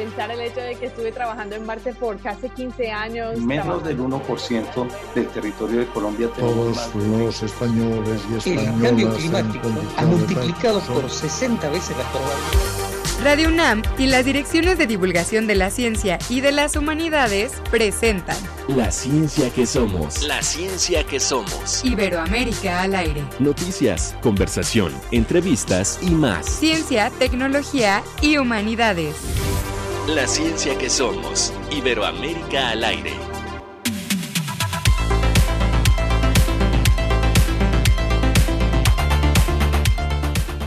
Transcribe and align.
pensar 0.00 0.30
el 0.30 0.40
hecho 0.40 0.60
de 0.60 0.76
que 0.76 0.86
estuve 0.86 1.12
trabajando 1.12 1.56
en 1.56 1.66
Marte 1.66 1.92
por 1.92 2.18
casi 2.20 2.48
15 2.48 2.90
años. 2.90 3.38
Menos 3.38 3.84
del 3.84 3.98
1% 3.98 4.88
del 5.14 5.26
territorio 5.28 5.80
de 5.80 5.86
Colombia 5.88 6.28
Todos 6.38 6.94
los 6.94 7.42
españoles 7.42 8.22
y 8.32 8.36
españolas. 8.36 8.46
El 8.46 8.82
cambio 8.82 9.14
climático 9.14 9.68
ha 9.98 10.04
multiplicado 10.06 10.80
por 10.80 11.10
60 11.10 11.68
veces 11.68 11.96
la 11.98 12.04
probabilidad. 12.10 12.90
Radio 13.22 13.48
UNAM 13.48 13.82
y 13.98 14.06
las 14.06 14.24
direcciones 14.24 14.78
de 14.78 14.86
divulgación 14.86 15.46
de 15.46 15.54
la 15.54 15.68
ciencia 15.68 16.18
y 16.30 16.40
de 16.40 16.52
las 16.52 16.74
humanidades 16.74 17.52
presentan 17.70 18.38
La 18.68 18.90
ciencia 18.90 19.50
que 19.50 19.66
somos. 19.66 20.22
La 20.22 20.40
ciencia 20.40 21.04
que 21.04 21.20
somos. 21.20 21.84
Iberoamérica 21.84 22.80
al 22.80 22.94
aire. 22.94 23.22
Noticias, 23.38 24.16
conversación, 24.22 24.94
entrevistas 25.10 25.98
y 26.00 26.12
más. 26.12 26.46
Ciencia, 26.46 27.10
tecnología 27.18 28.02
y 28.22 28.38
humanidades. 28.38 29.14
La 30.08 30.26
ciencia 30.26 30.76
que 30.78 30.88
somos. 30.88 31.52
Iberoamérica 31.70 32.70
al 32.70 32.82
aire. 32.84 33.12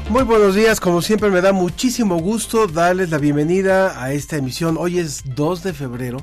Muy 0.10 0.24
buenos 0.24 0.54
días, 0.54 0.80
como 0.80 1.02
siempre 1.02 1.32
me 1.32 1.42
da 1.42 1.52
muchísimo 1.52 2.20
gusto 2.20 2.68
darles 2.68 3.10
la 3.10 3.18
bienvenida 3.18 4.02
a 4.02 4.14
esta 4.14 4.38
emisión. 4.38 4.78
Hoy 4.80 5.00
es 5.00 5.24
2 5.36 5.64
de 5.64 5.74
febrero, 5.74 6.20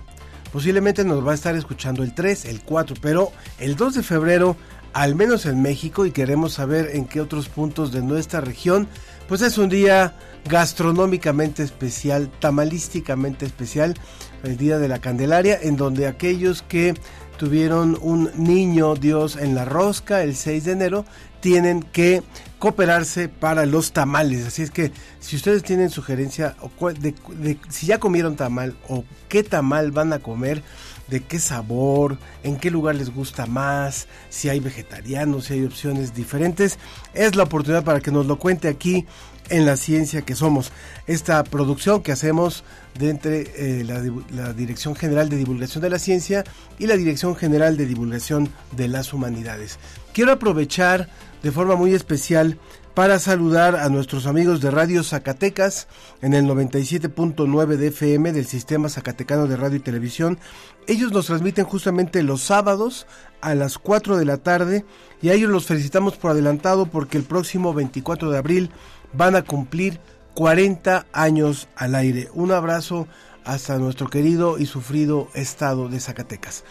posiblemente 0.52 1.04
nos 1.04 1.26
va 1.26 1.32
a 1.32 1.34
estar 1.34 1.56
escuchando 1.56 2.04
el 2.04 2.14
3, 2.14 2.44
el 2.44 2.62
4, 2.62 2.96
pero 3.02 3.32
el 3.58 3.74
2 3.74 3.96
de 3.96 4.02
febrero, 4.04 4.56
al 4.92 5.16
menos 5.16 5.44
en 5.46 5.60
México, 5.60 6.06
y 6.06 6.12
queremos 6.12 6.52
saber 6.54 6.90
en 6.94 7.06
qué 7.06 7.20
otros 7.20 7.48
puntos 7.48 7.90
de 7.90 8.02
nuestra 8.02 8.40
región, 8.40 8.86
pues 9.28 9.42
es 9.42 9.58
un 9.58 9.68
día 9.68 10.14
gastronómicamente 10.48 11.62
especial, 11.62 12.30
tamalísticamente 12.40 13.46
especial, 13.46 13.94
el 14.42 14.56
Día 14.56 14.78
de 14.78 14.88
la 14.88 15.00
Candelaria, 15.00 15.58
en 15.60 15.76
donde 15.76 16.06
aquellos 16.06 16.62
que 16.62 16.94
tuvieron 17.38 17.98
un 18.02 18.30
niño 18.36 18.94
Dios 18.96 19.36
en 19.36 19.54
la 19.54 19.64
rosca 19.64 20.22
el 20.22 20.36
6 20.36 20.64
de 20.64 20.72
enero, 20.72 21.04
tienen 21.40 21.82
que 21.82 22.22
cooperarse 22.58 23.28
para 23.28 23.64
los 23.64 23.92
tamales. 23.92 24.46
Así 24.46 24.62
es 24.62 24.70
que 24.70 24.92
si 25.20 25.36
ustedes 25.36 25.62
tienen 25.62 25.88
sugerencia 25.88 26.54
de, 27.00 27.58
si 27.70 27.86
ya 27.86 27.98
comieron 27.98 28.36
tamal 28.36 28.76
o 28.88 29.04
qué 29.28 29.42
tamal 29.42 29.90
van 29.90 30.12
a 30.12 30.18
comer, 30.18 30.62
de 31.08 31.20
qué 31.20 31.40
sabor, 31.40 32.18
en 32.42 32.56
qué 32.56 32.70
lugar 32.70 32.94
les 32.94 33.12
gusta 33.12 33.46
más, 33.46 34.06
si 34.28 34.48
hay 34.48 34.60
vegetarianos, 34.60 35.46
si 35.46 35.54
hay 35.54 35.64
opciones 35.64 36.14
diferentes, 36.14 36.78
es 37.14 37.34
la 37.34 37.44
oportunidad 37.44 37.84
para 37.84 38.00
que 38.00 38.12
nos 38.12 38.26
lo 38.26 38.38
cuente 38.38 38.68
aquí 38.68 39.06
en 39.50 39.66
la 39.66 39.76
ciencia 39.76 40.22
que 40.22 40.34
somos. 40.34 40.72
Esta 41.06 41.44
producción 41.44 42.02
que 42.02 42.12
hacemos 42.12 42.64
de 42.98 43.10
entre 43.10 43.40
eh, 43.56 43.84
la, 43.84 44.02
la, 44.34 44.52
Dirección 44.52 44.96
General 44.96 45.28
de 45.28 45.36
Divulgación 45.36 45.82
de 45.82 45.90
la 45.90 45.98
Ciencia 45.98 46.44
y 46.78 46.86
la 46.86 46.96
Dirección 46.96 47.36
General 47.36 47.76
de 47.76 47.86
Divulgación 47.86 48.48
de 48.76 48.88
las 48.88 49.12
Humanidades. 49.12 49.78
Quiero 50.12 50.32
aprovechar 50.32 51.08
de 51.42 51.52
forma 51.52 51.76
muy 51.76 51.94
especial 51.94 52.58
para 52.94 53.18
saludar 53.18 53.76
a 53.76 53.88
nuestros 53.88 54.26
amigos 54.26 54.60
de 54.60 54.70
Radio 54.70 55.02
Zacatecas 55.04 55.86
en 56.22 56.34
el 56.34 56.44
97.9 56.46 57.76
de 57.76 57.86
FM 57.88 58.32
del 58.32 58.46
Sistema 58.46 58.88
Zacatecano 58.88 59.46
de 59.46 59.56
Radio 59.56 59.76
y 59.76 59.80
Televisión. 59.80 60.38
Ellos 60.86 61.12
nos 61.12 61.26
transmiten 61.26 61.64
justamente 61.64 62.22
los 62.22 62.42
sábados 62.42 63.06
a 63.40 63.54
las 63.54 63.78
4 63.78 64.18
de 64.18 64.24
la 64.24 64.38
tarde 64.38 64.84
y 65.22 65.28
a 65.28 65.34
ellos 65.34 65.50
los 65.50 65.66
felicitamos 65.66 66.16
por 66.16 66.32
adelantado 66.32 66.86
porque 66.86 67.16
el 67.16 67.24
próximo 67.24 67.72
24 67.72 68.30
de 68.30 68.38
abril 68.38 68.70
van 69.12 69.36
a 69.36 69.42
cumplir 69.42 70.00
40 70.34 71.06
años 71.12 71.68
al 71.76 71.94
aire. 71.94 72.28
Un 72.34 72.52
abrazo 72.52 73.06
hasta 73.44 73.78
nuestro 73.78 74.08
querido 74.08 74.58
y 74.58 74.66
sufrido 74.66 75.28
estado 75.34 75.88
de 75.88 76.00
Zacatecas. 76.00 76.64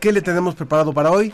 ¿Qué 0.00 0.12
le 0.12 0.22
tenemos 0.22 0.54
preparado 0.54 0.92
para 0.92 1.10
hoy? 1.10 1.32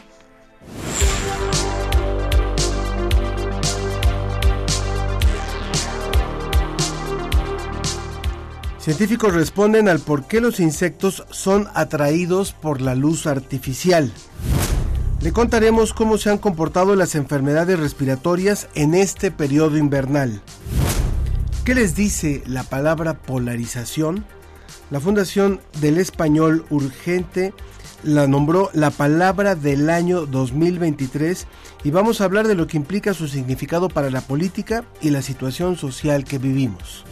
Científicos 8.79 9.35
responden 9.35 9.89
al 9.89 10.01
por 10.01 10.27
qué 10.27 10.41
los 10.41 10.59
insectos 10.59 11.25
son 11.31 11.69
atraídos 11.75 12.53
por 12.53 12.81
la 12.81 12.95
luz 12.95 13.27
artificial. 13.27 14.11
Le 15.21 15.33
contaremos 15.33 15.93
cómo 15.93 16.17
se 16.17 16.31
han 16.31 16.39
comportado 16.39 16.97
las 16.97 17.15
enfermedades 17.15 17.79
respiratorias 17.79 18.69
en 18.75 18.95
este 18.95 19.31
periodo 19.31 19.77
invernal. 19.77 20.41
¿Qué 21.63 21.75
les 21.75 21.95
dice 21.95 22.43
la 22.47 22.63
palabra 22.63 23.19
polarización? 23.19 24.25
La 24.91 24.99
Fundación 24.99 25.61
del 25.83 25.99
Español 25.99 26.65
Urgente 26.71 27.53
la 28.03 28.27
nombró 28.27 28.71
la 28.73 28.91
palabra 28.91 29.55
del 29.55 29.91
año 29.91 30.25
2023 30.25 31.47
y 31.85 31.91
vamos 31.91 32.23
a 32.23 32.25
hablar 32.25 32.49
de 32.49 32.55
lo 32.55 32.67
que 32.67 32.79
implica 32.79 33.13
su 33.13 33.29
significado 33.29 33.91
para 33.91 34.09
la 34.09 34.23
política 34.23 34.85
y 35.03 35.11
la 35.11 35.21
situación 35.21 35.77
social 35.77 36.25
que 36.25 36.39
vivimos. 36.39 37.05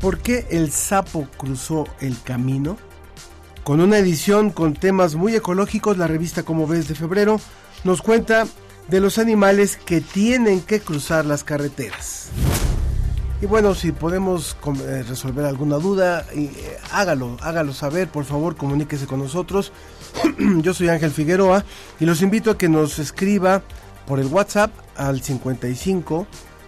¿Por 0.00 0.18
qué 0.18 0.46
el 0.50 0.70
sapo 0.70 1.26
cruzó 1.38 1.86
el 2.00 2.20
camino? 2.20 2.76
Con 3.64 3.80
una 3.80 3.96
edición 3.96 4.50
con 4.50 4.74
temas 4.74 5.14
muy 5.14 5.34
ecológicos, 5.34 5.96
la 5.96 6.06
revista 6.06 6.42
Como 6.42 6.66
ves 6.66 6.86
de 6.86 6.94
febrero 6.94 7.40
nos 7.82 8.02
cuenta 8.02 8.46
de 8.88 9.00
los 9.00 9.16
animales 9.16 9.78
que 9.78 10.02
tienen 10.02 10.60
que 10.60 10.80
cruzar 10.80 11.24
las 11.24 11.44
carreteras. 11.44 12.28
Y 13.40 13.46
bueno, 13.46 13.74
si 13.74 13.92
podemos 13.92 14.54
eh, 14.86 15.02
resolver 15.08 15.46
alguna 15.46 15.76
duda, 15.76 16.26
eh, 16.34 16.78
hágalo, 16.92 17.38
hágalo 17.40 17.72
saber, 17.72 18.08
por 18.08 18.26
favor, 18.26 18.54
comuníquese 18.54 19.06
con 19.06 19.20
nosotros. 19.20 19.72
Yo 20.60 20.74
soy 20.74 20.90
Ángel 20.90 21.10
Figueroa 21.10 21.64
y 21.98 22.04
los 22.04 22.20
invito 22.20 22.50
a 22.50 22.58
que 22.58 22.68
nos 22.68 22.98
escriba 22.98 23.62
por 24.06 24.20
el 24.20 24.26
WhatsApp 24.26 24.72
al 24.94 25.22
55 25.22 26.26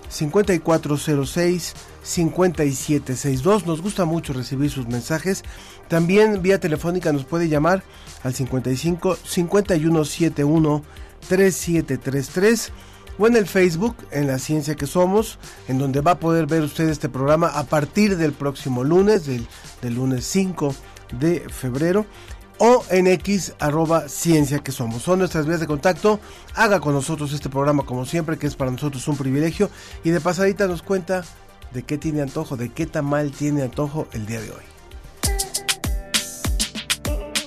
5406 0.09 1.75
5762. 2.07 3.67
Nos 3.67 3.83
gusta 3.83 4.05
mucho 4.05 4.33
recibir 4.33 4.71
sus 4.71 4.87
mensajes. 4.87 5.43
También 5.89 6.41
vía 6.41 6.61
telefónica 6.61 7.13
nos 7.13 7.25
puede 7.25 7.49
llamar 7.49 7.83
al 8.23 8.35
55 8.35 9.17
5171 9.17 10.83
3733 11.29 12.73
o 13.19 13.27
en 13.27 13.35
el 13.35 13.47
Facebook, 13.47 13.97
en 14.11 14.27
la 14.27 14.39
ciencia 14.39 14.75
que 14.75 14.87
somos, 14.87 15.39
en 15.69 15.79
donde 15.79 16.03
va 16.03 16.13
a 16.13 16.21
poder 16.21 16.47
ver 16.47 16.63
usted 16.63 16.89
este 16.89 17.09
programa 17.09 17.49
a 17.49 17.65
partir 17.65 18.17
del 18.19 18.33
próximo 18.33 18.85
lunes, 18.85 19.27
del, 19.27 19.47
del 19.81 19.95
lunes 19.95 20.27
5 20.27 20.75
de 21.19 21.41
febrero 21.49 22.05
o 22.59 22.85
en 22.91 23.07
X 23.07 23.55
arroba 23.59 24.09
ciencia 24.09 24.59
que 24.61 24.73
somos. 24.73 25.03
Son 25.03 25.19
nuestras 25.19 25.47
vías 25.47 25.61
de 25.61 25.67
contacto. 25.67 26.21
Haga 26.55 26.81
con 26.81 26.95
nosotros 26.95 27.33
este 27.33 27.49
programa 27.49 27.85
como 27.85 28.07
siempre, 28.07 28.39
que 28.39 28.47
es 28.47 28.57
para 28.57 28.71
nosotros 28.71 29.07
un 29.09 29.17
privilegio. 29.17 29.71
Y 30.05 30.11
de 30.11 30.21
pasadita 30.21 30.67
nos 30.67 30.83
cuenta 30.83 31.25
de 31.73 31.83
qué 31.83 31.99
tiene 31.99 32.23
antojo, 32.23 32.57
de 32.57 32.71
qué 32.71 32.87
tamal 32.87 33.31
tiene 33.33 33.63
antojo 33.63 34.09
el 34.13 34.27
día 34.27 34.41
de 34.41 34.51
hoy. 34.51 34.63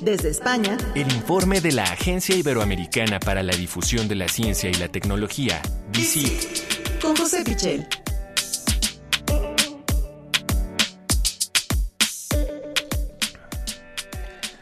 Desde 0.02 0.30
España, 0.30 0.78
el 0.96 1.12
informe 1.12 1.60
de 1.60 1.74
la 1.74 1.84
Agencia 1.84 2.34
Iberoamericana 2.36 3.20
para 3.20 3.44
la 3.44 3.54
Difusión 3.54 4.08
de 4.08 4.16
la 4.16 4.30
Ciencia 4.30 4.70
y 4.70 4.74
la 4.76 4.88
Tecnología, 4.88 5.62
DICIT, 5.92 7.02
con 7.02 7.16
José 7.18 7.44
Pichel. 7.44 7.86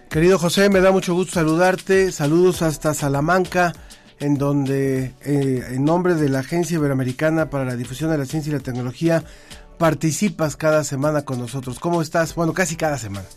Querido 0.10 0.40
José, 0.40 0.72
me 0.72 0.80
da 0.80 0.92
mucho 0.92 1.14
gusto 1.14 1.34
saludarte. 1.34 2.12
Saludos 2.12 2.64
hasta 2.64 2.96
Salamanca, 2.96 3.74
en 4.20 4.38
donde, 4.38 5.14
eh, 5.24 5.64
en 5.70 5.86
nombre 5.86 6.16
de 6.16 6.30
la 6.30 6.40
Agencia 6.40 6.76
Iberoamericana 6.76 7.50
para 7.50 7.66
la 7.66 7.76
Difusión 7.76 8.10
de 8.12 8.18
la 8.18 8.26
Ciencia 8.26 8.50
y 8.50 8.54
la 8.54 8.62
Tecnología, 8.62 9.24
participas 9.78 10.56
cada 10.56 10.84
semana 10.84 11.24
con 11.24 11.40
nosotros. 11.40 11.80
¿Cómo 11.80 12.02
estás? 12.02 12.34
Bueno, 12.36 12.54
casi 12.54 12.76
cada 12.76 12.98
semana. 12.98 13.28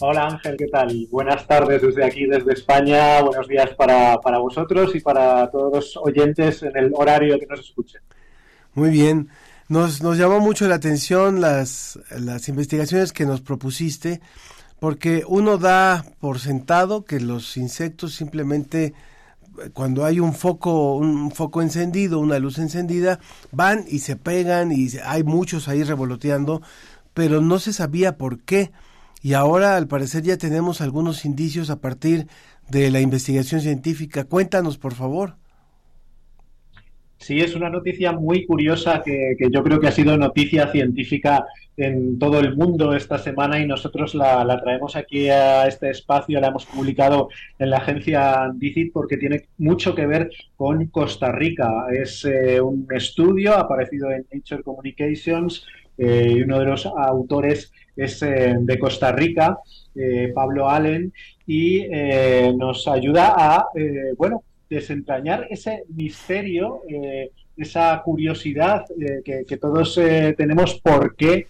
Hola 0.00 0.28
Ángel, 0.30 0.56
¿qué 0.56 0.66
tal? 0.68 1.08
Buenas 1.10 1.44
tardes 1.46 1.82
desde 1.82 2.04
aquí, 2.04 2.26
desde 2.26 2.52
España. 2.52 3.20
Buenos 3.20 3.48
días 3.48 3.70
para, 3.76 4.20
para 4.20 4.38
vosotros 4.38 4.94
y 4.94 5.00
para 5.00 5.50
todos 5.50 5.72
los 5.72 5.96
oyentes 5.96 6.62
en 6.62 6.76
el 6.76 6.92
horario 6.94 7.36
que 7.38 7.46
nos 7.46 7.60
escuchen. 7.60 8.00
Muy 8.74 8.90
bien. 8.90 9.28
Nos, 9.68 10.00
nos 10.00 10.16
llamó 10.16 10.38
mucho 10.38 10.68
la 10.68 10.76
atención 10.76 11.40
las, 11.40 11.98
las 12.10 12.48
investigaciones 12.48 13.12
que 13.12 13.26
nos 13.26 13.40
propusiste, 13.40 14.20
porque 14.80 15.24
uno 15.26 15.58
da 15.58 16.04
por 16.20 16.38
sentado 16.38 17.04
que 17.04 17.20
los 17.20 17.56
insectos 17.56 18.14
simplemente 18.14 18.94
cuando 19.72 20.04
hay 20.04 20.20
un 20.20 20.34
foco, 20.34 20.96
un 20.96 21.30
foco 21.30 21.62
encendido, 21.62 22.20
una 22.20 22.38
luz 22.38 22.58
encendida, 22.58 23.18
van 23.50 23.84
y 23.88 24.00
se 24.00 24.16
pegan 24.16 24.72
y 24.72 24.88
hay 25.04 25.24
muchos 25.24 25.68
ahí 25.68 25.82
revoloteando, 25.82 26.62
pero 27.14 27.40
no 27.40 27.58
se 27.58 27.72
sabía 27.72 28.16
por 28.16 28.40
qué. 28.40 28.70
Y 29.20 29.32
ahora 29.32 29.76
al 29.76 29.88
parecer 29.88 30.22
ya 30.22 30.36
tenemos 30.36 30.80
algunos 30.80 31.24
indicios 31.24 31.70
a 31.70 31.80
partir 31.80 32.28
de 32.68 32.90
la 32.90 33.00
investigación 33.00 33.60
científica. 33.60 34.24
Cuéntanos, 34.24 34.78
por 34.78 34.94
favor. 34.94 35.36
Sí, 37.18 37.40
es 37.40 37.56
una 37.56 37.68
noticia 37.68 38.12
muy 38.12 38.46
curiosa 38.46 39.02
que, 39.04 39.36
yo 39.50 39.62
creo 39.64 39.80
que 39.80 39.88
ha 39.88 39.92
sido 39.92 40.16
noticia 40.16 40.68
científica 40.70 41.46
en 41.76 42.18
todo 42.18 42.38
el 42.38 42.56
mundo 42.56 42.94
esta 42.94 43.18
semana 43.18 43.58
y 43.58 43.66
nosotros 43.66 44.14
la, 44.14 44.60
traemos 44.62 44.94
aquí 44.94 45.28
a 45.28 45.66
este 45.66 45.90
espacio, 45.90 46.40
la 46.40 46.48
hemos 46.48 46.64
publicado 46.66 47.28
en 47.58 47.70
la 47.70 47.78
agencia 47.78 48.50
DICIT 48.54 48.92
porque 48.92 49.16
tiene 49.16 49.48
mucho 49.58 49.96
que 49.96 50.06
ver 50.06 50.30
con 50.56 50.86
Costa 50.86 51.32
Rica. 51.32 51.86
Es 51.92 52.24
eh, 52.24 52.60
un 52.60 52.86
estudio 52.94 53.54
aparecido 53.56 54.10
en 54.12 54.24
Nature 54.32 54.62
Communications 54.62 55.66
eh, 55.98 56.34
y 56.36 56.42
uno 56.42 56.60
de 56.60 56.66
los 56.66 56.86
autores 56.86 57.72
es 57.96 58.22
eh, 58.22 58.56
de 58.60 58.78
Costa 58.78 59.10
Rica, 59.10 59.58
Pablo 60.32 60.70
Allen, 60.70 61.12
y 61.44 61.84
nos 62.56 62.86
ayuda 62.86 63.34
a, 63.36 63.66
bueno, 64.16 64.44
desentrañar 64.68 65.46
ese 65.50 65.84
misterio, 65.88 66.82
eh, 66.88 67.30
esa 67.56 68.00
curiosidad 68.04 68.84
eh, 69.00 69.44
que, 69.46 69.56
todos 69.56 69.98
eh, 69.98 70.34
tenemos 70.36 70.80
por 70.80 71.16
qué 71.16 71.46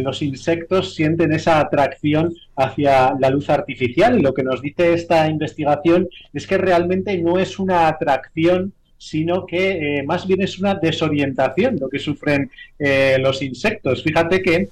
los 0.00 0.22
insectos 0.22 0.96
sienten 0.96 1.32
esa 1.32 1.60
atracción 1.60 2.34
hacia 2.56 3.14
la 3.20 3.30
luz 3.30 3.48
artificial. 3.48 4.18
Y 4.18 4.22
lo 4.22 4.34
que 4.34 4.42
nos 4.42 4.60
dice 4.60 4.92
esta 4.92 5.28
investigación 5.28 6.08
es 6.32 6.48
que 6.48 6.58
realmente 6.58 7.16
no 7.18 7.38
es 7.38 7.60
una 7.60 7.86
atracción 7.86 8.72
sino 8.98 9.46
que 9.46 10.02
más 10.04 10.26
bien 10.26 10.42
es 10.42 10.58
una 10.58 10.74
desorientación 10.74 11.78
lo 11.78 11.88
que 11.88 12.00
sufren 12.00 12.50
los 13.20 13.40
insectos. 13.40 14.02
Fíjate 14.02 14.42
que 14.42 14.68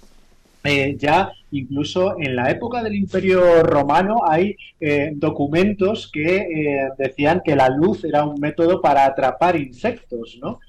ya 0.98 1.30
incluso 1.52 2.16
en 2.18 2.36
la 2.36 2.50
época 2.50 2.82
del 2.82 2.94
Imperio 2.94 3.62
Romano 3.62 4.20
hay 4.26 4.56
eh, 4.80 5.12
documentos 5.14 6.10
que 6.12 6.36
eh, 6.36 6.88
decían 6.98 7.42
que 7.44 7.56
la 7.56 7.68
luz 7.68 8.04
era 8.04 8.24
un 8.24 8.40
método 8.40 8.80
para 8.80 9.04
atrapar 9.04 9.56
insectos, 9.56 10.38
¿no? 10.40 10.60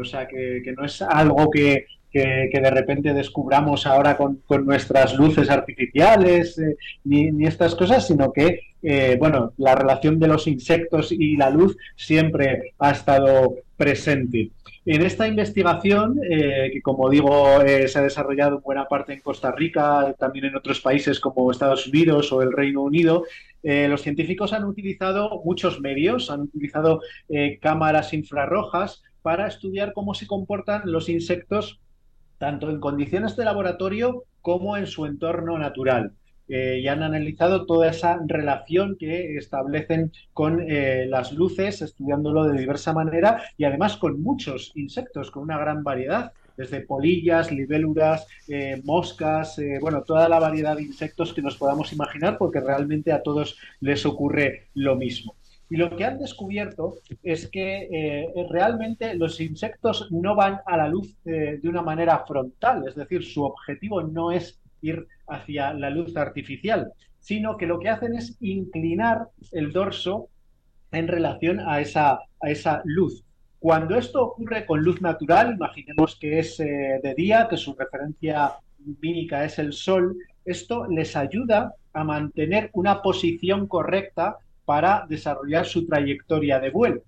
o 0.00 0.04
sea, 0.04 0.26
que, 0.26 0.72
no 0.74 0.86
es 0.86 1.02
algo 1.02 1.50
que, 1.50 1.86
de 2.10 2.70
repente 2.70 3.12
descubramos 3.12 3.86
ahora 3.86 4.16
con, 4.16 4.40
nuestras 4.64 5.14
luces 5.14 5.50
artificiales 5.50 6.58
ni, 7.04 7.30
ni, 7.30 7.46
estas 7.46 7.74
cosas, 7.74 8.06
sino 8.06 8.32
que, 8.32 8.60
bueno, 9.18 9.52
la 9.58 9.74
relación 9.74 10.18
de 10.18 10.28
los 10.28 10.46
insectos 10.46 11.12
y 11.12 11.36
la 11.36 11.50
luz 11.50 11.76
siempre 11.94 12.72
ha 12.78 12.92
estado 12.92 13.56
presente. 13.76 14.50
En 14.88 15.02
esta 15.02 15.26
investigación, 15.26 16.20
eh, 16.30 16.70
que 16.72 16.80
como 16.80 17.10
digo 17.10 17.60
eh, 17.60 17.88
se 17.88 17.98
ha 17.98 18.02
desarrollado 18.02 18.58
en 18.58 18.62
buena 18.62 18.86
parte 18.86 19.12
en 19.12 19.20
Costa 19.20 19.50
Rica, 19.50 20.14
también 20.16 20.44
en 20.44 20.54
otros 20.54 20.80
países 20.80 21.18
como 21.18 21.50
Estados 21.50 21.88
Unidos 21.88 22.30
o 22.30 22.40
el 22.40 22.52
Reino 22.52 22.82
Unido, 22.82 23.24
eh, 23.64 23.88
los 23.88 24.02
científicos 24.02 24.52
han 24.52 24.62
utilizado 24.62 25.42
muchos 25.44 25.80
medios, 25.80 26.30
han 26.30 26.42
utilizado 26.42 27.00
cámaras 27.60 28.12
infrarrojas 28.12 29.02
para 29.22 29.48
estudiar 29.48 29.92
cómo 29.92 30.14
se 30.14 30.28
comportan 30.28 30.82
los 30.84 31.08
insectos 31.08 31.80
tanto 32.38 32.70
en 32.70 32.78
condiciones 32.78 33.34
de 33.34 33.44
laboratorio 33.44 34.22
como 34.40 34.76
en 34.76 34.86
su 34.86 35.04
entorno 35.04 35.58
natural. 35.58 36.12
Eh, 36.48 36.78
y 36.80 36.88
han 36.88 37.02
analizado 37.02 37.66
toda 37.66 37.90
esa 37.90 38.20
relación 38.24 38.96
que 38.96 39.36
establecen 39.36 40.12
con 40.32 40.60
eh, 40.60 41.06
las 41.08 41.32
luces, 41.32 41.82
estudiándolo 41.82 42.44
de 42.44 42.58
diversa 42.58 42.92
manera 42.92 43.42
y 43.58 43.64
además 43.64 43.96
con 43.96 44.22
muchos 44.22 44.72
insectos, 44.76 45.30
con 45.32 45.42
una 45.42 45.58
gran 45.58 45.82
variedad 45.82 46.32
desde 46.56 46.80
polillas, 46.80 47.52
libélulas, 47.52 48.26
eh, 48.48 48.80
moscas, 48.84 49.60
bueno, 49.78 50.02
toda 50.04 50.26
la 50.26 50.38
variedad 50.38 50.74
de 50.74 50.84
insectos 50.84 51.34
que 51.34 51.42
nos 51.42 51.58
podamos 51.58 51.92
imaginar, 51.92 52.38
porque 52.38 52.60
realmente 52.60 53.12
a 53.12 53.22
todos 53.22 53.58
les 53.80 54.06
ocurre 54.06 54.68
lo 54.72 54.96
mismo. 54.96 55.34
Y 55.68 55.76
lo 55.76 55.94
que 55.94 56.06
han 56.06 56.18
descubierto 56.18 56.94
es 57.22 57.48
que 57.48 58.32
realmente 58.48 59.14
los 59.16 59.38
insectos 59.38 60.10
no 60.10 60.34
van 60.34 60.60
a 60.64 60.78
la 60.78 60.88
luz 60.88 61.14
de 61.24 61.60
una 61.64 61.82
manera 61.82 62.24
frontal, 62.26 62.88
es 62.88 62.94
decir, 62.94 63.22
su 63.22 63.44
objetivo 63.44 64.00
no 64.02 64.32
es 64.32 64.58
ir 64.80 65.06
hacia 65.28 65.72
la 65.74 65.90
luz 65.90 66.16
artificial, 66.16 66.92
sino 67.18 67.56
que 67.56 67.66
lo 67.66 67.78
que 67.78 67.88
hacen 67.88 68.14
es 68.14 68.36
inclinar 68.40 69.28
el 69.52 69.72
dorso 69.72 70.28
en 70.92 71.08
relación 71.08 71.60
a 71.60 71.80
esa, 71.80 72.20
a 72.40 72.50
esa 72.50 72.82
luz. 72.84 73.24
Cuando 73.58 73.96
esto 73.96 74.22
ocurre 74.22 74.66
con 74.66 74.82
luz 74.82 75.00
natural, 75.00 75.54
imaginemos 75.54 76.16
que 76.16 76.38
es 76.38 76.60
eh, 76.60 77.00
de 77.02 77.14
día, 77.14 77.48
que 77.48 77.56
su 77.56 77.74
referencia 77.74 78.52
lumínica 78.84 79.44
es 79.44 79.58
el 79.58 79.72
sol, 79.72 80.16
esto 80.44 80.86
les 80.86 81.16
ayuda 81.16 81.74
a 81.92 82.04
mantener 82.04 82.70
una 82.74 83.02
posición 83.02 83.66
correcta 83.66 84.36
para 84.64 85.06
desarrollar 85.08 85.66
su 85.66 85.86
trayectoria 85.86 86.60
de 86.60 86.70
vuelo. 86.70 87.02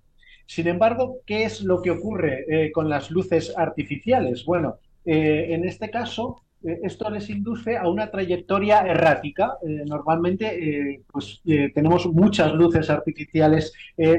Sin 0.45 0.67
embargo, 0.67 1.19
¿qué 1.25 1.43
es 1.43 1.61
lo 1.61 1.81
que 1.81 1.91
ocurre 1.91 2.45
eh, 2.49 2.71
con 2.71 2.89
las 2.89 3.11
luces 3.11 3.53
artificiales? 3.55 4.43
Bueno, 4.45 4.77
eh, 5.05 5.47
en 5.51 5.63
este 5.63 5.91
caso, 5.91 6.41
esto 6.61 7.09
les 7.09 7.29
induce 7.29 7.77
a 7.77 7.87
una 7.87 8.11
trayectoria 8.11 8.81
errática. 8.81 9.57
Eh, 9.65 9.83
normalmente 9.87 10.47
eh, 10.47 11.01
pues, 11.11 11.41
tenemos 11.73 12.07
muchas 12.07 12.53
luces 12.53 12.89
artificiales 12.89 13.73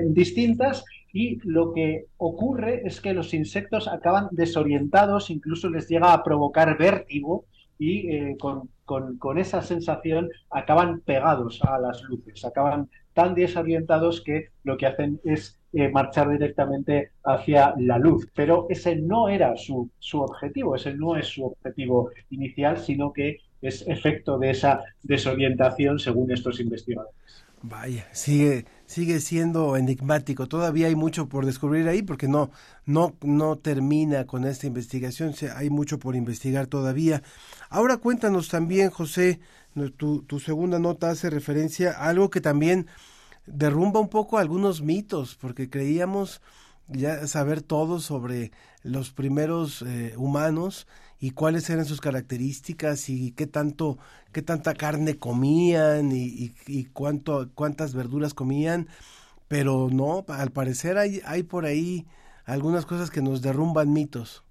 distintas 0.08 0.84
y 1.12 1.38
lo 1.44 1.72
que 1.72 2.06
ocurre 2.16 2.82
es 2.86 3.00
que 3.00 3.12
los 3.12 3.34
insectos 3.34 3.88
acaban 3.88 4.28
desorientados, 4.30 5.30
incluso 5.30 5.68
les 5.68 5.88
llega 5.88 6.12
a 6.12 6.22
provocar 6.22 6.78
vértigo 6.78 7.44
y 7.78 8.36
con, 8.36 9.38
esa 9.38 9.62
sensación 9.62 10.28
acaban 10.50 11.00
pegados 11.00 11.60
a 11.62 11.78
las 11.78 12.02
luces, 12.02 12.44
acaban 12.44 12.90
tan 13.12 13.34
desorientados 13.34 14.20
que 14.20 14.48
lo 14.64 14.76
que 14.76 14.86
hacen 14.86 15.20
es 15.24 15.59
eh, 15.72 15.88
marchar 15.88 16.30
directamente 16.30 17.10
hacia 17.24 17.74
la 17.78 17.98
luz. 17.98 18.28
Pero 18.34 18.66
ese 18.68 18.96
no 18.96 19.28
era 19.28 19.56
su, 19.56 19.88
su 19.98 20.20
objetivo, 20.20 20.74
ese 20.74 20.94
no 20.94 21.16
es 21.16 21.26
su 21.26 21.44
objetivo 21.44 22.10
inicial, 22.30 22.78
sino 22.78 23.12
que 23.12 23.38
es 23.62 23.86
efecto 23.86 24.38
de 24.38 24.50
esa 24.50 24.80
desorientación 25.02 25.98
según 25.98 26.32
estos 26.32 26.60
investigadores. 26.60 27.14
Vaya, 27.62 28.08
sigue, 28.12 28.64
sigue 28.86 29.20
siendo 29.20 29.76
enigmático. 29.76 30.48
Todavía 30.48 30.86
hay 30.86 30.96
mucho 30.96 31.28
por 31.28 31.44
descubrir 31.44 31.86
ahí 31.88 32.02
porque 32.02 32.26
no, 32.26 32.50
no, 32.86 33.14
no 33.20 33.58
termina 33.58 34.26
con 34.26 34.46
esta 34.46 34.66
investigación. 34.66 35.34
Hay 35.54 35.68
mucho 35.68 35.98
por 35.98 36.16
investigar 36.16 36.68
todavía. 36.68 37.22
Ahora 37.68 37.98
cuéntanos 37.98 38.48
también, 38.48 38.88
José, 38.88 39.40
tu, 39.98 40.22
tu 40.22 40.40
segunda 40.40 40.78
nota 40.78 41.10
hace 41.10 41.28
referencia 41.28 41.90
a 41.90 42.08
algo 42.08 42.30
que 42.30 42.40
también 42.40 42.86
derrumba 43.52 44.00
un 44.00 44.08
poco 44.08 44.38
algunos 44.38 44.82
mitos, 44.82 45.36
porque 45.36 45.68
creíamos 45.68 46.40
ya 46.88 47.26
saber 47.26 47.62
todo 47.62 48.00
sobre 48.00 48.52
los 48.82 49.10
primeros 49.10 49.82
eh, 49.82 50.14
humanos 50.16 50.86
y 51.18 51.32
cuáles 51.32 51.68
eran 51.70 51.84
sus 51.84 52.00
características 52.00 53.08
y 53.08 53.32
qué 53.32 53.46
tanto 53.46 53.98
qué 54.32 54.42
tanta 54.42 54.74
carne 54.74 55.18
comían 55.18 56.12
y, 56.12 56.54
y, 56.66 56.84
cuánto 56.86 57.50
cuántas 57.54 57.94
verduras 57.94 58.34
comían. 58.34 58.88
Pero 59.48 59.88
no 59.90 60.24
al 60.28 60.50
parecer 60.50 60.96
hay 60.98 61.20
hay 61.24 61.42
por 61.42 61.66
ahí 61.66 62.06
algunas 62.44 62.86
cosas 62.86 63.10
que 63.10 63.22
nos 63.22 63.42
derrumban 63.42 63.92
mitos. 63.92 64.44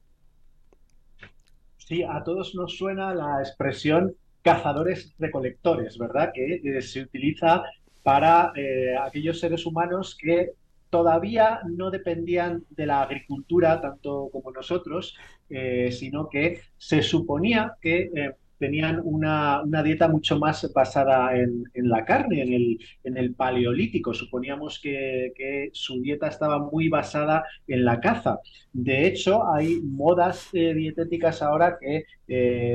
Sí 1.77 2.03
a 2.03 2.23
todos 2.23 2.53
nos 2.55 2.77
suena 2.77 3.15
la 3.15 3.39
expresión 3.39 4.15
cazadores 4.41 5.13
recolectores 5.19 5.97
verdad 5.97 6.31
que 6.33 6.61
eh, 6.63 6.81
se 6.81 7.01
utiliza 7.01 7.63
para 8.03 8.51
eh, 8.55 8.95
aquellos 8.99 9.39
seres 9.39 9.65
humanos 9.65 10.17
que 10.19 10.51
todavía 10.89 11.59
no 11.67 11.91
dependían 11.91 12.63
de 12.69 12.85
la 12.85 13.01
agricultura 13.01 13.79
tanto 13.81 14.29
como 14.31 14.51
nosotros, 14.51 15.15
eh, 15.49 15.91
sino 15.91 16.29
que 16.29 16.61
se 16.77 17.03
suponía 17.03 17.75
que 17.81 18.09
eh, 18.15 18.31
tenían 18.57 18.99
una, 19.03 19.63
dieta 19.83 20.07
mucho 20.07 20.37
más 20.37 20.71
basada 20.73 21.37
en, 21.37 21.63
la 21.75 22.03
carne, 22.03 22.41
en 22.41 22.53
el, 22.53 22.79
en 23.03 23.17
el 23.17 23.33
paleolítico. 23.33 24.13
Suponíamos 24.13 24.79
que, 24.81 25.69
su 25.71 26.01
dieta 26.01 26.27
estaba 26.27 26.59
muy 26.59 26.89
basada 26.89 27.45
en 27.67 27.85
la 27.85 28.01
caza. 28.01 28.39
De 28.73 29.07
hecho, 29.07 29.47
hay 29.47 29.79
modas 29.81 30.49
dietéticas 30.51 31.41
ahora 31.41 31.77
que 31.79 32.03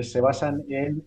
se 0.02 0.20
basan 0.22 0.62
en 0.70 1.04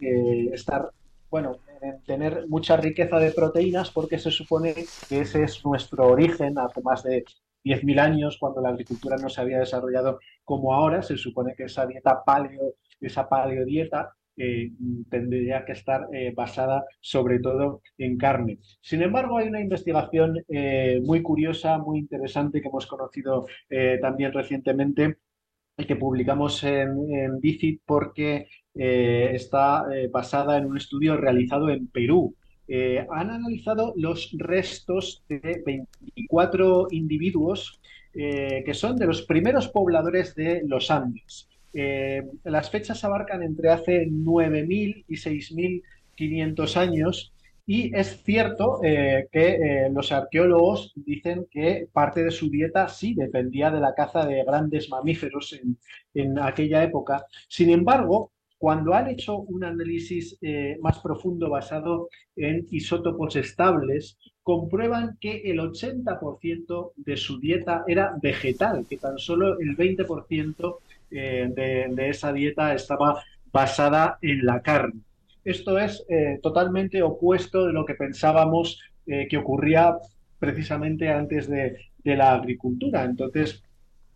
estar, 0.53 0.91
bueno, 1.31 1.57
en 1.81 2.03
tener 2.03 2.47
mucha 2.47 2.77
riqueza 2.77 3.19
de 3.19 3.31
proteínas 3.31 3.91
porque 3.91 4.19
se 4.19 4.31
supone 4.31 4.73
que 5.07 5.21
ese 5.21 5.43
es 5.43 5.63
nuestro 5.65 6.07
origen 6.07 6.57
hace 6.57 6.81
más 6.81 7.03
de 7.03 7.23
10.000 7.63 7.99
años 7.99 8.37
cuando 8.39 8.61
la 8.61 8.69
agricultura 8.69 9.17
no 9.17 9.29
se 9.29 9.41
había 9.41 9.59
desarrollado 9.59 10.19
como 10.43 10.73
ahora. 10.73 11.01
Se 11.01 11.17
supone 11.17 11.53
que 11.55 11.65
esa 11.65 11.85
dieta 11.85 12.23
paleo, 12.25 12.75
esa 13.01 13.27
paleodieta 13.27 14.13
eh, 14.39 14.69
tendría 15.09 15.65
que 15.65 15.71
estar 15.71 16.07
eh, 16.13 16.31
basada 16.35 16.85
sobre 17.01 17.39
todo 17.39 17.81
en 17.97 18.17
carne. 18.17 18.59
Sin 18.81 19.01
embargo, 19.01 19.37
hay 19.37 19.47
una 19.47 19.61
investigación 19.61 20.43
eh, 20.47 20.99
muy 21.03 21.23
curiosa, 21.23 21.79
muy 21.79 21.99
interesante 21.99 22.61
que 22.61 22.67
hemos 22.67 22.85
conocido 22.85 23.47
también 24.01 24.31
recientemente 24.33 25.17
que 25.87 25.95
publicamos 25.95 26.63
en, 26.63 26.89
en 27.11 27.39
porque 27.85 28.47
eh, 28.77 29.31
está 29.33 29.85
eh, 29.93 30.07
basada 30.07 30.57
en 30.57 30.65
un 30.65 30.77
estudio 30.77 31.17
realizado 31.17 31.69
en 31.69 31.87
Perú. 31.87 32.35
Eh, 32.67 33.05
han 33.09 33.31
analizado 33.31 33.93
los 33.95 34.29
restos 34.37 35.23
de 35.27 35.63
24 35.65 36.87
individuos 36.91 37.79
que 38.13 38.73
son 38.73 38.95
de 38.95 39.05
los 39.05 39.21
primeros 39.21 39.67
pobladores 39.67 40.33
de 40.33 40.63
los 40.65 40.89
Andes. 40.89 41.47
las 42.43 42.71
fechas 42.71 43.03
abarcan 43.03 43.43
entre 43.43 43.69
hace 43.69 44.07
9.000 44.07 45.05
y 45.07 45.15
6.500 45.15 46.77
años 46.77 47.31
y 47.67 47.95
es 47.95 48.23
cierto 48.23 48.79
que 48.81 49.87
los 49.91 50.11
arqueólogos 50.11 50.93
dicen 50.95 51.45
que 51.51 51.87
parte 51.93 52.23
de 52.23 52.31
su 52.31 52.49
dieta 52.49 52.87
sí 52.87 53.13
dependía 53.13 53.69
de 53.69 53.81
la 53.81 53.93
caza 53.93 54.25
de 54.25 54.43
grandes 54.43 54.89
mamíferos 54.89 55.55
en, 56.15 56.39
aquella 56.39 56.83
época. 56.83 57.23
Sin 57.47 57.69
embargo, 57.69 58.31
cuando 58.57 58.93
han 58.93 59.09
hecho 59.09 59.37
un 59.37 59.63
análisis 59.63 60.37
eh, 60.41 60.77
más 60.81 60.99
profundo 60.99 61.49
basado 61.49 62.09
en 62.35 62.65
isótopos 62.71 63.35
estables, 63.35 64.17
comprueban 64.43 65.17
que 65.19 65.41
el 65.45 65.59
80% 65.59 66.91
de 66.95 67.17
su 67.17 67.39
dieta 67.39 67.83
era 67.87 68.15
vegetal, 68.21 68.85
que 68.89 68.97
tan 68.97 69.17
solo 69.17 69.59
el 69.59 69.75
20% 69.77 70.77
de, 71.09 71.87
de 71.89 72.09
esa 72.09 72.33
dieta 72.33 72.73
estaba 72.73 73.23
basada 73.51 74.17
en 74.21 74.45
la 74.45 74.61
carne. 74.61 75.01
Esto 75.47 75.79
es 75.79 76.03
eh, 76.09 76.39
totalmente 76.43 77.01
opuesto 77.01 77.67
de 77.67 77.71
lo 77.71 77.85
que 77.85 77.93
pensábamos 77.93 78.81
eh, 79.05 79.29
que 79.29 79.37
ocurría 79.37 79.95
precisamente 80.39 81.07
antes 81.07 81.49
de, 81.49 81.77
la 82.03 82.33
agricultura. 82.33 83.05
Entonces, 83.05 83.63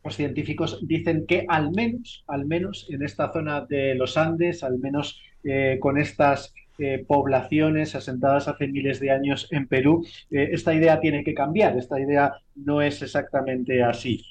los 0.03 0.15
científicos 0.15 0.79
dicen 0.87 1.25
que 1.27 1.45
al 1.47 1.71
menos, 1.71 2.23
al 2.27 2.45
menos 2.45 2.87
en 2.89 3.03
esta 3.03 3.31
zona 3.31 3.61
de 3.61 3.95
los 3.95 4.17
Andes, 4.17 4.63
al 4.63 4.79
menos 4.79 5.21
eh, 5.43 5.77
con 5.79 5.97
estas 5.97 6.53
poblaciones 7.05 7.93
asentadas 7.93 8.47
hace 8.47 8.67
miles 8.67 8.99
de 8.99 9.11
años 9.11 9.47
en 9.51 9.67
Perú, 9.67 10.03
esta 10.31 10.73
idea 10.73 10.99
tiene 10.99 11.23
que 11.23 11.35
cambiar, 11.35 11.77
esta 11.77 11.99
idea 11.99 12.33
no 12.55 12.81
es 12.81 13.03
exactamente 13.03 13.83
así. 13.83 14.25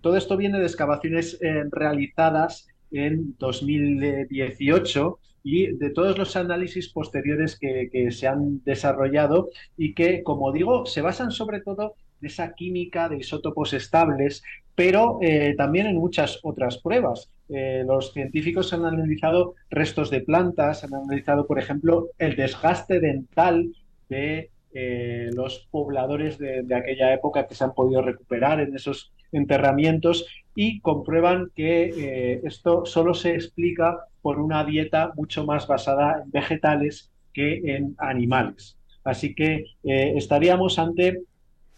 todo 0.00 0.16
esto 0.16 0.36
viene 0.36 0.60
de 0.60 0.66
excavaciones 0.66 1.36
realizadas 1.72 2.68
en 2.92 3.34
2018 3.38 5.18
y 5.42 5.76
de 5.76 5.90
todos 5.90 6.18
los 6.18 6.36
análisis 6.36 6.88
posteriores 6.90 7.58
que, 7.58 8.10
se 8.10 8.26
han 8.26 8.62
desarrollado 8.64 9.50
y 9.76 9.94
que, 9.94 10.22
como 10.22 10.52
digo, 10.52 10.86
se 10.86 11.00
basan 11.00 11.30
sobre 11.30 11.60
todo 11.60 11.94
en 12.20 12.26
esa 12.26 12.54
química 12.54 13.08
de 13.08 13.18
isótopos 13.18 13.72
estables, 13.72 14.42
pero 14.78 15.18
eh, 15.22 15.56
también 15.58 15.88
en 15.88 15.96
muchas 15.96 16.38
otras 16.44 16.78
pruebas. 16.78 17.28
Eh, 17.48 17.82
los 17.84 18.12
científicos 18.12 18.72
han 18.72 18.84
analizado 18.84 19.56
restos 19.70 20.08
de 20.08 20.20
plantas, 20.20 20.84
han 20.84 20.94
analizado, 20.94 21.48
por 21.48 21.58
ejemplo, 21.58 22.10
el 22.16 22.36
desgaste 22.36 23.00
dental 23.00 23.72
de 24.08 24.50
eh, 24.72 25.30
los 25.34 25.66
pobladores 25.72 26.38
de, 26.38 26.64
aquella 26.72 27.12
época 27.12 27.48
que 27.48 27.56
se 27.56 27.64
han 27.64 27.74
podido 27.74 28.02
recuperar 28.02 28.60
en 28.60 28.72
esos 28.76 29.10
enterramientos 29.32 30.26
y 30.54 30.78
comprueban 30.78 31.50
que 31.56 32.40
esto 32.44 32.86
solo 32.86 33.14
se 33.14 33.34
explica 33.34 34.04
por 34.22 34.38
una 34.38 34.62
dieta 34.62 35.10
mucho 35.16 35.44
más 35.44 35.66
basada 35.66 36.22
en 36.22 36.30
vegetales 36.30 37.10
que 37.34 37.74
en 37.74 37.96
animales. 37.98 38.78
Así 39.02 39.34
que 39.34 39.64
estaríamos 39.82 40.78
ante 40.78 41.22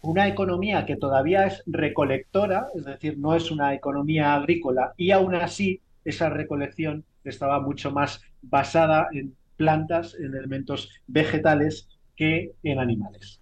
una 0.01 0.27
economía 0.27 0.85
que 0.85 0.95
todavía 0.95 1.45
es 1.45 1.63
recolectora, 1.65 2.67
es 2.75 2.85
decir, 2.85 3.17
no 3.17 3.35
es 3.35 3.51
una 3.51 3.73
economía 3.73 4.33
agrícola, 4.33 4.93
y 4.97 5.11
aún 5.11 5.35
así 5.35 5.81
esa 6.03 6.29
recolección 6.29 7.05
estaba 7.23 7.59
mucho 7.59 7.91
más 7.91 8.21
basada 8.41 9.07
en 9.13 9.35
plantas, 9.57 10.15
en 10.15 10.35
elementos 10.35 10.89
vegetales 11.07 11.87
que 12.15 12.53
en 12.63 12.79
animales. 12.79 13.39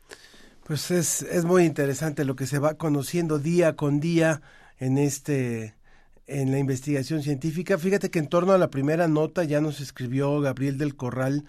Pues 0.65 0.91
es, 0.91 1.21
es 1.23 1.45
muy 1.45 1.63
interesante 1.63 2.25
lo 2.25 2.35
que 2.35 2.45
se 2.45 2.59
va 2.59 2.75
conociendo 2.75 3.39
día 3.39 3.75
con 3.75 3.99
día 3.99 4.41
en 4.77 4.97
este 4.97 5.75
en 6.27 6.51
la 6.51 6.59
investigación 6.59 7.23
científica. 7.23 7.77
Fíjate 7.77 8.11
que 8.11 8.19
en 8.19 8.27
torno 8.27 8.53
a 8.53 8.59
la 8.59 8.69
primera 8.69 9.07
nota 9.07 9.43
ya 9.43 9.61
nos 9.61 9.81
escribió 9.81 10.39
Gabriel 10.41 10.77
del 10.77 10.95
Corral. 10.95 11.45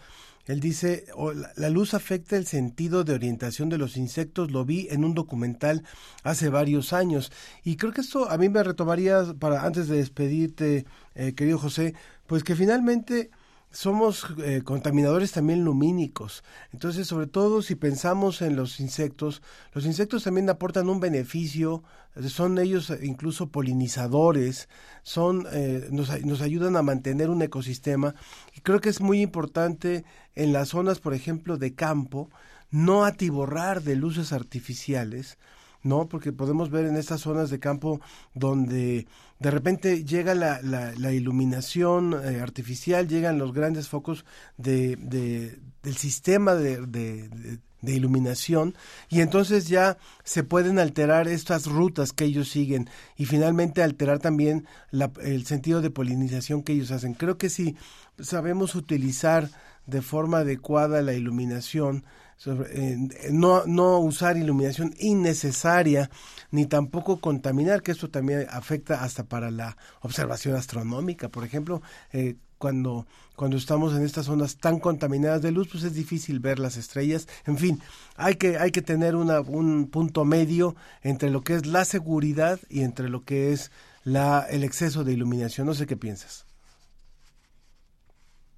Él 0.50 0.58
dice, 0.58 1.04
oh, 1.14 1.32
la 1.32 1.70
luz 1.70 1.94
afecta 1.94 2.36
el 2.36 2.44
sentido 2.44 3.04
de 3.04 3.14
orientación 3.14 3.68
de 3.68 3.78
los 3.78 3.96
insectos, 3.96 4.50
lo 4.50 4.64
vi 4.64 4.88
en 4.90 5.04
un 5.04 5.14
documental 5.14 5.84
hace 6.24 6.48
varios 6.48 6.92
años. 6.92 7.30
Y 7.62 7.76
creo 7.76 7.92
que 7.92 8.00
esto 8.00 8.28
a 8.28 8.36
mí 8.36 8.48
me 8.48 8.64
retomaría, 8.64 9.32
para 9.38 9.64
antes 9.64 9.86
de 9.86 9.98
despedirte, 9.98 10.86
eh, 11.14 11.34
querido 11.34 11.56
José, 11.56 11.94
pues 12.26 12.42
que 12.42 12.56
finalmente 12.56 13.30
somos 13.70 14.26
eh, 14.38 14.62
contaminadores 14.64 15.32
también 15.32 15.64
lumínicos. 15.64 16.42
Entonces, 16.72 17.06
sobre 17.06 17.26
todo 17.26 17.62
si 17.62 17.76
pensamos 17.76 18.42
en 18.42 18.56
los 18.56 18.80
insectos, 18.80 19.42
los 19.72 19.86
insectos 19.86 20.24
también 20.24 20.50
aportan 20.50 20.88
un 20.88 21.00
beneficio, 21.00 21.82
son 22.26 22.58
ellos 22.58 22.92
incluso 23.02 23.50
polinizadores, 23.50 24.68
son, 25.02 25.46
eh, 25.52 25.88
nos, 25.92 26.24
nos 26.24 26.40
ayudan 26.40 26.76
a 26.76 26.82
mantener 26.82 27.30
un 27.30 27.42
ecosistema. 27.42 28.14
Y 28.56 28.60
creo 28.60 28.80
que 28.80 28.88
es 28.88 29.00
muy 29.00 29.20
importante 29.20 30.04
en 30.34 30.52
las 30.52 30.70
zonas, 30.70 30.98
por 30.98 31.14
ejemplo, 31.14 31.56
de 31.56 31.74
campo, 31.74 32.28
no 32.70 33.04
atiborrar 33.04 33.82
de 33.82 33.96
luces 33.96 34.32
artificiales, 34.32 35.38
¿no? 35.82 36.08
Porque 36.08 36.32
podemos 36.32 36.70
ver 36.70 36.86
en 36.86 36.96
estas 36.96 37.22
zonas 37.22 37.50
de 37.50 37.58
campo 37.58 38.00
donde 38.34 39.06
de 39.38 39.50
repente 39.50 40.04
llega 40.04 40.34
la, 40.34 40.60
la, 40.62 41.12
iluminación 41.12 42.14
eh, 42.14 42.40
artificial, 42.40 43.08
llegan 43.08 43.38
los 43.38 43.52
grandes 43.52 43.88
focos 43.88 44.24
de, 44.58 44.96
del 45.82 45.96
sistema 45.96 46.54
de, 46.54 46.86
de, 46.86 47.58
iluminación 47.82 48.74
y 49.08 49.22
entonces 49.22 49.68
ya 49.68 49.96
se 50.22 50.44
pueden 50.44 50.78
alterar 50.78 51.26
estas 51.26 51.64
rutas 51.66 52.12
que 52.12 52.26
ellos 52.26 52.50
siguen 52.50 52.90
y 53.16 53.24
finalmente 53.24 53.82
alterar 53.82 54.18
también 54.18 54.66
el 55.22 55.46
sentido 55.46 55.80
de 55.80 55.88
polinización 55.88 56.62
que 56.62 56.74
ellos 56.74 56.90
hacen. 56.90 57.14
Creo 57.14 57.38
que 57.38 57.48
si 57.48 57.76
sabemos 58.18 58.74
utilizar 58.74 59.48
de 59.86 60.02
forma 60.02 60.40
adecuada 60.40 61.00
la 61.00 61.14
iluminación, 61.14 62.04
no, 63.30 63.66
no 63.66 63.98
usar 63.98 64.36
iluminación 64.36 64.94
innecesaria 64.98 66.10
ni 66.50 66.66
tampoco 66.66 67.20
contaminar, 67.20 67.82
que 67.82 67.92
esto 67.92 68.08
también 68.08 68.46
afecta 68.50 69.04
hasta 69.04 69.24
para 69.24 69.50
la 69.50 69.76
observación 70.00 70.56
astronómica. 70.56 71.28
Por 71.28 71.44
ejemplo, 71.44 71.82
eh, 72.12 72.36
cuando, 72.58 73.06
cuando 73.36 73.56
estamos 73.56 73.94
en 73.94 74.04
estas 74.04 74.26
zonas 74.26 74.56
tan 74.56 74.80
contaminadas 74.80 75.42
de 75.42 75.52
luz, 75.52 75.68
pues 75.70 75.84
es 75.84 75.94
difícil 75.94 76.40
ver 76.40 76.58
las 76.58 76.76
estrellas. 76.76 77.28
En 77.46 77.56
fin, 77.56 77.80
hay 78.16 78.34
que, 78.36 78.58
hay 78.58 78.70
que 78.70 78.82
tener 78.82 79.16
una, 79.16 79.40
un 79.40 79.88
punto 79.88 80.24
medio 80.24 80.76
entre 81.02 81.30
lo 81.30 81.42
que 81.42 81.54
es 81.54 81.66
la 81.66 81.84
seguridad 81.84 82.60
y 82.68 82.82
entre 82.82 83.08
lo 83.08 83.24
que 83.24 83.52
es 83.52 83.70
la, 84.04 84.46
el 84.50 84.64
exceso 84.64 85.04
de 85.04 85.12
iluminación. 85.12 85.66
No 85.66 85.74
sé 85.74 85.86
qué 85.86 85.96
piensas. 85.96 86.49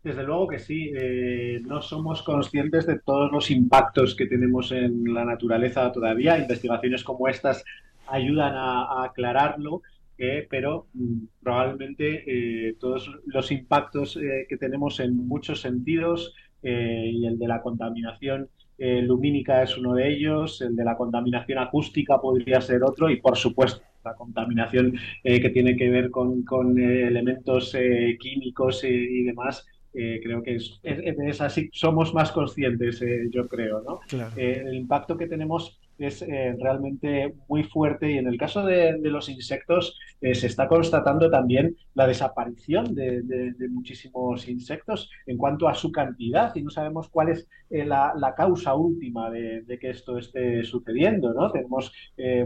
Desde 0.03 0.25
luego 0.25 0.49
que 0.49 0.59
sí, 0.59 0.91
eh, 0.97 1.61
no 1.65 1.81
somos 1.81 2.25
conscientes 2.25 2.87
de 2.87 2.99
todos 2.99 3.31
los 3.31 3.53
impactos 3.53 4.17
que 4.17 4.27
tenemos 4.27 4.73
en 4.73 5.15
la 5.15 5.25
naturaleza 5.25 5.93
todavía. 5.93 6.39
Investigaciones 6.39 7.05
como 7.05 7.29
estas 7.29 7.65
ayudan 8.09 8.55
a, 8.57 9.05
aclararlo, 9.05 9.83
eh, 10.19 10.45
pero 10.51 10.89
mm, 10.95 11.19
probablemente 11.41 12.25
eh, 12.27 12.75
todos 12.81 13.13
los 13.27 13.53
impactos 13.53 14.19
que 14.49 14.57
tenemos 14.57 14.99
en 14.99 15.17
muchos 15.17 15.61
sentidos, 15.61 16.35
y 16.65 17.27
el 17.27 17.41
de 17.41 17.49
la 17.49 17.61
contaminación 17.61 18.49
lumínica 18.79 19.65
es 19.65 19.77
uno 19.77 19.95
de 19.95 20.09
ellos, 20.09 20.61
el 20.61 20.77
de 20.77 20.85
la 20.85 20.97
contaminación 20.97 21.59
acústica 21.59 22.21
podría 22.21 22.61
ser 22.61 22.85
otro, 22.85 23.11
y 23.11 23.21
por 23.21 23.37
supuesto 23.37 23.83
la 24.05 24.15
contaminación 24.15 24.95
que 25.25 25.51
tiene 25.51 25.77
que 25.77 25.91
ver 25.91 26.13
con, 26.13 26.45
con 26.45 26.79
elementos 26.79 27.77
químicos 28.21 28.85
y 28.85 29.25
demás 29.25 29.67
eh, 29.95 30.21
creo 30.23 30.43
que 30.43 30.57
es, 30.57 30.81
es, 30.83 31.41
así, 31.43 31.69
somos 31.73 32.15
más 32.15 32.33
conscientes, 32.33 33.03
eh, 33.03 33.29
yo 33.31 33.47
creo, 33.47 33.83
¿no? 33.83 34.01
Eh, 34.37 34.63
el 34.65 34.75
impacto 34.75 35.19
que 35.19 35.27
tenemos 35.27 35.79
es 35.99 36.25
realmente 36.59 37.33
muy 37.49 37.63
fuerte 37.63 38.11
y 38.11 38.19
en 38.19 38.27
el 38.27 38.37
caso 38.37 38.65
de, 38.65 38.99
los 38.99 39.29
insectos 39.29 39.97
se 40.21 40.47
está 40.49 40.67
constatando 40.67 41.31
también 41.31 41.77
la 41.95 42.09
desaparición 42.09 42.93
de, 42.97 43.55
muchísimos 43.71 44.49
insectos 44.49 45.11
en 45.27 45.37
cuanto 45.37 45.69
a 45.69 45.75
su 45.75 45.93
cantidad 45.93 46.53
y 46.57 46.63
no 46.63 46.71
sabemos 46.71 47.09
cuál 47.09 47.29
es 47.29 47.47
la, 47.71 48.15
la, 48.17 48.35
causa 48.35 48.75
última 48.75 49.31
de, 49.31 49.79
que 49.81 49.91
esto 49.91 50.19
esté 50.19 50.65
sucediendo, 50.65 51.33
¿no? 51.35 51.53
Tenemos 51.53 51.93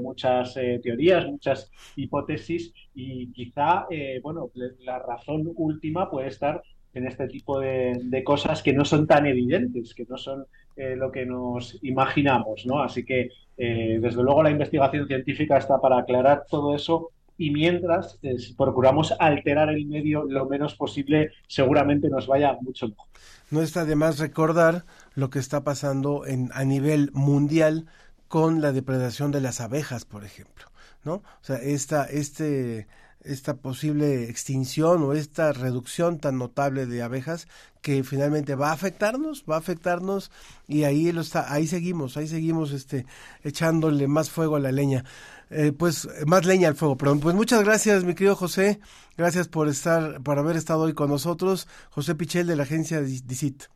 muchas 0.03 0.53
teorías, 0.83 1.25
muchas 1.25 1.71
hipótesis 1.95 2.75
y 2.95 3.33
quizá, 3.33 3.87
bueno, 4.23 4.51
la 4.81 4.99
razón 4.99 5.51
última 5.55 6.11
puede 6.11 6.29
estar 6.29 6.63
en 6.95 7.07
este 7.07 7.29
tipo 7.29 7.61
de, 7.61 8.23
cosas 8.25 8.63
que 8.63 8.73
no 8.73 8.85
son 8.85 9.07
tan 9.07 9.27
evidentes, 9.27 9.95
que 9.95 10.07
no 10.09 10.17
son 10.17 10.47
eh, 10.77 10.97
lo 10.97 11.11
que 11.13 11.27
nos 11.27 11.79
imaginamos, 11.83 12.65
¿no? 12.67 12.83
Así 12.83 13.05
que, 13.05 13.31
eh, 13.57 13.99
desde 14.01 14.23
luego, 14.23 14.43
la 14.43 14.51
investigación 14.51 15.07
científica 15.07 15.59
está 15.59 15.81
para 15.81 15.99
aclarar 15.99 16.45
todo 16.51 16.75
eso 16.75 17.11
y 17.39 17.51
mientras 17.51 18.19
eh, 18.23 18.37
procuramos 18.57 19.15
alterar 19.19 19.69
el 19.71 19.87
medio 19.87 20.25
lo 20.25 20.47
menos 20.47 20.75
posible, 20.75 21.33
seguramente 21.47 22.09
nos 22.09 22.27
vaya 22.27 22.57
mucho 22.61 22.89
mejor. 22.89 23.07
No 23.51 23.63
está 23.63 23.85
de 23.85 23.95
más 23.95 24.19
recordar 24.19 24.85
lo 25.15 25.31
que 25.31 25.39
está 25.39 25.63
pasando 25.63 26.27
en, 26.27 26.51
a 26.55 26.65
nivel 26.65 27.11
mundial 27.13 27.87
con 28.29 28.61
la 28.61 28.73
depredación 28.73 29.31
de 29.31 29.41
las 29.41 29.61
abejas, 29.61 30.05
por 30.05 30.25
ejemplo, 30.25 30.67
¿no? 31.05 31.15
O 31.15 31.43
sea, 31.43 31.57
esta, 31.57 32.05
este, 32.07 32.89
esta 33.27 33.55
posible 33.55 34.31
extinción 34.31 35.03
o 35.03 35.13
esta 35.13 35.53
reducción 35.53 36.19
tan 36.19 36.39
notable 36.39 36.87
de 36.87 37.03
abejas 37.03 37.49
que 37.83 38.03
finalmente 38.03 38.55
va 38.55 38.71
a 38.71 38.73
afectarnos, 38.73 39.45
va 39.49 39.57
a 39.57 39.59
afectarnos 39.59 40.31
y 40.67 40.85
ahí 40.85 41.13
lo 41.13 41.21
está, 41.21 41.53
ahí 41.53 41.67
seguimos, 41.67 42.17
ahí 42.17 42.27
seguimos 42.27 42.73
este 42.73 43.07
echándole 43.43 44.09
más 44.09 44.31
fuego 44.31 44.57
a 44.57 44.61
la 44.61 44.73
leña. 44.73 45.05
Eh, 45.51 45.73
pues 45.73 46.09
más 46.27 46.45
leña 46.45 46.69
al 46.69 46.75
fuego, 46.75 46.97
perdón. 46.97 47.21
Pues 47.21 47.35
muchas 47.37 47.63
gracias, 47.63 48.05
mi 48.05 48.15
querido 48.15 48.35
José. 48.35 48.81
Gracias 49.17 49.47
por 49.47 49.69
estar, 49.69 50.21
por 50.23 50.39
haber 50.39 50.57
estado 50.57 50.83
hoy 50.83 50.95
con 50.95 51.11
nosotros. 51.11 51.69
José 51.91 52.15
Pichel 52.15 52.47
de 52.47 52.57
la 52.57 52.65
agencia 52.65 53.01
DICIT. 53.01 53.76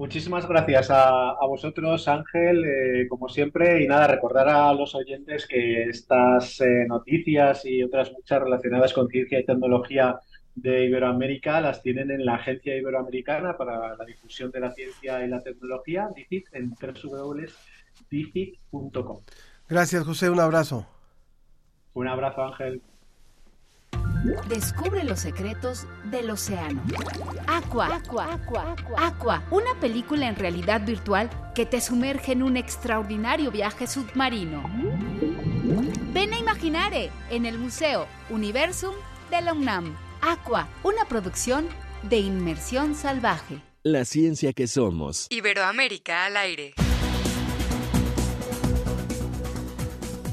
Muchísimas 0.00 0.48
gracias 0.48 0.88
a, 0.90 1.36
vosotros, 1.46 2.08
Ángel, 2.08 2.64
eh, 2.64 3.06
como 3.06 3.28
siempre. 3.28 3.84
Y 3.84 3.86
nada, 3.86 4.06
recordar 4.06 4.48
a 4.48 4.72
los 4.72 4.94
oyentes 4.94 5.46
que 5.46 5.82
estas 5.82 6.58
eh, 6.62 6.86
noticias 6.88 7.66
y 7.66 7.82
otras 7.82 8.10
muchas 8.10 8.40
relacionadas 8.40 8.94
con 8.94 9.08
ciencia 9.08 9.38
y 9.38 9.44
tecnología 9.44 10.18
de 10.54 10.86
Iberoamérica 10.86 11.60
las 11.60 11.82
tienen 11.82 12.10
en 12.10 12.24
la 12.24 12.36
Agencia 12.36 12.74
Iberoamericana 12.74 13.58
para 13.58 13.94
la 13.94 14.04
Difusión 14.06 14.50
de 14.50 14.60
la 14.60 14.72
Ciencia 14.72 15.22
y 15.22 15.28
la 15.28 15.42
Tecnología, 15.42 16.08
DICIT, 16.16 16.46
en 16.54 16.70
www.dicit.com. 16.70 19.20
Gracias, 19.68 20.02
José. 20.02 20.30
Un 20.30 20.40
abrazo. 20.40 20.86
Un 21.92 22.08
abrazo, 22.08 22.42
Ángel. 22.42 22.80
Descubre 24.48 25.04
los 25.04 25.20
secretos 25.20 25.86
del 26.04 26.30
océano. 26.30 26.82
Aqua, 27.46 27.96
Aqua, 27.96 28.34
Aqua, 28.34 28.76
Aqua, 28.98 29.42
una 29.50 29.74
película 29.80 30.28
en 30.28 30.36
realidad 30.36 30.84
virtual 30.84 31.30
que 31.54 31.64
te 31.64 31.80
sumerge 31.80 32.32
en 32.32 32.42
un 32.42 32.56
extraordinario 32.56 33.50
viaje 33.50 33.86
submarino. 33.86 34.62
Ven 36.12 36.34
a 36.34 36.38
Imaginare 36.38 37.10
en 37.30 37.46
el 37.46 37.58
Museo 37.58 38.06
Universum 38.28 38.94
de 39.30 39.40
la 39.40 39.54
UNAM. 39.54 39.96
Aqua, 40.20 40.68
una 40.82 41.06
producción 41.06 41.66
de 42.02 42.18
inmersión 42.18 42.94
salvaje. 42.94 43.62
La 43.82 44.04
ciencia 44.04 44.52
que 44.52 44.66
somos. 44.66 45.26
Iberoamérica 45.30 46.26
al 46.26 46.36
aire. 46.36 46.74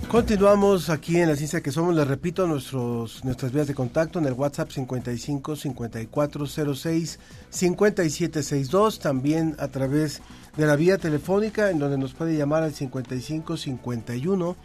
Continuamos 0.09 0.89
aquí 0.89 1.17
en 1.17 1.27
la 1.27 1.35
ciencia 1.35 1.59
que 1.59 1.73
somos. 1.73 1.93
Les 1.93 2.07
repito 2.07 2.47
nuestros, 2.47 3.25
nuestras 3.25 3.51
vías 3.51 3.67
de 3.67 3.75
contacto 3.75 4.19
en 4.19 4.25
el 4.25 4.31
WhatsApp 4.31 4.71
55 4.71 5.57
5406 5.57 7.19
5762. 7.49 8.99
También 8.99 9.57
a 9.59 9.67
través 9.67 10.21
de 10.55 10.65
la 10.65 10.77
vía 10.77 10.97
telefónica 10.97 11.71
en 11.71 11.79
donde 11.79 11.97
nos 11.97 12.13
puede 12.13 12.37
llamar 12.37 12.63
al 12.63 12.73
55 12.73 13.57
51 13.57 14.55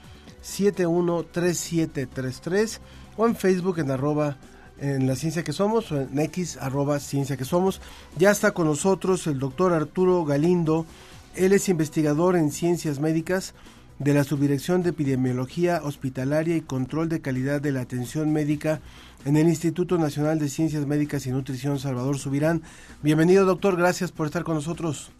713733 0.42 2.80
o 3.16 3.26
en 3.26 3.34
Facebook 3.34 3.80
en 3.80 3.90
arroba 3.90 4.36
en 4.78 5.08
la 5.08 5.16
ciencia 5.16 5.42
que 5.42 5.52
somos 5.52 5.90
o 5.90 6.02
en 6.02 6.20
X 6.20 6.56
arroba 6.60 7.00
ciencia 7.00 7.36
que 7.36 7.44
somos. 7.44 7.80
Ya 8.16 8.30
está 8.30 8.52
con 8.52 8.68
nosotros 8.68 9.26
el 9.26 9.40
doctor 9.40 9.72
Arturo 9.72 10.24
Galindo. 10.24 10.86
Él 11.34 11.52
es 11.52 11.68
investigador 11.68 12.36
en 12.36 12.52
ciencias 12.52 13.00
médicas 13.00 13.54
de 14.02 14.14
la 14.14 14.24
Subdirección 14.24 14.82
de 14.82 14.90
Epidemiología 14.90 15.80
Hospitalaria 15.84 16.56
y 16.56 16.60
Control 16.60 17.08
de 17.08 17.20
Calidad 17.20 17.60
de 17.60 17.70
la 17.70 17.82
Atención 17.82 18.32
Médica 18.32 18.80
en 19.24 19.36
el 19.36 19.48
Instituto 19.48 19.96
Nacional 19.96 20.40
de 20.40 20.48
Ciencias 20.48 20.86
Médicas 20.86 21.26
y 21.26 21.30
Nutrición 21.30 21.78
Salvador 21.78 22.18
Subirán. 22.18 22.62
Bienvenido 23.02 23.44
doctor, 23.44 23.76
gracias 23.76 24.10
por 24.10 24.26
estar 24.26 24.42
con 24.42 24.56
nosotros. 24.56 25.12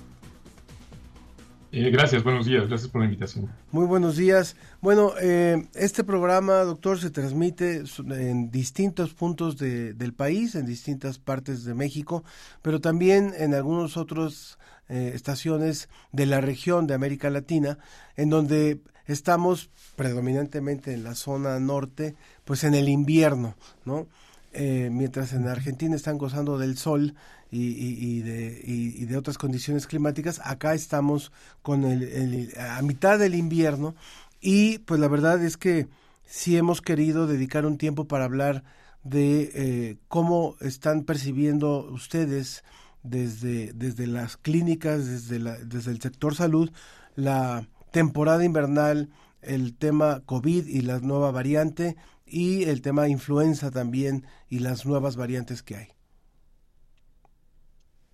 Eh, 1.74 1.90
gracias, 1.90 2.22
buenos 2.22 2.44
días, 2.44 2.68
gracias 2.68 2.90
por 2.90 3.00
la 3.00 3.06
invitación. 3.06 3.50
Muy 3.70 3.86
buenos 3.86 4.18
días. 4.18 4.56
Bueno, 4.82 5.14
eh, 5.18 5.66
este 5.74 6.04
programa, 6.04 6.58
doctor, 6.64 7.00
se 7.00 7.10
transmite 7.10 7.82
en 8.10 8.50
distintos 8.50 9.14
puntos 9.14 9.56
del 9.56 10.12
país, 10.12 10.54
en 10.54 10.66
distintas 10.66 11.18
partes 11.18 11.64
de 11.64 11.72
México, 11.72 12.24
pero 12.60 12.82
también 12.82 13.32
en 13.38 13.54
algunos 13.54 13.96
otros 13.96 14.58
eh, 14.90 15.12
estaciones 15.14 15.88
de 16.12 16.26
la 16.26 16.42
región 16.42 16.86
de 16.86 16.92
América 16.92 17.30
Latina, 17.30 17.78
en 18.16 18.28
donde 18.28 18.82
estamos 19.06 19.70
predominantemente 19.96 20.92
en 20.92 21.04
la 21.04 21.14
zona 21.14 21.58
norte, 21.58 22.14
pues 22.44 22.64
en 22.64 22.74
el 22.74 22.90
invierno, 22.90 23.56
¿no? 23.86 24.08
Eh, 24.52 24.90
mientras 24.92 25.32
en 25.32 25.48
Argentina 25.48 25.96
están 25.96 26.18
gozando 26.18 26.58
del 26.58 26.76
sol 26.76 27.14
y, 27.54 28.20
de, 28.20 29.06
de, 29.06 29.16
otras 29.16 29.36
condiciones 29.36 29.86
climáticas, 29.86 30.40
acá 30.42 30.72
estamos 30.72 31.32
con 31.60 31.84
el, 31.84 32.50
a 32.58 32.80
mitad 32.80 33.18
del 33.18 33.34
invierno 33.34 33.94
y 34.40 34.78
pues 34.78 34.98
la 34.98 35.08
verdad 35.08 35.44
es 35.44 35.58
que 35.58 35.86
sí 36.24 36.56
hemos 36.56 36.80
querido 36.80 37.26
dedicar 37.26 37.66
un 37.66 37.76
tiempo 37.76 38.08
para 38.08 38.24
hablar 38.24 38.64
de 39.04 39.50
eh, 39.54 39.96
cómo 40.08 40.56
están 40.60 41.02
percibiendo 41.02 41.90
ustedes 41.92 42.64
desde, 43.02 43.72
desde 43.74 44.06
las 44.06 44.38
clínicas, 44.38 45.06
desde, 45.06 45.38
la, 45.38 45.58
desde 45.58 45.90
el 45.90 46.00
sector 46.00 46.34
salud, 46.34 46.70
la 47.16 47.68
temporada 47.90 48.44
invernal, 48.44 49.10
el 49.42 49.76
tema 49.76 50.22
COVID 50.24 50.66
y 50.68 50.80
la 50.80 51.00
nueva 51.00 51.30
variante 51.32 51.96
y 52.24 52.62
el 52.64 52.80
tema 52.80 53.08
influenza 53.08 53.70
también 53.70 54.24
y 54.48 54.60
las 54.60 54.86
nuevas 54.86 55.16
variantes 55.16 55.62
que 55.62 55.76
hay. 55.76 55.88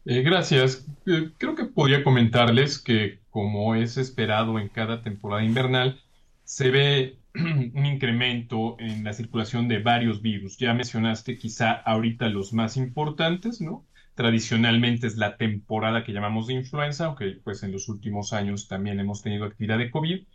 Eh, 0.04 0.22
gracias. 0.22 0.86
Eh, 1.06 1.30
creo 1.38 1.54
que 1.54 1.64
podría 1.66 2.02
comentarles 2.02 2.78
que, 2.78 3.20
como 3.30 3.74
es 3.74 3.96
esperado 3.96 4.58
en 4.58 4.68
cada 4.68 5.02
temporada 5.02 5.44
invernal, 5.44 6.00
se 6.44 6.70
ve 6.70 7.18
un 7.34 7.86
incremento 7.86 8.76
en 8.80 9.04
la 9.04 9.12
circulación 9.12 9.68
de 9.68 9.78
varios 9.80 10.22
virus. 10.22 10.56
Ya 10.58 10.74
mencionaste 10.74 11.36
quizá 11.38 11.72
ahorita 11.72 12.28
los 12.28 12.52
más 12.52 12.76
importantes, 12.76 13.60
¿no? 13.60 13.86
tradicionalmente 14.18 15.06
es 15.06 15.16
la 15.16 15.36
temporada 15.36 16.02
que 16.02 16.12
llamamos 16.12 16.48
de 16.48 16.54
influenza, 16.54 17.06
aunque 17.06 17.38
pues 17.44 17.62
en 17.62 17.70
los 17.70 17.88
últimos 17.88 18.32
años 18.32 18.66
también 18.66 18.98
hemos 18.98 19.22
tenido 19.22 19.44
actividad 19.44 19.78
de 19.78 19.92
COVID. 19.92 20.26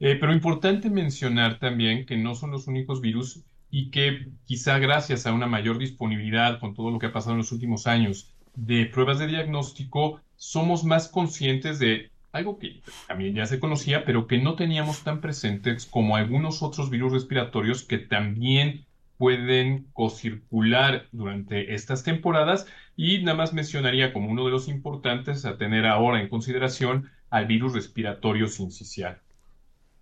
Eh, 0.00 0.16
pero 0.16 0.32
importante 0.32 0.90
mencionar 0.90 1.60
también 1.60 2.04
que 2.04 2.16
no 2.16 2.34
son 2.34 2.50
los 2.50 2.66
únicos 2.66 3.00
virus 3.00 3.44
y 3.70 3.92
que 3.92 4.32
quizá 4.44 4.80
gracias 4.80 5.24
a 5.24 5.32
una 5.32 5.46
mayor 5.46 5.78
disponibilidad 5.78 6.58
con 6.58 6.74
todo 6.74 6.90
lo 6.90 6.98
que 6.98 7.06
ha 7.06 7.12
pasado 7.12 7.34
en 7.34 7.38
los 7.38 7.52
últimos 7.52 7.86
años 7.86 8.34
de 8.58 8.86
pruebas 8.86 9.20
de 9.20 9.28
diagnóstico, 9.28 10.20
somos 10.36 10.84
más 10.84 11.08
conscientes 11.08 11.78
de 11.78 12.10
algo 12.32 12.58
que 12.58 12.82
también 13.06 13.34
ya 13.34 13.46
se 13.46 13.60
conocía, 13.60 14.04
pero 14.04 14.26
que 14.26 14.38
no 14.38 14.54
teníamos 14.56 15.02
tan 15.04 15.20
presentes 15.20 15.86
como 15.86 16.16
algunos 16.16 16.62
otros 16.62 16.90
virus 16.90 17.12
respiratorios 17.12 17.84
que 17.84 17.98
también 17.98 18.84
pueden 19.16 19.86
cocircular 19.92 21.06
durante 21.12 21.74
estas 21.74 22.02
temporadas 22.02 22.66
y 22.96 23.22
nada 23.22 23.36
más 23.36 23.52
mencionaría 23.52 24.12
como 24.12 24.30
uno 24.30 24.44
de 24.44 24.50
los 24.50 24.68
importantes 24.68 25.44
a 25.44 25.56
tener 25.56 25.86
ahora 25.86 26.20
en 26.20 26.28
consideración 26.28 27.10
al 27.30 27.46
virus 27.46 27.74
respiratorio 27.74 28.48
sincicial. 28.48 29.20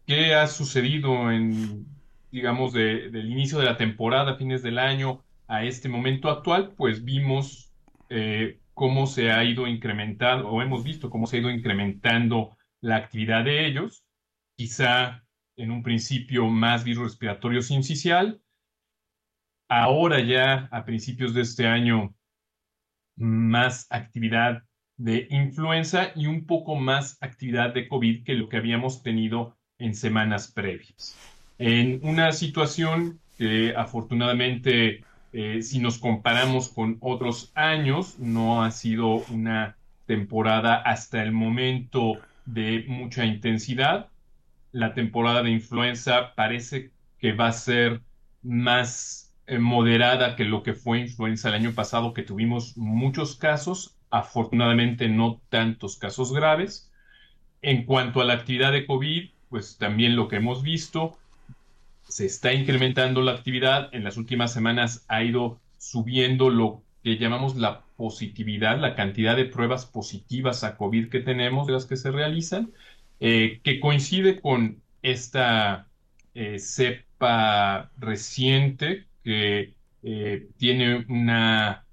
¿Qué 0.07 0.35
ha 0.35 0.47
sucedido 0.47 1.31
en, 1.31 1.87
digamos, 2.31 2.73
del 2.73 3.31
inicio 3.31 3.59
de 3.59 3.64
la 3.64 3.77
temporada, 3.77 4.37
fines 4.37 4.62
del 4.62 4.79
año, 4.79 5.23
a 5.49 5.64
este 5.64 5.88
momento 5.88 6.31
actual? 6.31 6.73
Pues 6.77 7.05
vimos 7.05 7.66
eh, 8.09 8.61
cómo 8.75 9.07
se 9.07 9.31
ha 9.31 9.45
ido 9.45 9.66
incrementando, 9.66 10.49
o 10.49 10.62
hemos 10.62 10.85
visto 10.85 11.11
cómo 11.11 11.27
se 11.27 11.37
ha 11.37 11.40
ido 11.40 11.51
incrementando 11.51 12.57
la 12.81 12.97
actividad 12.97 13.45
de 13.45 13.66
ellos. 13.66 14.05
Quizá 14.57 15.25
en 15.57 15.71
un 15.71 15.83
principio 15.83 16.47
más 16.47 16.85
virus 16.85 17.05
respiratorio 17.05 17.62
sincicial. 17.62 18.40
Ahora 19.69 20.21
ya 20.21 20.69
a 20.71 20.85
principios 20.85 21.35
de 21.35 21.42
este 21.42 21.66
año 21.66 22.14
más 23.16 23.87
actividad 23.90 24.62
de 24.97 25.27
influenza 25.31 26.12
y 26.14 26.27
un 26.27 26.47
poco 26.47 26.77
más 26.77 27.19
actividad 27.21 27.75
de 27.75 27.88
COVID 27.88 28.25
que 28.25 28.35
lo 28.35 28.49
que 28.49 28.57
habíamos 28.57 29.03
tenido 29.03 29.57
en 29.79 29.95
semanas 29.95 30.53
previas. 30.53 31.16
En 31.59 32.01
una 32.03 32.33
situación 32.33 33.21
que 33.37 33.75
afortunadamente, 33.77 35.05
eh, 35.38 35.61
si 35.61 35.81
nos 35.81 35.99
comparamos 35.99 36.70
con 36.70 36.96
otros 37.01 37.53
años, 37.55 38.18
no 38.18 38.64
ha 38.64 38.70
sido 38.70 39.16
una 39.29 39.77
temporada 40.07 40.77
hasta 40.77 41.22
el 41.22 41.31
momento 41.31 42.14
de 42.46 42.87
mucha 42.88 43.27
intensidad. 43.27 44.09
La 44.72 44.94
temporada 44.94 45.42
de 45.42 45.51
influenza 45.51 46.35
parece 46.35 46.90
que 47.18 47.35
va 47.35 47.49
a 47.49 47.53
ser 47.53 48.01
más 48.42 49.35
eh, 49.46 49.59
moderada 49.59 50.37
que 50.37 50.46
lo 50.46 50.62
que 50.62 50.72
fue 50.72 51.01
influenza 51.01 51.51
el 51.51 51.57
año 51.57 51.72
pasado, 51.72 52.14
que 52.14 52.22
tuvimos 52.22 52.75
muchos 52.79 53.37
casos, 53.37 53.94
afortunadamente 54.09 55.11
no 55.11 55.42
tantos 55.51 55.99
casos 55.99 56.33
graves. 56.33 56.90
En 57.61 57.85
cuanto 57.85 58.22
a 58.22 58.25
la 58.25 58.33
actividad 58.33 58.72
de 58.72 58.87
COVID, 58.87 59.29
pues 59.51 59.77
también 59.77 60.16
lo 60.16 60.29
que 60.29 60.37
hemos 60.37 60.62
visto, 60.62 61.18
se 62.09 62.27
está 62.27 62.53
incrementando 62.53 63.23
la 63.23 63.33
actividad. 63.33 63.88
En 63.92 64.05
las 64.05 64.16
últimas 64.16 64.53
semanas 64.53 65.05
ha 65.09 65.23
ido 65.23 65.61
subiendo 65.79 66.51
lo 66.51 66.83
que 67.03 67.19
llamamos 67.19 67.57
la 67.57 67.85
positividad, 67.97 68.79
la 68.79 68.95
cantidad 68.95 69.37
de 69.37 69.47
pruebas 69.47 69.87
positivas 69.87 70.64
a 70.64 70.77
COVID 70.77 71.09
que 71.09 71.21
tenemos, 71.21 71.66
de 71.66 71.73
las 71.73 71.87
que 71.87 71.97
se 71.97 72.11
realizan, 72.11 72.73
eh, 73.21 73.61
que 73.62 73.81
coincide 73.81 74.40
con 74.40 74.83
esta 75.03 75.88
eh, 76.35 76.59
cepa 76.59 77.90
reciente 77.97 79.07
que 79.25 79.75
eh, 80.03 80.49
tiene 80.59 81.07
una 81.09 81.85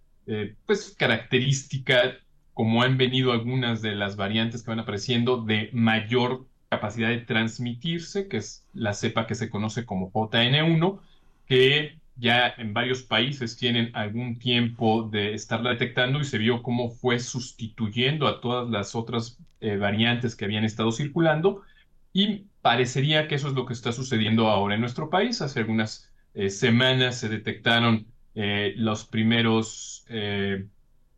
pues, 0.65 0.95
característica, 0.97 2.17
como 2.53 2.81
han 2.81 2.97
venido 2.97 3.31
algunas 3.31 3.81
de 3.81 3.95
las 3.95 4.15
variantes 4.15 4.63
que 4.63 4.71
van 4.71 4.79
apareciendo, 4.79 5.43
de 5.43 5.69
mayor 5.73 6.47
capacidad 6.73 7.09
de 7.09 7.19
transmitirse, 7.19 8.27
que 8.27 8.37
es 8.37 8.65
la 8.73 8.93
cepa 8.93 9.27
que 9.27 9.35
se 9.35 9.49
conoce 9.49 9.85
como 9.85 10.11
JN1, 10.11 10.99
que 11.45 11.99
ya 12.15 12.53
en 12.57 12.73
varios 12.73 13.03
países 13.03 13.57
tienen 13.57 13.91
algún 13.93 14.37
tiempo 14.39 15.03
de 15.03 15.33
estarla 15.33 15.71
detectando 15.71 16.19
y 16.19 16.25
se 16.25 16.37
vio 16.37 16.63
cómo 16.63 16.89
fue 16.89 17.19
sustituyendo 17.19 18.27
a 18.27 18.41
todas 18.41 18.69
las 18.69 18.95
otras 18.95 19.37
eh, 19.61 19.77
variantes 19.77 20.35
que 20.35 20.45
habían 20.45 20.63
estado 20.63 20.91
circulando 20.91 21.63
y 22.11 22.45
parecería 22.61 23.27
que 23.27 23.35
eso 23.35 23.47
es 23.47 23.53
lo 23.53 23.65
que 23.65 23.73
está 23.73 23.91
sucediendo 23.91 24.47
ahora 24.47 24.75
en 24.75 24.81
nuestro 24.81 25.09
país. 25.09 25.41
Hace 25.41 25.59
algunas 25.59 26.11
eh, 26.33 26.49
semanas 26.49 27.19
se 27.19 27.29
detectaron 27.29 28.07
eh, 28.35 28.73
los 28.77 29.05
primeros 29.05 30.05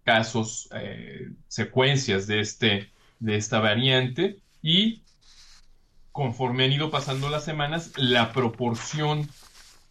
casos, 0.03 0.69
secuencias 1.47 2.27
de, 2.27 2.39
este, 2.39 2.91
de 3.19 3.35
esta 3.35 3.59
variante 3.59 4.39
y 4.61 5.01
conforme 6.15 6.63
han 6.63 6.71
ido 6.71 6.91
pasando 6.91 7.29
las 7.29 7.43
semanas, 7.43 7.91
la 7.97 8.31
proporción 8.31 9.27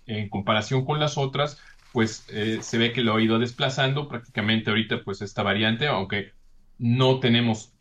en 0.06 0.30
comparación 0.30 0.86
con 0.86 0.98
las 0.98 1.18
otras, 1.18 1.58
pues 1.92 2.24
eh, 2.30 2.60
se 2.62 2.78
ve 2.78 2.94
que 2.94 3.02
lo 3.02 3.14
ha 3.14 3.22
ido 3.22 3.38
desplazando 3.38 4.08
prácticamente 4.08 4.70
ahorita, 4.70 5.04
pues 5.04 5.20
esta 5.20 5.42
variante, 5.42 5.86
aunque 5.86 6.32
no 6.78 7.20
tenemos 7.20 7.74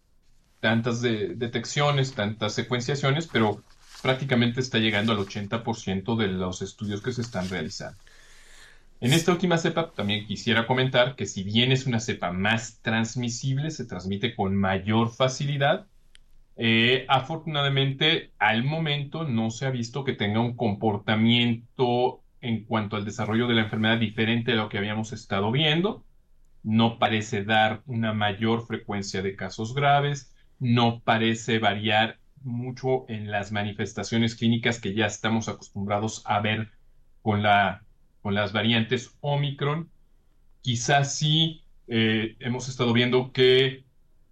tantas 0.60 1.02
detecciones, 1.02 2.16
tantas 2.16 2.54
secuenciaciones, 2.54 3.28
pero 3.28 3.64
prácticamente 4.02 4.60
está 4.60 4.78
llegando 4.78 5.14
al 5.14 5.20
80% 5.20 6.18
de 6.18 6.28
los 6.28 6.62
estudios 6.62 7.02
que 7.02 7.14
se 7.14 7.22
están 7.22 7.48
realizando. 7.48 7.98
En 9.00 9.14
esta 9.14 9.32
última 9.32 9.58
cepa 9.58 9.92
también 9.92 10.28
quisiera 10.28 10.68
comentar 10.68 11.16
que 11.16 11.28
si 11.28 11.44
bien 11.44 11.72
es 11.72 11.86
una 11.86 12.02
cepa 12.02 12.34
más 12.34 12.82
transmisible, 12.82 13.72
se 13.72 13.86
transmite 13.86 14.36
con 14.36 14.54
mayor 14.54 15.16
facilidad, 15.16 15.88
eh, 16.56 17.06
afortunadamente, 17.10 18.32
al 18.38 18.64
momento 18.64 19.24
no 19.28 19.50
se 19.50 19.66
ha 19.66 19.72
visto 19.72 20.04
que 20.04 20.14
tenga 20.14 20.40
un 20.40 20.56
comportamiento 20.56 22.22
en 22.42 22.66
cuanto 22.66 22.96
al 22.96 23.06
desarrollo 23.06 23.48
de 23.48 23.56
la 23.56 23.64
enfermedad 23.64 23.98
diferente 23.98 24.52
de 24.52 24.58
lo 24.58 24.70
que 24.70 24.78
habíamos 24.78 25.14
estado 25.14 25.52
viendo. 25.52 26.06
No 26.62 27.00
parece 27.00 27.44
dar 27.44 27.82
una 27.86 28.14
mayor 28.14 28.66
frecuencia 28.68 29.22
de 29.22 29.36
casos 29.36 29.74
graves, 29.74 30.36
no 30.60 31.02
parece 31.02 31.60
variar 31.60 32.20
mucho 32.42 33.06
en 33.10 33.32
las 33.32 33.52
manifestaciones 33.52 34.36
clínicas 34.36 34.80
que 34.80 34.94
ya 34.94 35.06
estamos 35.06 35.48
acostumbrados 35.48 36.22
a 36.26 36.42
ver 36.42 36.72
con, 37.22 37.42
la, 37.42 37.84
con 38.22 38.36
las 38.36 38.54
variantes 38.54 39.18
Omicron. 39.22 39.90
Quizás 40.62 41.16
sí 41.16 41.64
eh, 41.88 42.36
hemos 42.40 42.70
estado 42.70 42.94
viendo 42.94 43.32
que 43.32 43.83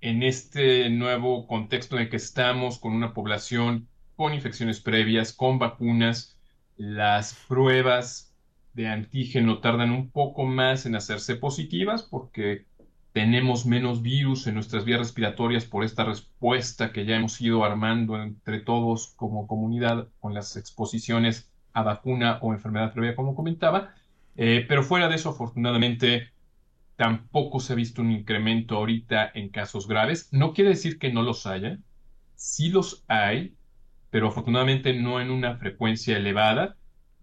en 0.02 0.24
este 0.24 0.90
nuevo 0.90 1.48
contexto 1.48 1.96
en 1.96 2.04
el 2.04 2.10
que 2.10 2.18
estamos, 2.18 2.80
con 2.80 2.94
una 2.94 3.14
población 3.14 3.88
con 4.16 4.34
infecciones 4.34 4.80
previas, 4.80 5.34
con 5.34 5.58
vacunas, 5.58 6.38
las 6.78 7.34
pruebas 7.48 8.34
de 8.74 8.88
antígeno 8.88 9.60
tardan 9.60 9.92
un 9.92 10.10
poco 10.10 10.46
más 10.46 10.86
en 10.86 10.96
hacerse 10.96 11.36
positivas 11.36 12.04
porque 12.04 12.66
tenemos 13.14 13.66
menos 13.66 14.02
virus 14.02 14.48
en 14.48 14.56
nuestras 14.56 14.86
vías 14.86 15.00
respiratorias 15.00 15.66
por 15.66 15.84
esta 15.84 16.06
respuesta 16.06 16.94
que 16.94 17.06
ya 17.06 17.16
hemos 17.16 17.40
ido 17.42 17.64
armando 17.64 18.22
entre 18.22 18.60
todos 18.60 19.14
como 19.16 19.48
comunidad 19.48 20.08
con 20.20 20.34
las 20.34 20.56
exposiciones 20.56 21.50
a 21.74 21.84
vacuna 21.84 22.40
o 22.42 22.54
enfermedad 22.54 22.94
previa, 22.94 23.16
como 23.16 23.36
comentaba. 23.36 23.94
Eh, 24.38 24.66
pero 24.68 24.84
fuera 24.84 25.10
de 25.10 25.16
eso, 25.16 25.30
afortunadamente, 25.30 26.32
Tampoco 27.02 27.60
se 27.60 27.74
ha 27.74 27.76
visto 27.76 28.04
un 28.04 28.12
incremento 28.12 28.76
ahorita 28.76 29.32
en 29.34 29.50
casos 29.50 29.88
graves. 29.88 30.30
No 30.32 30.54
quiere 30.54 30.70
decir 30.70 31.00
que 31.00 31.12
no 31.12 31.24
los 31.24 31.48
haya. 31.48 31.80
Sí 32.36 32.70
los 32.70 33.04
hay, 33.08 33.56
pero 34.12 34.28
afortunadamente 34.28 34.94
no 34.94 35.20
en 35.20 35.32
una 35.32 35.58
frecuencia 35.58 36.16
elevada 36.16 36.78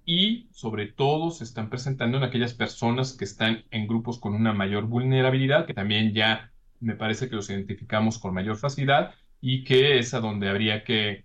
y 0.05 0.49
sobre 0.51 0.88
todo 0.88 1.31
se 1.31 1.45
están 1.45 1.71
presentando 1.71 2.19
en 2.19 2.25
aquellas 2.25 2.55
personas 2.55 3.12
que 3.12 3.25
están 3.25 3.67
en 3.71 3.87
grupos 3.87 4.19
con 4.19 4.35
una 4.35 4.53
mayor 4.53 4.87
vulnerabilidad, 4.87 5.64
que 5.64 5.75
también 5.75 6.12
ya 6.12 6.51
me 6.81 6.97
parece 6.97 7.29
que 7.29 7.37
los 7.37 7.49
identificamos 7.49 8.19
con 8.19 8.35
mayor 8.35 8.57
facilidad 8.57 9.14
y 9.41 9.62
que 9.62 10.01
es 10.01 10.12
a 10.12 10.19
donde 10.19 10.49
habría 10.49 10.83
que 10.83 11.25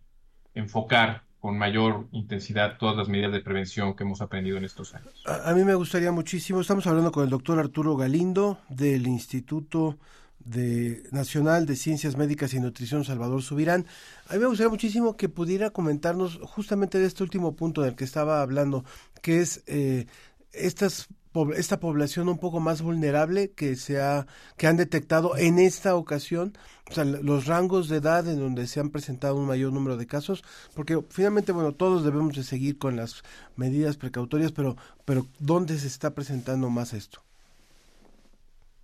enfocar 0.54 1.24
con 1.43 1.58
mayor 1.58 2.08
intensidad 2.13 2.77
todas 2.77 2.95
las 2.95 3.10
medidas 3.10 3.34
de 3.34 3.41
prevención 3.41 3.97
que 3.97 4.06
hemos 4.06 4.21
aprendido 4.21 4.56
en 4.56 4.63
estos 4.63 4.95
años. 4.95 5.12
A, 5.25 5.53
mí 5.53 5.65
me 5.65 5.75
gustaría 5.75 6.10
muchísimo, 6.10 6.62
estamos 6.62 6.88
hablando 6.88 7.12
con 7.12 7.25
el 7.25 7.29
doctor 7.29 7.60
Arturo 7.60 7.97
Galindo 7.97 8.60
del 8.69 9.08
Instituto 9.08 9.97
de 10.39 11.03
Nacional 11.12 11.65
de 11.65 11.75
Ciencias 11.75 12.15
Médicas 12.15 12.53
y 12.53 12.62
Nutrición 12.62 13.03
Salvador 13.03 13.41
Subirán. 13.41 13.86
A 14.29 14.36
mí 14.36 14.39
me 14.39 14.45
gustaría 14.45 14.69
muchísimo 14.69 15.17
que 15.17 15.27
pudiera 15.27 15.71
comentarnos 15.71 16.39
justamente 16.43 16.97
de 16.97 17.08
este 17.08 17.23
último 17.23 17.58
punto 17.58 17.82
del 17.82 17.97
que 17.97 18.06
estaba 18.06 18.41
hablando, 18.41 18.86
que 19.21 19.41
es 19.41 19.63
eh, 19.67 20.08
estas 20.53 21.10
esta 21.56 21.80
población 21.80 22.30
un 22.30 22.38
poco 22.38 22.60
más 22.60 22.82
vulnerable 22.82 23.52
que 23.52 23.76
se 23.76 24.02
ha, 24.02 24.28
que 24.58 24.67
han 24.67 24.78
detectado 24.78 25.38
en 25.38 25.60
esta 25.60 25.96
ocasión, 25.96 26.54
o 26.89 26.93
sea, 26.93 27.06
los 27.06 27.46
rangos 27.48 27.89
de 27.89 27.98
edad 27.98 28.28
en 28.28 28.39
donde 28.39 28.67
se 28.67 28.80
han 28.80 28.89
presentado 28.89 29.36
un 29.36 29.48
mayor 29.48 29.74
número 29.74 29.98
de 29.98 30.08
casos, 30.08 30.43
porque 30.76 31.00
finalmente, 31.10 31.52
bueno, 31.52 31.74
todos 31.74 32.04
debemos 32.04 32.36
de 32.36 32.43
seguir 32.43 32.78
con 32.78 32.96
las 32.96 33.24
medidas 33.56 33.98
precautorias, 33.98 34.52
pero, 34.52 34.78
pero 35.06 35.28
¿dónde 35.39 35.78
se 35.78 35.88
está 35.88 36.13
presentando 36.13 36.69
más 36.69 36.93
esto? 36.93 37.22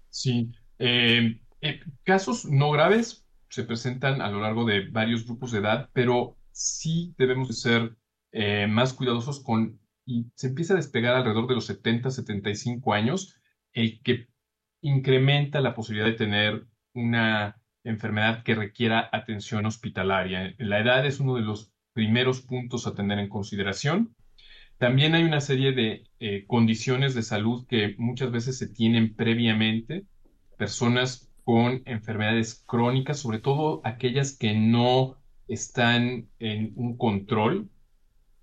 Sí, 0.10 0.52
eh, 0.80 1.40
eh, 1.62 1.80
casos 2.04 2.46
no 2.46 2.72
graves 2.72 3.26
se 3.50 3.64
presentan 3.64 4.22
a 4.22 4.30
lo 4.30 4.42
largo 4.42 4.66
de 4.66 4.90
varios 4.90 5.26
grupos 5.26 5.52
de 5.52 5.60
edad, 5.60 5.90
pero 5.94 6.38
sí 6.52 7.14
debemos 7.18 7.48
de 7.48 7.54
ser 7.54 7.98
eh, 8.32 8.68
más 8.68 8.94
cuidadosos 8.94 9.40
con 9.42 9.79
y 10.10 10.32
se 10.34 10.48
empieza 10.48 10.74
a 10.74 10.78
despegar 10.78 11.16
alrededor 11.16 11.48
de 11.48 11.54
los 11.54 11.68
70, 11.68 12.10
75 12.10 12.94
años, 12.94 13.36
el 13.74 14.02
que 14.02 14.28
incrementa 14.82 15.62
la 15.62 15.76
posibilidad 15.76 16.08
de 16.08 16.18
tener 16.18 16.66
una 16.94 17.62
enfermedad 17.84 18.42
que 18.44 18.56
requiera 18.56 19.08
atención 19.12 19.68
hospitalaria. 19.68 20.56
La 20.58 20.80
edad 20.80 21.06
es 21.06 21.20
uno 21.20 21.36
de 21.36 21.44
los 21.44 21.72
primeros 21.94 22.42
puntos 22.42 22.88
a 22.88 22.96
tener 22.96 23.20
en 23.20 23.30
consideración. 23.30 24.16
También 24.80 25.14
hay 25.14 25.26
una 25.26 25.42
serie 25.42 25.74
de 25.74 26.06
eh, 26.20 26.46
condiciones 26.48 27.14
de 27.14 27.22
salud 27.22 27.68
que 27.68 27.94
muchas 28.00 28.32
veces 28.32 28.58
se 28.58 28.68
tienen 28.68 29.16
previamente, 29.16 30.06
personas 30.58 31.32
con 31.44 31.84
enfermedades 31.86 32.64
crónicas, 32.66 33.20
sobre 33.20 33.40
todo 33.40 33.82
aquellas 33.84 34.36
que 34.36 34.56
no 34.56 35.18
están 35.48 36.30
en 36.40 36.74
un 36.76 36.98
control, 36.98 37.70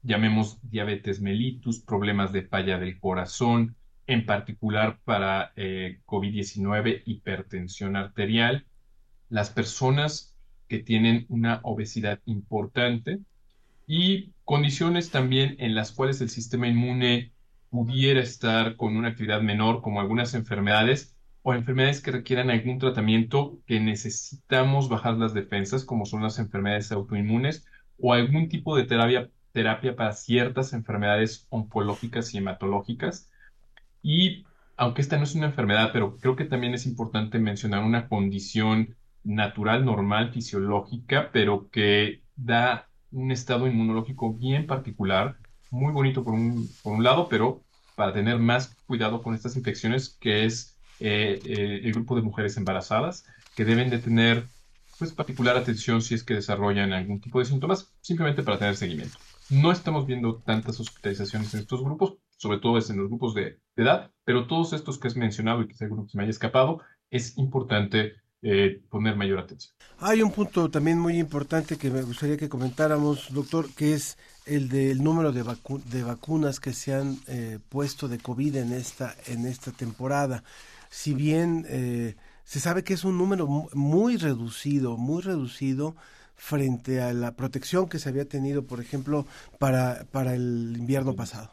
llamemos 0.06 0.58
diabetes 0.62 1.20
mellitus, 1.20 1.80
problemas 1.80 2.32
de 2.32 2.42
falla 2.42 2.78
del 2.78 2.98
corazón, 2.98 3.76
en 4.06 4.24
particular 4.24 5.00
para 5.04 5.52
eh, 5.56 6.00
COVID-19, 6.06 7.02
hipertensión 7.04 7.96
arterial, 7.96 8.66
las 9.28 9.50
personas 9.50 10.36
que 10.68 10.78
tienen 10.78 11.26
una 11.28 11.60
obesidad 11.64 12.20
importante 12.24 13.18
y 13.86 14.32
condiciones 14.44 15.10
también 15.10 15.56
en 15.58 15.74
las 15.74 15.90
cuales 15.92 16.20
el 16.20 16.30
sistema 16.30 16.68
inmune 16.68 17.32
pudiera 17.68 18.20
estar 18.20 18.76
con 18.76 18.96
una 18.96 19.08
actividad 19.08 19.42
menor, 19.42 19.82
como 19.82 20.00
algunas 20.00 20.34
enfermedades 20.34 21.16
o 21.42 21.52
enfermedades 21.52 22.00
que 22.00 22.12
requieran 22.12 22.50
algún 22.50 22.78
tratamiento 22.78 23.58
que 23.66 23.80
necesitamos 23.80 24.88
bajar 24.88 25.14
las 25.14 25.34
defensas, 25.34 25.84
como 25.84 26.06
son 26.06 26.22
las 26.22 26.38
enfermedades 26.38 26.92
autoinmunes 26.92 27.66
o 27.98 28.12
algún 28.12 28.48
tipo 28.48 28.76
de 28.76 28.84
terapia 28.84 29.30
terapia 29.56 29.96
para 29.96 30.12
ciertas 30.12 30.74
enfermedades 30.74 31.46
oncológicas 31.48 32.34
y 32.34 32.38
hematológicas. 32.38 33.30
Y 34.02 34.44
aunque 34.76 35.00
esta 35.00 35.16
no 35.16 35.24
es 35.24 35.34
una 35.34 35.46
enfermedad, 35.46 35.92
pero 35.94 36.18
creo 36.18 36.36
que 36.36 36.44
también 36.44 36.74
es 36.74 36.84
importante 36.84 37.38
mencionar 37.38 37.82
una 37.82 38.06
condición 38.06 38.96
natural, 39.24 39.82
normal, 39.86 40.30
fisiológica, 40.30 41.30
pero 41.32 41.70
que 41.70 42.20
da 42.36 42.86
un 43.10 43.32
estado 43.32 43.66
inmunológico 43.66 44.34
bien 44.34 44.66
particular, 44.66 45.38
muy 45.70 45.90
bonito 45.94 46.22
por 46.22 46.34
un, 46.34 46.68
por 46.82 46.92
un 46.92 47.02
lado, 47.02 47.30
pero 47.30 47.62
para 47.94 48.12
tener 48.12 48.38
más 48.38 48.76
cuidado 48.86 49.22
con 49.22 49.34
estas 49.34 49.56
infecciones, 49.56 50.18
que 50.20 50.44
es 50.44 50.76
eh, 51.00 51.40
eh, 51.46 51.80
el 51.82 51.92
grupo 51.94 52.14
de 52.14 52.20
mujeres 52.20 52.58
embarazadas, 52.58 53.24
que 53.56 53.64
deben 53.64 53.88
de 53.88 54.00
tener 54.00 54.44
pues, 54.98 55.14
particular 55.14 55.56
atención 55.56 56.02
si 56.02 56.14
es 56.14 56.24
que 56.24 56.34
desarrollan 56.34 56.92
algún 56.92 57.22
tipo 57.22 57.38
de 57.38 57.46
síntomas, 57.46 57.90
simplemente 58.02 58.42
para 58.42 58.58
tener 58.58 58.76
seguimiento. 58.76 59.16
No 59.50 59.70
estamos 59.70 60.06
viendo 60.06 60.42
tantas 60.44 60.80
hospitalizaciones 60.80 61.54
en 61.54 61.60
estos 61.60 61.82
grupos, 61.82 62.14
sobre 62.36 62.58
todo 62.58 62.78
es 62.78 62.90
en 62.90 62.96
los 62.96 63.08
grupos 63.08 63.34
de, 63.34 63.60
edad, 63.76 64.10
pero 64.24 64.46
todos 64.46 64.72
estos 64.72 64.98
que 64.98 65.08
has 65.08 65.16
mencionado 65.16 65.62
y 65.62 65.68
que 65.68 65.74
seguro 65.74 66.06
se 66.08 66.16
me 66.16 66.24
haya 66.24 66.30
escapado, 66.30 66.80
es 67.10 67.36
importante 67.38 68.14
eh, 68.42 68.82
poner 68.90 69.16
mayor 69.16 69.38
atención. 69.38 69.74
Hay 70.00 70.22
un 70.22 70.32
punto 70.32 70.70
también 70.70 70.98
muy 70.98 71.18
importante 71.18 71.76
que 71.76 71.90
me 71.90 72.02
gustaría 72.02 72.36
que 72.36 72.48
comentáramos, 72.48 73.32
doctor, 73.32 73.72
que 73.74 73.94
es 73.94 74.18
el 74.46 74.68
del 74.68 75.04
número 75.04 75.30
de, 75.30 75.42
vacunas 76.02 76.58
que 76.58 76.72
se 76.72 76.94
han 76.94 77.18
eh, 77.28 77.58
puesto 77.68 78.08
de 78.08 78.18
COVID 78.18 78.56
en 78.56 78.72
esta, 78.72 79.14
en 79.26 79.46
esta 79.46 79.72
temporada. 79.72 80.42
Si 80.88 81.14
bien 81.14 81.66
eh, 81.68 82.16
se 82.44 82.60
sabe 82.60 82.82
que 82.82 82.94
es 82.94 83.04
un 83.04 83.18
número 83.18 83.46
muy 83.46 84.16
reducido, 84.16 84.96
muy 84.96 85.22
reducido 85.22 85.96
frente 86.36 87.00
a 87.00 87.12
la 87.12 87.34
protección 87.34 87.88
que 87.88 87.98
se 87.98 88.08
había 88.08 88.28
tenido, 88.28 88.66
por 88.66 88.80
ejemplo, 88.80 89.26
para, 89.58 90.06
para 90.12 90.34
el 90.34 90.74
invierno 90.78 91.14
pasado. 91.14 91.50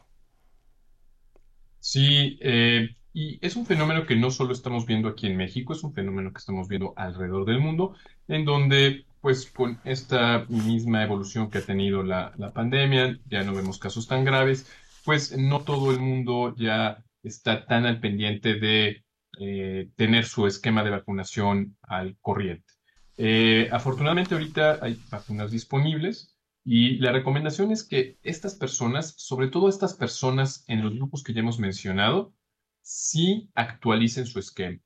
Sí, 1.79 2.37
eh, 2.41 2.95
y 3.13 3.39
es 3.45 3.55
un 3.55 3.65
fenómeno 3.65 4.05
que 4.05 4.15
no 4.15 4.31
solo 4.31 4.53
estamos 4.53 4.85
viendo 4.85 5.07
aquí 5.07 5.27
en 5.27 5.37
México, 5.37 5.73
es 5.73 5.83
un 5.83 5.93
fenómeno 5.93 6.31
que 6.31 6.39
estamos 6.39 6.67
viendo 6.67 6.93
alrededor 6.95 7.45
del 7.45 7.59
mundo, 7.59 7.95
en 8.27 8.45
donde 8.45 9.05
pues 9.21 9.49
con 9.49 9.79
esta 9.85 10.45
misma 10.49 11.03
evolución 11.03 11.49
que 11.49 11.59
ha 11.59 11.61
tenido 11.61 12.03
la, 12.03 12.33
pandemia, 12.53 13.19
ya 13.25 13.43
no 13.43 13.53
vemos 13.53 13.77
casos 13.77 14.07
tan 14.07 14.25
graves, 14.25 14.69
pues 15.05 15.37
no 15.37 15.61
todo 15.61 15.91
el 15.91 15.99
mundo 15.99 16.55
ya 16.57 17.03
está 17.21 17.65
tan 17.65 17.85
al 17.85 17.99
pendiente 18.01 18.55
de 18.55 19.05
eh, 19.39 19.89
tener 19.95 20.25
su 20.25 20.45
esquema 20.45 20.83
de 20.83 20.89
vacunación 20.89 21.77
al 21.83 22.17
corriente. 22.19 22.73
Eh, 23.17 23.69
afortunadamente 23.71 24.33
ahorita 24.33 24.79
hay 24.81 24.99
vacunas 25.09 25.51
disponibles 25.51 26.35
y 26.65 26.97
la 26.97 27.11
recomendación 27.11 27.71
es 27.71 27.83
que 27.83 28.17
estas 28.23 28.55
personas, 28.55 29.13
sobre 29.17 29.49
todo 29.49 29.69
estas 29.69 29.93
personas 29.93 30.63
en 30.67 30.81
los 30.83 30.93
grupos 30.95 31.23
que 31.23 31.33
ya 31.33 31.41
hemos 31.41 31.59
mencionado, 31.59 32.33
si 32.81 33.49
actualicen 33.55 34.25
su 34.25 34.39
esquema. 34.39 34.79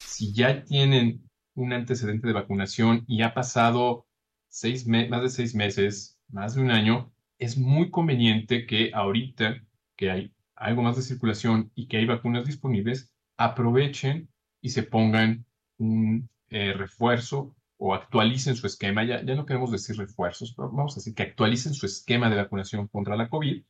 Si 0.00 0.32
ya 0.32 0.64
tienen 0.64 1.28
un 1.54 1.72
antecedente 1.72 2.26
de 2.26 2.32
vacunación 2.32 3.04
y 3.06 3.22
ha 3.22 3.34
pasado 3.34 4.06
seis 4.48 4.86
más 4.86 5.22
de 5.22 5.28
seis 5.28 5.54
meses, 5.54 6.18
más 6.28 6.54
de 6.54 6.62
un 6.62 6.70
año, 6.70 7.12
es 7.38 7.58
muy 7.58 7.90
conveniente 7.90 8.66
que 8.66 8.90
ahorita 8.94 9.62
que 9.96 10.10
hay 10.10 10.32
algo 10.54 10.82
más 10.82 10.96
de 10.96 11.02
circulación 11.02 11.70
y 11.74 11.88
que 11.88 11.98
hay 11.98 12.06
vacunas 12.06 12.46
disponibles, 12.46 13.12
aprovechen 13.36 14.28
y 14.60 14.70
se 14.70 14.82
pongan 14.82 15.44
un 15.78 16.28
eh, 16.50 16.72
refuerzo 16.72 17.54
o 17.78 17.94
actualicen 17.94 18.56
su 18.56 18.66
esquema. 18.66 19.04
Ya, 19.04 19.22
ya 19.24 19.34
no 19.34 19.46
queremos 19.46 19.70
decir 19.70 19.96
refuerzos, 19.96 20.54
pero 20.54 20.70
vamos 20.70 20.94
a 20.94 20.96
decir 20.96 21.14
que 21.14 21.24
actualicen 21.24 21.74
su 21.74 21.86
esquema 21.86 22.30
de 22.30 22.36
vacunación 22.36 22.88
contra 22.88 23.16
la 23.16 23.28
COVID. 23.28 23.62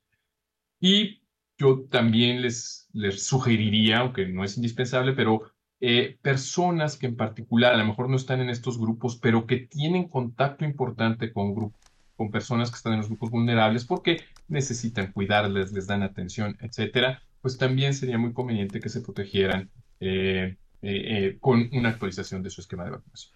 Y 0.80 1.22
yo 1.58 1.84
también 1.90 2.42
les, 2.42 2.88
les 2.92 3.24
sugeriría, 3.24 3.98
aunque 3.98 4.26
no 4.26 4.44
es 4.44 4.56
indispensable, 4.56 5.12
pero 5.12 5.42
eh, 5.80 6.18
personas 6.22 6.96
que 6.96 7.06
en 7.06 7.16
particular 7.16 7.74
a 7.74 7.76
lo 7.76 7.84
mejor 7.84 8.08
no 8.08 8.16
están 8.16 8.40
en 8.40 8.50
estos 8.50 8.78
grupos, 8.78 9.16
pero 9.16 9.46
que 9.46 9.58
tienen 9.58 10.08
contacto 10.08 10.64
importante 10.64 11.32
con, 11.32 11.74
con 12.16 12.30
personas 12.30 12.70
que 12.70 12.76
están 12.76 12.94
en 12.94 13.00
los 13.00 13.08
grupos 13.08 13.30
vulnerables 13.30 13.84
porque 13.84 14.22
necesitan 14.48 15.12
cuidarles, 15.12 15.72
les 15.72 15.86
dan 15.86 16.02
atención, 16.02 16.56
etcétera, 16.60 17.22
pues 17.40 17.58
también 17.58 17.94
sería 17.94 18.18
muy 18.18 18.32
conveniente 18.32 18.80
que 18.80 18.88
se 18.88 19.02
protegieran 19.02 19.70
eh, 20.00 20.56
eh, 20.82 21.38
con 21.40 21.68
una 21.72 21.90
actualización 21.90 22.42
de 22.42 22.50
su 22.50 22.60
esquema 22.60 22.84
de 22.84 22.90
vacunación. 22.90 23.32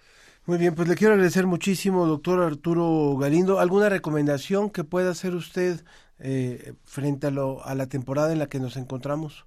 Muy 0.47 0.59
bien, 0.59 0.75
pues 0.75 0.89
le 0.89 0.97
quiero 0.97 1.13
agradecer 1.15 1.47
muchísimo, 1.47 2.07
doctor 2.07 2.43
Arturo 2.43 3.17
Galindo. 3.17 3.61
¿Alguna 3.61 3.89
recomendación 3.89 4.71
que 4.71 4.85
pueda 4.85 5.11
hacer 5.11 5.35
usted 5.35 5.85
eh, 6.19 6.75
frente 6.85 7.29
a, 7.29 7.31
lo, 7.31 7.65
a 7.65 7.75
la 7.75 7.89
temporada 7.89 8.33
en 8.33 8.39
la 8.39 8.49
que 8.49 8.59
nos 8.59 8.77
encontramos? 8.77 9.47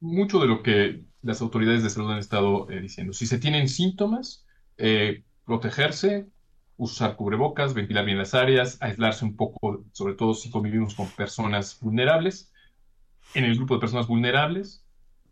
Mucho 0.00 0.40
de 0.40 0.46
lo 0.46 0.62
que 0.62 1.04
las 1.22 1.40
autoridades 1.42 1.82
de 1.82 1.90
salud 1.90 2.10
han 2.10 2.18
estado 2.18 2.68
eh, 2.70 2.80
diciendo. 2.80 3.12
Si 3.12 3.26
se 3.26 3.38
tienen 3.38 3.68
síntomas, 3.68 4.46
eh, 4.78 5.22
protegerse, 5.44 6.26
usar 6.76 7.16
cubrebocas, 7.16 7.74
ventilar 7.74 8.06
bien 8.06 8.18
las 8.18 8.34
áreas, 8.34 8.78
aislarse 8.80 9.24
un 9.24 9.36
poco, 9.36 9.84
sobre 9.92 10.14
todo 10.14 10.32
si 10.34 10.50
convivimos 10.50 10.94
con 10.94 11.08
personas 11.10 11.78
vulnerables. 11.80 12.52
En 13.34 13.44
el 13.44 13.54
grupo 13.54 13.74
de 13.74 13.80
personas 13.80 14.08
vulnerables, 14.08 14.84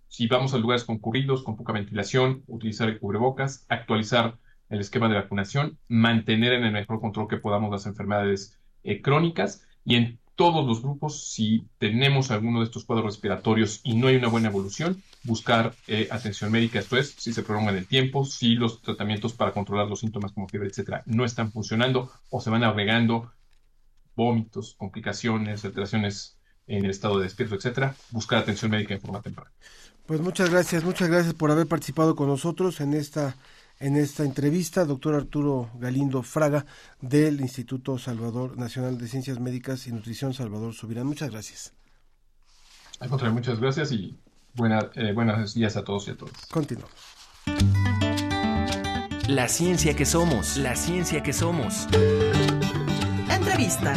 si 0.08 0.26
vamos 0.26 0.54
a 0.54 0.58
lugares 0.58 0.84
concurridos, 0.84 1.42
con 1.42 1.56
poca 1.56 1.72
ventilación, 1.72 2.42
utilizar 2.46 2.88
el 2.88 2.98
cubrebocas, 2.98 3.66
actualizar 3.68 4.38
el 4.68 4.80
esquema 4.80 5.08
de 5.08 5.16
vacunación, 5.16 5.78
mantener 5.88 6.52
en 6.52 6.64
el 6.64 6.72
mejor 6.72 7.00
control 7.00 7.28
que 7.28 7.38
podamos 7.38 7.70
las 7.70 7.86
enfermedades 7.86 8.58
eh, 8.84 9.00
crónicas 9.00 9.66
y 9.84 9.96
en 9.96 10.18
todos 10.38 10.64
los 10.64 10.82
grupos, 10.82 11.32
si 11.32 11.66
tenemos 11.78 12.30
alguno 12.30 12.60
de 12.60 12.66
estos 12.66 12.84
cuadros 12.84 13.06
respiratorios 13.06 13.80
y 13.82 13.96
no 13.96 14.06
hay 14.06 14.14
una 14.14 14.28
buena 14.28 14.48
evolución, 14.48 15.02
buscar 15.24 15.74
eh, 15.88 16.06
atención 16.12 16.52
médica, 16.52 16.78
esto 16.78 16.96
es, 16.96 17.10
si 17.18 17.32
se 17.32 17.42
prolonga 17.42 17.72
en 17.72 17.78
el 17.78 17.86
tiempo, 17.88 18.24
si 18.24 18.54
los 18.54 18.80
tratamientos 18.80 19.32
para 19.32 19.52
controlar 19.52 19.88
los 19.88 19.98
síntomas 19.98 20.30
como 20.30 20.46
fiebre, 20.46 20.68
etcétera, 20.68 21.02
no 21.06 21.24
están 21.24 21.50
funcionando 21.50 22.12
o 22.30 22.40
se 22.40 22.50
van 22.50 22.62
agregando 22.62 23.32
vómitos, 24.14 24.76
complicaciones, 24.78 25.64
alteraciones 25.64 26.38
en 26.68 26.84
el 26.84 26.90
estado 26.90 27.18
de 27.18 27.24
despierto, 27.24 27.56
etcétera, 27.56 27.96
buscar 28.10 28.38
atención 28.38 28.70
médica 28.70 28.94
en 28.94 29.00
forma 29.00 29.20
temprana. 29.22 29.50
Pues 30.08 30.22
muchas 30.22 30.48
gracias, 30.48 30.84
muchas 30.84 31.10
gracias 31.10 31.34
por 31.34 31.50
haber 31.50 31.66
participado 31.66 32.16
con 32.16 32.28
nosotros 32.28 32.80
en 32.80 32.94
esta 32.94 33.36
en 33.78 33.94
esta 33.94 34.24
entrevista, 34.24 34.86
doctor 34.86 35.14
Arturo 35.14 35.70
Galindo 35.74 36.22
Fraga 36.22 36.64
del 37.02 37.42
Instituto 37.42 37.98
Salvador 37.98 38.56
Nacional 38.56 38.96
de 38.96 39.06
Ciencias 39.06 39.38
Médicas 39.38 39.86
y 39.86 39.92
Nutrición 39.92 40.32
Salvador 40.32 40.72
Subirán. 40.72 41.06
Muchas 41.06 41.30
gracias. 41.30 41.74
Al 43.00 43.10
contrario, 43.10 43.34
muchas 43.34 43.60
gracias 43.60 43.92
y 43.92 44.18
buena, 44.54 44.88
eh, 44.94 45.12
buenos 45.12 45.52
días 45.52 45.76
a 45.76 45.84
todos 45.84 46.08
y 46.08 46.12
a 46.12 46.16
todas. 46.16 46.46
Continuamos. 46.46 46.96
La 49.28 49.46
ciencia 49.46 49.94
que 49.94 50.06
somos, 50.06 50.56
la 50.56 50.74
ciencia 50.74 51.22
que 51.22 51.34
somos. 51.34 51.86
Entrevista. 53.30 53.92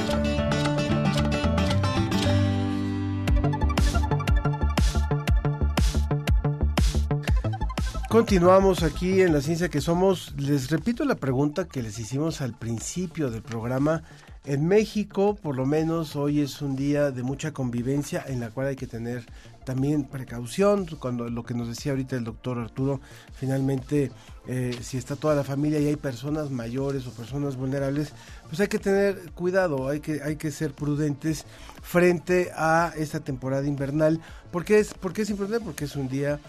Continuamos 8.11 8.83
aquí 8.83 9.21
en 9.21 9.31
la 9.31 9.39
ciencia 9.39 9.69
que 9.69 9.79
somos. 9.79 10.33
Les 10.35 10.69
repito 10.69 11.05
la 11.05 11.15
pregunta 11.15 11.69
que 11.69 11.81
les 11.81 11.97
hicimos 11.97 12.41
al 12.41 12.51
principio 12.51 13.31
del 13.31 13.41
programa. 13.41 14.03
En 14.43 14.67
México, 14.67 15.37
por 15.41 15.55
lo 15.55 15.65
menos, 15.65 16.17
hoy 16.17 16.41
es 16.41 16.61
un 16.61 16.75
día 16.75 17.11
de 17.11 17.23
mucha 17.23 17.53
convivencia 17.53 18.21
en 18.27 18.41
la 18.41 18.49
cual 18.49 18.67
hay 18.67 18.75
que 18.75 18.85
tener 18.85 19.23
también 19.63 20.03
precaución. 20.03 20.87
Cuando 20.99 21.29
lo 21.29 21.43
que 21.43 21.53
nos 21.53 21.69
decía 21.69 21.93
ahorita 21.93 22.17
el 22.17 22.25
doctor 22.25 22.59
Arturo, 22.59 22.99
finalmente, 23.33 24.11
eh, 24.45 24.77
si 24.81 24.97
está 24.97 25.15
toda 25.15 25.33
la 25.33 25.45
familia 25.45 25.79
y 25.79 25.87
hay 25.87 25.95
personas 25.95 26.49
mayores 26.49 27.07
o 27.07 27.11
personas 27.11 27.55
vulnerables, 27.55 28.11
pues 28.49 28.59
hay 28.59 28.67
que 28.67 28.79
tener 28.79 29.31
cuidado, 29.35 29.87
hay 29.87 30.01
que, 30.01 30.21
hay 30.21 30.35
que 30.35 30.51
ser 30.51 30.73
prudentes 30.73 31.45
frente 31.81 32.51
a 32.57 32.91
esta 32.97 33.21
temporada 33.21 33.65
invernal. 33.65 34.19
¿Por 34.51 34.65
qué 34.65 34.79
es, 34.79 34.93
por 34.95 35.13
qué 35.13 35.21
es 35.21 35.29
importante? 35.29 35.63
Porque 35.63 35.85
es 35.85 35.95
un 35.95 36.09
día 36.09 36.41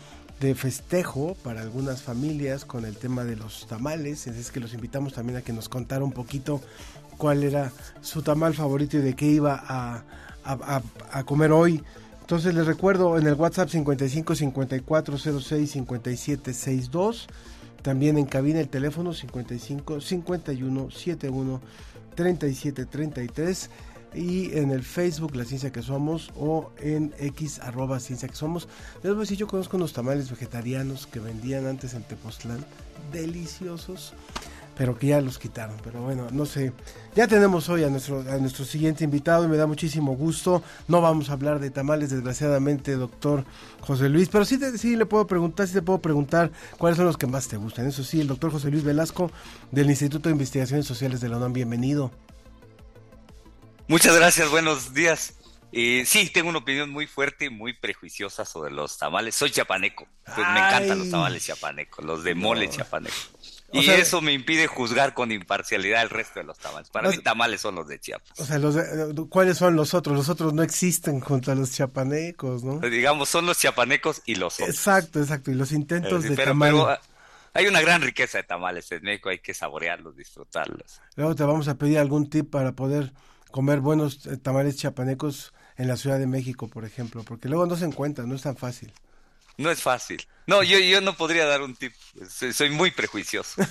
de 0.43 0.57
festejo 0.57 1.37
para 1.45 1.61
algunas 1.61 2.03
familias 2.03 2.65
con 2.65 2.85
el 2.85 2.97
tema 2.97 3.23
de 3.23 3.37
los 3.37 3.69
tamales. 3.69 4.27
Es 4.27 4.51
que 4.51 4.59
los 4.59 4.75
invitamos 4.75 5.15
también 5.15 5.39
a 5.39 5.43
que 5.43 5.53
nos 5.53 5.69
contara 5.69 6.05
un 6.05 6.11
poquito 6.11 6.61
cuál 7.17 7.45
era 7.45 7.71
su 8.01 8.23
tamal 8.23 8.53
favorito 8.53 8.97
y 8.97 9.01
de 9.01 9.15
qué 9.15 9.27
iba 9.27 9.55
a, 9.65 10.03
a, 10.45 11.25
comer 11.25 11.53
hoy. 11.53 11.81
Entonces 12.21 12.55
les 12.55 12.67
recuerdo 12.67 13.19
en 13.19 13.29
el 13.29 13.35
WhatsApp 13.35 13.69
55 13.69 14.35
54 14.35 15.17
06 15.17 15.71
57 15.71 16.53
62. 16.53 17.29
También 17.83 18.19
en 18.19 18.27
cabina 18.27 18.59
el 18.59 18.69
teléfono 18.69 19.15
55 19.15 20.01
51 20.01 20.91
71 20.91 21.61
37 22.17 22.87
33 22.87 23.71
y 24.15 24.57
en 24.57 24.71
el 24.71 24.83
Facebook 24.83 25.35
La 25.35 25.45
Ciencia 25.45 25.73
que 25.73 25.83
Somos 25.83 26.31
o 26.37 26.71
en 26.79 27.15
X 27.19 27.61
arroba 27.61 28.01
Ciencia 28.01 28.29
que 28.29 28.35
Somos. 28.35 28.69
Les 29.03 29.13
voy 29.13 29.19
a 29.19 29.21
decir, 29.21 29.39
yo 29.39 29.47
conozco 29.47 29.77
unos 29.77 29.93
tamales 29.93 30.31
vegetarianos 30.31 31.07
que 31.07 31.21
vendían 31.21 31.67
antes 31.67 31.95
en 31.95 32.03
Tepoztlán, 32.03 32.65
deliciosos, 33.13 34.15
pero 34.77 34.99
que 34.99 35.09
ya 35.09 35.21
los 35.21 35.39
quitaron. 35.39 35.77
Pero 35.83 36.03
bueno, 36.03 36.27
no 36.33 36.47
sé. 36.47 36.73
Ya 37.15 37.27
tenemos 37.27 37.69
hoy 37.69 37.85
a 37.85 37.91
nuestro, 37.91 38.21
a 38.21 38.39
nuestro 38.39 38.65
siguiente 38.65 39.05
invitado 39.05 39.45
y 39.45 39.49
me 39.49 39.57
da 39.57 39.67
muchísimo 39.67 40.17
gusto. 40.17 40.63
No 40.89 41.01
vamos 41.01 41.31
a 41.31 41.35
hablar 41.35 41.61
de 41.61 41.71
tamales, 41.71 42.11
desgraciadamente, 42.11 42.95
doctor 42.97 43.45
José 43.81 44.09
Luis, 44.09 44.29
pero 44.29 44.45
sí, 44.45 44.59
sí 44.77 44.97
le 44.97 45.07
puedo 45.07 45.27
preguntar, 45.27 45.67
sí 45.69 45.75
te 45.75 45.83
puedo 45.83 46.01
preguntar 46.01 46.51
cuáles 46.79 46.97
son 46.97 47.07
los 47.07 47.17
que 47.17 47.27
más 47.27 47.49
te 47.49 47.57
gustan. 47.57 47.87
Eso 47.87 48.05
sí, 48.05 48.21
el 48.21 48.29
doctor 48.29 48.51
José 48.51 48.71
Luis 48.71 48.85
Velasco 48.85 49.31
del 49.71 49.91
Instituto 49.91 50.29
de 50.29 50.33
Investigaciones 50.33 50.87
Sociales 50.87 51.21
de 51.21 51.29
la 51.29 51.37
UNAM, 51.37 51.53
bienvenido. 51.53 52.11
Muchas 53.89 54.17
gracias, 54.17 54.51
buenos 54.51 54.95
días. 54.95 55.35
Eh, 55.73 56.05
sí, 56.07 56.29
tengo 56.29 56.51
una 56.51 56.59
opinión 56.59 56.91
muy 56.91 57.07
fuerte 57.07 57.47
y 57.47 57.51
muy 57.51 57.73
prejuiciosa 57.73 58.45
sobre 58.45 58.71
los 58.73 58.99
tamales. 58.99 59.35
Soy 59.35 59.51
chapaneco. 59.51 60.07
Pues 60.25 60.37
me 60.37 60.59
encantan 60.59 60.99
los 60.99 61.11
tamales 61.11 61.47
chapanecos, 61.47 62.05
los 62.05 62.23
de 62.25 62.35
mole 62.35 62.69
chapaneco. 62.69 63.17
y 63.73 63.89
eso 63.89 64.21
me 64.21 64.35
impide 64.35 64.67
juzgar 64.67 65.15
con 65.15 65.33
imparcialidad 65.33 66.03
el 66.03 66.11
resto 66.11 66.41
de 66.41 66.45
los 66.45 66.59
tamales. 66.59 66.91
Para 66.91 67.09
mí 67.09 67.19
tamales 67.19 67.63
son 67.63 67.75
los 67.75 67.89
de 67.89 67.99
Chiapas. 67.99 68.39
O 68.39 68.45
sea, 68.45 68.59
los 68.59 68.77
¿cuáles 69.31 69.57
son 69.57 69.75
los 69.75 69.95
otros? 69.95 70.15
Los 70.15 70.29
otros 70.29 70.53
no 70.53 70.63
existen 70.63 71.21
contra 71.21 71.55
los 71.55 71.73
chiapanecos, 71.73 72.65
¿no? 72.65 72.79
Digamos, 72.81 73.31
son 73.31 73.47
los 73.47 73.59
chiapanecos 73.59 74.21
y 74.27 74.35
los 74.35 74.55
otros. 74.61 74.69
Exacto, 74.69 75.21
exacto. 75.21 75.51
Y 75.51 75.55
los 75.55 75.73
intentos 75.73 76.23
de 76.25 76.37
tamales. 76.37 76.75
Pero, 76.75 76.99
hay 77.55 77.67
una 77.67 77.81
gran 77.81 78.03
riqueza 78.03 78.39
de 78.39 78.45
tamales 78.45 78.91
en 78.93 79.03
México, 79.03 79.29
hay 79.29 79.39
que 79.39 79.53
saborearlos, 79.53 80.17
disfrutarlos. 80.17 81.01
Luego 81.17 81.35
te 81.35 81.45
vamos 81.45 81.69
a 81.69 81.77
pedir 81.77 81.99
algún 81.99 82.31
tip 82.31 82.51
para 82.51 82.73
poder 82.73 83.13
comer 83.53 83.79
buenos 83.79 84.27
eh, 84.27 84.37
tamales 84.37 84.77
chiapanecos 84.77 85.53
en 85.77 85.87
la 85.87 85.97
Ciudad 85.97 86.19
de 86.19 86.27
México, 86.27 86.67
por 86.67 86.85
ejemplo, 86.85 87.23
porque 87.23 87.49
luego 87.49 87.67
no 87.67 87.77
se 87.77 87.85
encuentran, 87.85 88.29
no 88.29 88.35
es 88.35 88.43
tan 88.43 88.57
fácil. 88.57 88.93
No 89.59 89.71
es 89.71 89.81
fácil. 89.81 90.27
No, 90.47 90.63
yo, 90.63 90.79
yo 90.79 91.01
no 91.01 91.15
podría 91.15 91.47
dar 91.47 91.63
un 91.63 91.77
tip. 91.77 91.93
Soy, 92.29 92.71
muy 92.71 92.91
prejuicioso. 92.91 93.63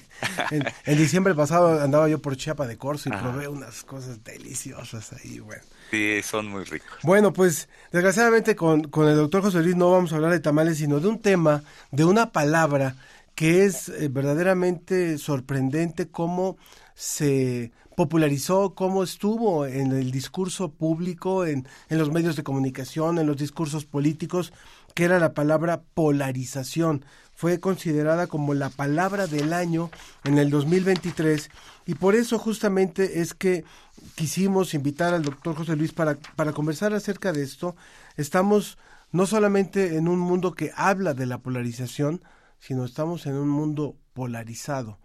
en, 0.50 0.96
diciembre 0.96 1.34
pasado 1.34 1.82
andaba 1.82 2.08
yo 2.08 2.22
por 2.22 2.36
Chiapa 2.36 2.66
de 2.66 2.78
Corzo 2.78 3.10
y 3.10 3.12
probé 3.12 3.48
unas 3.48 3.82
cosas 3.82 4.22
deliciosas 4.24 5.12
ahí, 5.12 5.40
bueno. 5.40 5.62
Sí, 5.90 6.22
son 6.22 6.46
muy 6.46 6.64
ricos. 6.64 6.98
Bueno, 7.02 7.32
pues 7.32 7.68
desgraciadamente 7.92 8.56
con, 8.56 8.84
con 8.84 9.08
el 9.08 9.16
doctor 9.16 9.42
José 9.42 9.60
Luis 9.60 9.76
no 9.76 9.90
vamos 9.90 10.12
a 10.12 10.16
hablar 10.16 10.30
de 10.30 10.40
tamales, 10.40 10.78
sino 10.78 11.00
de 11.00 11.08
un 11.08 11.20
tema, 11.20 11.62
de 11.90 12.04
una 12.04 12.32
palabra 12.32 12.96
que 13.34 13.64
es 13.64 13.88
eh, 13.88 14.08
verdaderamente 14.08 15.18
sorprendente 15.18 16.08
cómo 16.08 16.56
se 16.94 17.72
popularizó, 17.96 18.74
cómo 18.74 19.02
estuvo 19.02 19.66
en 19.66 19.92
el 19.92 20.10
discurso 20.10 20.70
público, 20.70 21.46
en, 21.46 21.66
en 21.88 21.98
los 21.98 22.10
medios 22.10 22.36
de 22.36 22.42
comunicación, 22.42 23.18
en 23.18 23.26
los 23.26 23.36
discursos 23.36 23.84
políticos, 23.84 24.52
que 24.94 25.04
era 25.04 25.18
la 25.18 25.34
palabra 25.34 25.82
polarización. 25.94 27.04
Fue 27.34 27.58
considerada 27.58 28.26
como 28.26 28.54
la 28.54 28.70
palabra 28.70 29.26
del 29.26 29.52
año 29.52 29.90
en 30.24 30.38
el 30.38 30.50
2023 30.50 31.50
y 31.86 31.94
por 31.94 32.14
eso 32.14 32.38
justamente 32.38 33.20
es 33.20 33.34
que 33.34 33.64
quisimos 34.14 34.74
invitar 34.74 35.14
al 35.14 35.22
doctor 35.22 35.56
José 35.56 35.76
Luis 35.76 35.92
para, 35.92 36.16
para 36.36 36.52
conversar 36.52 36.94
acerca 36.94 37.32
de 37.32 37.42
esto. 37.42 37.74
Estamos 38.16 38.78
no 39.10 39.26
solamente 39.26 39.96
en 39.96 40.08
un 40.08 40.20
mundo 40.20 40.54
que 40.54 40.72
habla 40.76 41.14
de 41.14 41.26
la 41.26 41.38
polarización, 41.38 42.22
sino 42.58 42.84
estamos 42.84 43.26
en 43.26 43.34
un 43.34 43.48
mundo 43.48 43.96
polarizado. 44.12 44.98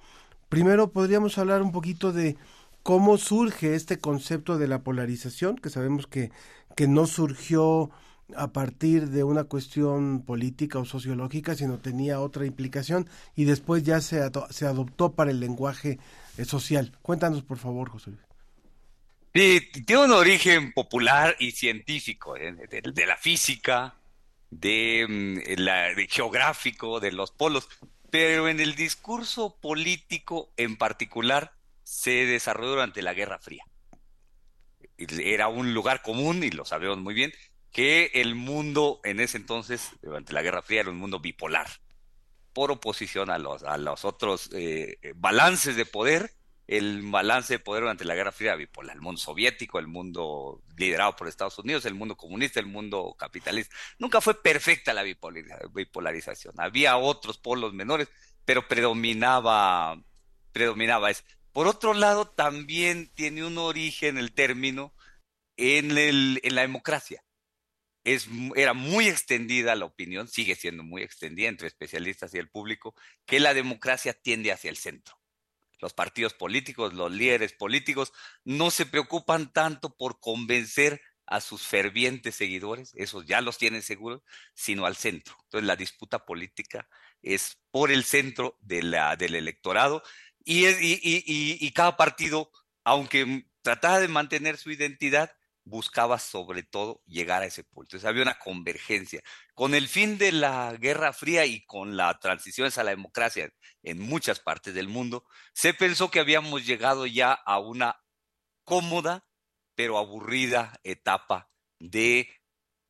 Primero 0.49 0.91
podríamos 0.91 1.38
hablar 1.38 1.62
un 1.62 1.71
poquito 1.71 2.12
de 2.12 2.38
cómo 2.84 3.18
surge 3.18 3.76
este 3.76 4.00
concepto 4.00 4.58
de 4.58 4.68
la 4.68 4.84
polarización, 4.84 5.58
que 5.58 5.70
sabemos 5.70 6.08
que, 6.08 6.32
que 6.76 6.88
no 6.88 7.06
surgió 7.08 7.92
a 8.36 8.52
partir 8.52 9.10
de 9.10 9.24
una 9.24 9.46
cuestión 9.46 10.24
política 10.24 10.80
o 10.80 10.86
sociológica, 10.86 11.56
sino 11.56 11.80
tenía 11.80 12.20
otra 12.20 12.46
implicación 12.46 13.10
y 13.36 13.46
después 13.46 13.84
ya 13.84 14.02
se, 14.02 14.22
se 14.50 14.65
adoptó 14.65 15.13
para 15.13 15.32
el 15.32 15.39
lenguaje 15.39 16.00
eh, 16.38 16.46
social. 16.46 16.98
Cuéntanos, 17.02 17.44
por 17.44 17.58
favor, 17.58 17.89
José 17.89 18.12
Luis. 18.12 18.24
Sí, 19.34 19.62
tiene 19.86 20.06
un 20.06 20.12
origen 20.12 20.74
popular 20.74 21.36
y 21.39 21.52
científico, 21.52 22.36
¿eh? 22.36 22.52
de, 22.52 23.06
la 23.06 23.15
física, 23.15 23.96
de, 24.50 25.06
mm, 25.08 25.62
la, 25.62 25.94
de 25.94 26.08
geográfico, 26.08 27.00
de 27.00 27.12
los 27.12 27.32
polos, 27.32 27.70
pero 28.10 28.50
en 28.50 28.60
el 28.60 28.76
discurso 28.76 29.56
político 29.62 30.50
en 30.58 30.78
particular 30.78 31.54
se 31.89 32.28
desarrolló 32.28 32.69
durante 32.69 33.02
la 33.02 33.15
Guerra 33.15 33.39
Fría. 33.39 33.63
Era 34.97 35.47
un 35.47 35.73
lugar 35.73 36.04
común, 36.04 36.43
y 36.43 36.52
lo 36.52 36.63
sabemos 36.63 36.99
muy 36.99 37.15
bien, 37.15 37.34
que 37.71 38.12
el 38.13 38.36
mundo 38.36 39.02
en 39.04 39.19
ese 39.19 39.38
entonces, 39.38 39.89
durante 40.04 40.34
la 40.34 40.43
Guerra 40.43 40.62
Fría, 40.62 40.82
era 40.82 40.91
un 40.91 40.97
mundo 40.97 41.19
bipolar, 41.19 41.67
por 42.54 42.69
oposición 42.69 43.32
a 43.32 43.39
los, 43.39 43.63
a 43.63 43.80
los 43.80 44.06
otros 44.06 44.52
eh, 44.54 44.99
balances 45.15 45.75
de 45.75 45.86
poder. 45.86 46.32
El 46.67 47.02
balance 47.02 47.56
de 47.56 47.60
poder 47.60 47.82
durante 47.82 48.06
la 48.06 48.13
Guerra 48.13 48.32
Fría 48.32 48.56
bipolar, 48.56 48.95
el 48.95 49.02
mundo 49.02 49.19
soviético, 49.19 49.80
el 49.80 49.88
mundo 49.88 50.62
liderado 50.78 51.15
por 51.15 51.28
Estados 51.28 51.58
Unidos, 51.58 51.86
el 51.86 51.95
mundo 51.95 52.15
comunista, 52.15 52.60
el 52.60 52.67
mundo 52.67 53.15
capitalista. 53.17 53.75
Nunca 53.97 54.21
fue 54.21 54.39
perfecta 54.39 54.93
la 54.93 55.02
bipolarización. 55.02 56.54
Había 56.60 56.97
otros 56.97 57.39
polos 57.39 57.73
menores, 57.73 58.08
pero 58.45 58.67
predominaba, 58.67 59.99
predominaba 60.52 61.10
eso. 61.10 61.23
Por 61.60 61.67
otro 61.67 61.93
lado, 61.93 62.26
también 62.26 63.12
tiene 63.15 63.43
un 63.43 63.58
origen 63.58 64.17
el 64.17 64.32
término 64.32 64.95
en, 65.58 65.98
el, 65.98 66.39
en 66.41 66.56
la 66.56 66.62
democracia 66.62 67.22
era 68.56 68.74
muy 68.74 69.10
extendida 69.10 69.76
la 69.76 69.84
opinión, 69.84 70.30
sigue 70.30 70.56
siendo 70.56 70.84
muy 70.84 71.02
extendida 71.02 71.50
entre 71.50 71.67
especialistas 71.67 72.34
y 72.34 72.38
el 72.38 72.50
público, 72.50 72.95
que 73.26 73.41
la 73.41 73.54
democracia 73.54 74.13
tiende 74.13 74.54
hacia 74.54 74.69
el 74.69 74.78
centro. 74.78 75.19
Los 75.80 75.93
partidos 75.93 76.34
políticos, 76.34 76.93
los 76.93 77.12
líderes 77.12 77.52
políticos, 77.52 78.13
no 78.45 78.72
se 78.72 78.86
preocupan 78.86 79.52
tanto 79.52 79.98
por 79.98 80.22
convencer 80.22 81.02
a 81.26 81.41
sus 81.41 81.67
fervientes 81.67 82.36
seguidores, 82.36 82.93
esos 82.95 83.26
ya 83.26 83.41
los 83.41 83.58
tienen 83.58 83.82
seguros, 83.82 84.24
sino 84.54 84.86
al 84.86 84.95
centro. 84.95 85.36
Entonces 85.43 85.67
la 85.67 85.76
disputa 85.76 86.26
política 86.26 86.88
es 87.22 87.58
por 87.69 87.91
el 87.91 88.04
centro 88.04 88.58
de 88.62 88.82
la, 88.82 89.15
del 89.15 89.36
electorado 89.36 90.02
y, 90.50 91.72
cada 91.72 91.96
partido, 91.98 92.52
aunque 92.84 93.46
trataba 93.62 94.00
de 94.00 94.08
mantener 94.08 94.58
su 94.58 94.72
identidad, 94.72 95.32
buscaba 95.64 96.18
sobre 96.18 96.64
todo 96.64 97.04
llegar 97.06 97.44
a 97.44 97.46
ese 97.46 97.64
punto. 97.64 97.96
Entonces 97.96 98.10
había 98.10 98.24
una 98.24 98.40
convergencia. 98.40 99.22
Con 99.54 99.76
el 99.76 99.88
fin 99.88 100.18
de 100.18 100.32
la 100.32 100.76
Guerra 100.80 101.14
Fría 101.14 101.46
y 101.46 101.66
con 101.66 101.96
la 101.96 102.18
transición 102.20 102.72
a 102.76 102.84
la 102.84 102.92
democracia 102.92 103.54
en 103.84 104.00
muchas 104.00 104.40
partes 104.40 104.74
del 104.74 104.88
mundo, 104.88 105.26
se 105.54 105.74
pensó 105.74 106.10
que 106.10 106.20
habíamos 106.20 106.66
llegado 106.66 107.06
ya 107.06 107.32
a 107.34 107.60
una 107.60 108.02
cómoda 108.64 109.26
pero 109.76 109.98
aburrida 109.98 110.78
etapa 110.84 111.50
de 111.80 112.30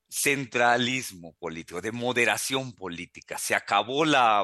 centralismo 0.09 1.35
político, 1.37 1.81
de 1.81 1.91
moderación 1.91 2.73
política. 2.73 3.37
Se 3.37 3.53
acabó 3.53 4.05
la, 4.05 4.43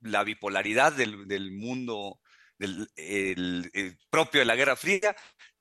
bipolaridad 0.00 0.92
del, 0.92 1.52
mundo 1.52 2.20
del, 2.58 2.88
propio 4.10 4.40
de 4.40 4.46
la 4.46 4.56
Guerra 4.56 4.76
Fría 4.76 5.16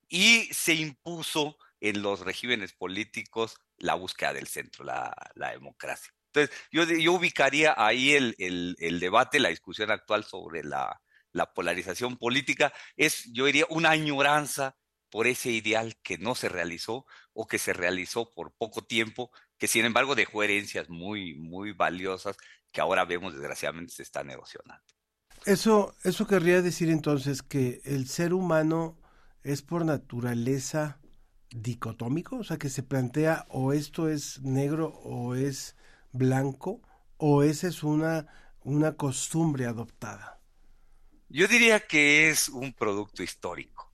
y 0.08 0.46
se 0.52 0.74
impuso 0.74 1.58
en 1.80 2.02
los 2.02 2.22
regímenes 2.22 2.74
políticos 2.74 3.58
la 3.78 3.96
búsqueda 3.96 4.34
del 4.34 4.48
centro, 4.48 4.84
la, 4.84 5.14
democracia. 5.54 6.14
Entonces, 6.34 6.56
yo, 6.72 6.84
yo 6.84 7.14
ubicaría 7.14 7.74
ahí 7.78 8.14
el, 8.14 8.36
el, 8.38 9.00
debate, 9.00 9.40
la 9.40 9.50
discusión 9.50 9.90
actual 9.90 10.24
sobre 10.24 10.64
la, 10.64 11.02
la 11.32 11.54
polarización 11.54 12.18
política, 12.18 12.74
es, 12.98 13.32
yo 13.32 13.46
diría, 13.46 13.66
una 13.70 13.92
añoranza 13.92 14.76
por 15.10 15.28
ese 15.28 15.50
ideal 15.50 15.96
que 16.04 16.18
no 16.18 16.36
se 16.36 16.50
realizó 16.50 17.06
o 17.34 17.48
que 17.48 17.58
se 17.58 17.74
realizó 17.74 18.32
por 18.34 18.54
poco 18.54 18.84
tiempo, 18.84 19.32
que 19.58 19.68
sin 19.68 19.86
embargo 19.86 20.16
dejó 20.16 20.44
herencias 20.44 20.90
muy, 20.90 21.36
muy 21.36 21.72
valiosas 21.72 22.38
que 22.72 22.82
ahora 22.82 23.06
vemos 23.06 23.34
desgraciadamente 23.34 23.94
se 23.94 24.04
están 24.04 24.28
negociando. 24.28 24.74
Eso, 25.46 25.96
eso 26.04 26.28
querría 26.28 26.62
decir 26.62 26.90
entonces 26.90 27.42
que 27.42 27.82
el 27.86 28.08
ser 28.08 28.34
humano 28.34 28.98
es 29.44 29.62
por 29.62 29.86
naturaleza 29.86 31.00
dicotómico, 31.50 32.38
o 32.38 32.44
sea 32.44 32.58
que 32.58 32.70
se 32.70 32.84
plantea 32.84 33.46
o 33.50 33.74
esto 33.74 34.10
es 34.10 34.42
negro 34.42 34.90
o 35.04 35.36
es 35.36 35.76
blanco, 36.12 36.82
o 37.18 37.44
esa 37.44 37.68
es 37.68 37.84
una, 37.84 38.28
una 38.62 38.96
costumbre 38.96 39.66
adoptada. 39.66 40.40
Yo 41.30 41.48
diría 41.48 41.80
que 41.80 42.30
es 42.30 42.50
un 42.50 42.74
producto 42.74 43.24
histórico. 43.24 43.92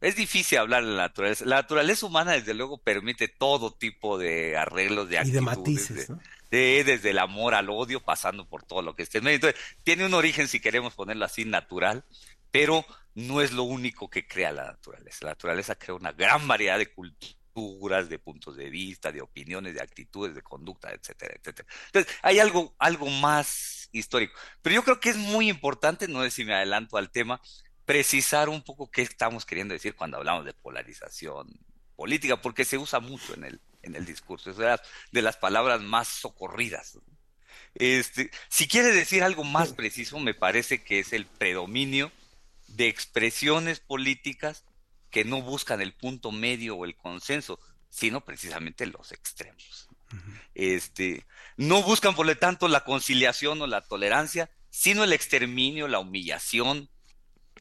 Es 0.00 0.14
difícil 0.14 0.58
hablar 0.58 0.84
de 0.84 0.90
la 0.90 1.02
naturaleza. 1.02 1.44
La 1.44 1.56
naturaleza 1.56 2.06
humana, 2.06 2.32
desde 2.32 2.54
luego, 2.54 2.78
permite 2.78 3.26
todo 3.26 3.72
tipo 3.72 4.16
de 4.16 4.56
arreglos, 4.56 5.08
de 5.08 5.18
actitudes. 5.18 5.42
Y 5.42 5.44
de 5.44 5.56
matices, 5.56 6.12
desde 6.50 7.10
el 7.10 7.18
amor 7.18 7.54
al 7.54 7.70
odio, 7.70 8.00
pasando 8.00 8.48
por 8.48 8.62
todo 8.62 8.82
lo 8.82 8.94
que 8.94 9.02
esté 9.02 9.18
en 9.18 9.24
medio. 9.24 9.36
Entonces, 9.36 9.60
tiene 9.82 10.06
un 10.06 10.14
origen, 10.14 10.48
si 10.48 10.60
queremos 10.60 10.94
ponerlo 10.94 11.24
así, 11.24 11.44
natural, 11.44 12.04
pero 12.50 12.84
no 13.14 13.40
es 13.40 13.52
lo 13.52 13.64
único 13.64 14.08
que 14.08 14.26
crea 14.26 14.52
la 14.52 14.66
naturaleza. 14.66 15.18
La 15.22 15.32
naturaleza 15.32 15.74
crea 15.74 15.94
una 15.94 16.12
gran 16.12 16.46
variedad 16.48 16.78
de 16.78 16.92
culturas, 16.92 18.08
de 18.08 18.18
puntos 18.18 18.56
de 18.56 18.70
vista, 18.70 19.10
de 19.10 19.20
opiniones, 19.20 19.74
de 19.74 19.82
actitudes, 19.82 20.34
de 20.34 20.42
conducta, 20.42 20.90
etcétera, 20.92 21.34
etcétera. 21.38 21.68
Entonces, 21.86 22.14
hay 22.22 22.38
algo, 22.38 22.74
algo 22.78 23.06
más 23.10 23.88
histórico. 23.92 24.38
Pero 24.62 24.76
yo 24.76 24.84
creo 24.84 25.00
que 25.00 25.10
es 25.10 25.16
muy 25.16 25.48
importante, 25.48 26.08
no 26.08 26.22
sé 26.22 26.30
si 26.30 26.44
me 26.44 26.54
adelanto 26.54 26.96
al 26.96 27.10
tema, 27.10 27.40
precisar 27.84 28.48
un 28.48 28.62
poco 28.62 28.90
qué 28.90 29.02
estamos 29.02 29.44
queriendo 29.44 29.74
decir 29.74 29.94
cuando 29.94 30.18
hablamos 30.18 30.44
de 30.44 30.52
polarización 30.52 31.48
política, 31.96 32.40
porque 32.40 32.64
se 32.64 32.78
usa 32.78 33.00
mucho 33.00 33.34
en 33.34 33.44
el, 33.44 33.60
en 33.88 33.96
el 33.96 34.06
discurso. 34.06 34.50
Es 34.50 34.56
de 34.56 34.66
las, 34.66 34.80
de 35.10 35.22
las 35.22 35.36
palabras 35.36 35.80
más 35.80 36.08
socorridas. 36.08 36.98
Este, 37.74 38.30
si 38.48 38.68
quiere 38.68 38.92
decir 38.92 39.22
algo 39.22 39.44
más 39.44 39.72
preciso, 39.72 40.18
me 40.18 40.34
parece 40.34 40.82
que 40.82 41.00
es 41.00 41.12
el 41.12 41.26
predominio 41.26 42.12
de 42.68 42.88
expresiones 42.88 43.80
políticas 43.80 44.64
que 45.10 45.24
no 45.24 45.42
buscan 45.42 45.80
el 45.80 45.94
punto 45.94 46.30
medio 46.32 46.76
o 46.76 46.84
el 46.84 46.96
consenso, 46.96 47.58
sino 47.88 48.24
precisamente 48.24 48.86
los 48.86 49.12
extremos. 49.12 49.88
este, 50.54 51.26
no 51.56 51.82
buscan, 51.82 52.14
por 52.14 52.26
lo 52.26 52.36
tanto, 52.36 52.68
la 52.68 52.84
conciliación 52.84 53.60
o 53.62 53.66
la 53.66 53.82
tolerancia, 53.82 54.50
sino 54.70 55.04
el 55.04 55.12
exterminio, 55.12 55.88
la 55.88 55.98
humillación 55.98 56.90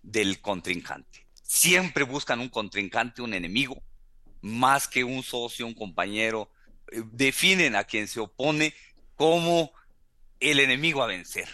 del 0.03 0.39
contrincante. 0.41 1.25
Siempre 1.43 2.03
buscan 2.03 2.39
un 2.39 2.49
contrincante, 2.49 3.21
un 3.21 3.34
enemigo, 3.34 3.82
más 4.41 4.88
que 4.88 5.03
un 5.03 5.23
socio, 5.23 5.65
un 5.67 5.73
compañero. 5.73 6.49
Eh, 6.91 7.03
definen 7.11 7.75
a 7.75 7.83
quien 7.83 8.07
se 8.07 8.19
opone 8.19 8.73
como 9.15 9.71
el 10.39 10.59
enemigo 10.59 11.03
a 11.03 11.07
vencer, 11.07 11.47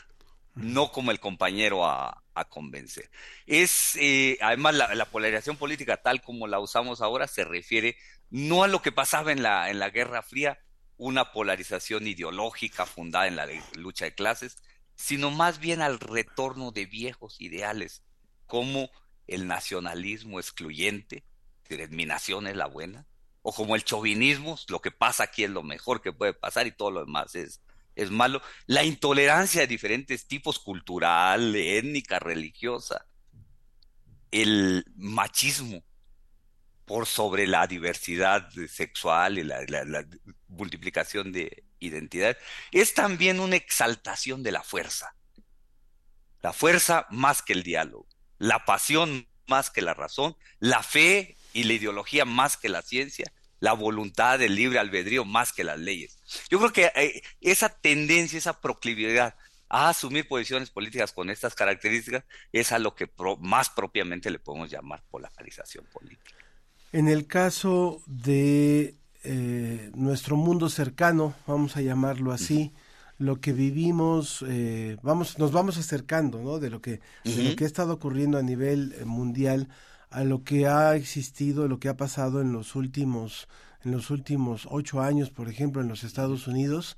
no 0.54 0.92
como 0.92 1.12
el 1.12 1.20
compañero 1.20 1.86
a, 1.86 2.20
convencer. 2.50 3.12
Es, 3.46 3.96
eh, 3.96 4.40
además, 4.42 4.74
la, 4.74 5.06
polarización 5.06 5.56
política 5.56 5.98
tal 5.98 6.22
como 6.22 6.48
la 6.48 6.60
usamos 6.60 7.00
ahora 7.00 7.28
se 7.28 7.44
refiere 7.46 7.96
no 8.32 8.64
a 8.64 8.68
lo 8.68 8.82
que 8.82 8.92
pasaba 8.92 9.32
en 9.32 9.44
la, 9.44 9.70
en 9.70 9.78
la 9.78 9.92
Guerra 9.92 10.24
Fría, 10.24 10.60
una 10.98 11.32
polarización 11.32 12.08
ideológica 12.08 12.88
fundada 12.88 13.28
en 13.28 13.36
la 13.36 13.48
lucha 13.76 14.06
de 14.06 14.16
clases, 14.16 14.58
sino 14.96 15.30
más 15.30 15.60
bien 15.60 15.82
al 15.82 16.00
retorno 16.00 16.72
de 16.72 16.88
viejos 16.88 17.40
ideales, 17.40 18.04
como 18.48 18.90
el 19.28 19.48
nacionalismo 19.48 20.40
excluyente, 20.40 21.24
que 21.64 21.88
mi 21.88 22.06
nación 22.06 22.48
es 22.48 22.56
la 22.56 22.68
buena, 22.68 23.08
o 23.42 23.54
como 23.54 23.76
el 23.76 23.84
chauvinismo, 23.84 24.58
lo 24.70 24.82
que 24.82 24.92
pasa 24.92 25.24
aquí 25.24 25.44
es 25.44 25.50
lo 25.50 25.64
mejor 25.64 26.02
que 26.02 26.14
puede 26.14 26.34
pasar 26.34 26.66
y 26.68 26.72
todo 26.72 26.92
lo 26.92 27.06
demás 27.06 27.36
es, 27.36 27.62
es 27.96 28.10
malo, 28.10 28.42
la 28.66 28.84
intolerancia 28.84 29.62
de 29.62 29.68
diferentes 29.68 30.28
tipos 30.28 30.60
cultural, 30.60 31.56
étnica, 31.56 32.20
religiosa, 32.20 33.06
el 34.32 34.86
machismo 34.96 35.84
por 36.86 37.06
sobre 37.06 37.48
la 37.48 37.68
diversidad 37.68 38.50
sexual 38.70 39.38
y 39.38 39.44
la, 39.44 39.62
la 39.64 40.06
multiplicación 40.48 41.32
de 41.32 41.64
identidades, 41.80 42.38
es 42.72 42.94
también 42.94 43.40
una 43.40 43.56
exaltación 43.56 44.44
de 44.44 44.52
la 44.52 44.64
fuerza. 44.64 45.16
La 46.42 46.52
fuerza 46.52 47.08
más 47.10 47.42
que 47.42 47.54
el 47.54 47.64
diálogo, 47.64 48.08
la 48.38 48.66
pasión 48.66 49.28
más 49.48 49.70
que 49.70 49.82
la 49.82 49.94
razón, 49.94 50.36
la 50.60 50.84
fe 50.84 51.38
y 51.54 51.64
la 51.64 51.74
ideología 51.74 52.26
más 52.26 52.58
que 52.58 52.70
la 52.70 52.82
ciencia, 52.82 53.32
la 53.60 53.74
voluntad 53.74 54.40
del 54.40 54.56
libre 54.56 54.80
albedrío 54.80 55.24
más 55.24 55.54
que 55.54 55.64
las 55.64 55.80
leyes. 55.80 56.18
Yo 56.50 56.60
creo 56.60 56.74
que 56.74 56.92
eh, 56.96 57.22
esa 57.40 57.70
tendencia, 57.70 58.38
esa 58.38 58.60
proclividad 58.60 59.36
a 59.70 59.90
asumir 59.90 60.28
posiciones 60.28 60.70
políticas 60.70 61.14
con 61.14 61.30
estas 61.30 61.56
características 61.56 62.26
es 62.52 62.72
a 62.72 62.80
lo 62.80 62.94
que 62.94 63.10
más 63.40 63.70
propiamente 63.70 64.30
le 64.30 64.40
podemos 64.40 64.70
llamar 64.70 65.02
polarización 65.10 65.86
política. 65.92 66.36
En 66.92 67.08
el 67.08 67.26
caso 67.26 68.04
de 68.06 68.96
eh, 69.24 69.90
nuestro 69.96 70.36
mundo 70.36 70.70
cercano, 70.70 71.34
vamos 71.48 71.76
a 71.76 71.82
llamarlo 71.82 72.34
así, 72.34 72.72
lo 73.18 73.40
que 73.40 73.54
vivimos, 73.54 74.44
eh, 74.48 74.98
vamos, 75.02 75.40
nos 75.40 75.52
vamos 75.52 75.78
acercando, 75.78 76.40
¿no? 76.44 76.60
De 76.60 76.70
lo 76.70 76.82
que, 76.82 77.00
de 77.24 77.44
lo 77.44 77.56
que 77.56 77.64
ha 77.64 77.68
estado 77.68 77.94
ocurriendo 77.94 78.38
a 78.38 78.44
nivel 78.44 78.94
mundial 79.06 79.70
a 80.14 80.24
lo 80.24 80.44
que 80.44 80.68
ha 80.68 80.96
existido, 80.96 81.68
lo 81.68 81.80
que 81.80 81.90
ha 81.90 81.98
pasado 81.98 82.40
en 82.40 82.54
los 82.54 82.76
últimos, 82.76 83.48
en 83.84 83.92
los 83.92 84.12
últimos 84.12 84.68
ocho 84.70 85.02
años, 85.02 85.32
por 85.32 85.50
ejemplo, 85.50 85.82
en 85.82 85.88
los 85.88 86.04
Estados 86.04 86.48
Unidos, 86.48 86.98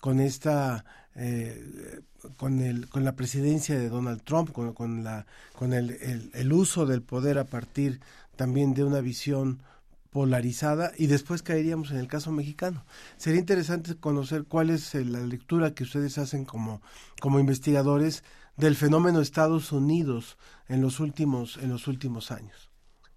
con 0.00 0.20
esta, 0.20 0.84
eh, 1.14 2.00
con 2.36 2.60
el, 2.60 2.88
con 2.88 3.04
la 3.04 3.14
presidencia 3.14 3.78
de 3.78 3.88
Donald 3.88 4.22
Trump, 4.22 4.50
con, 4.52 4.72
con 4.72 5.04
la, 5.04 5.26
con 5.54 5.72
el, 5.72 6.30
el, 6.34 6.52
uso 6.52 6.86
del 6.86 7.02
poder 7.02 7.38
a 7.38 7.44
partir 7.44 8.00
también 8.34 8.74
de 8.74 8.82
una 8.82 9.00
visión 9.00 9.62
polarizada 10.10 10.92
y 10.96 11.06
después 11.06 11.42
caeríamos 11.42 11.92
en 11.92 11.98
el 11.98 12.08
caso 12.08 12.32
mexicano. 12.32 12.84
Sería 13.16 13.38
interesante 13.38 13.94
conocer 13.94 14.44
cuál 14.44 14.70
es 14.70 14.92
la 14.94 15.20
lectura 15.20 15.72
que 15.72 15.84
ustedes 15.84 16.18
hacen 16.18 16.44
como, 16.44 16.82
como 17.20 17.38
investigadores 17.38 18.24
del 18.56 18.76
fenómeno 18.76 19.20
Estados 19.20 19.72
Unidos 19.72 20.38
en 20.68 20.80
los 20.80 21.00
últimos, 21.00 21.56
en 21.58 21.70
los 21.70 21.86
últimos 21.86 22.30
años. 22.30 22.70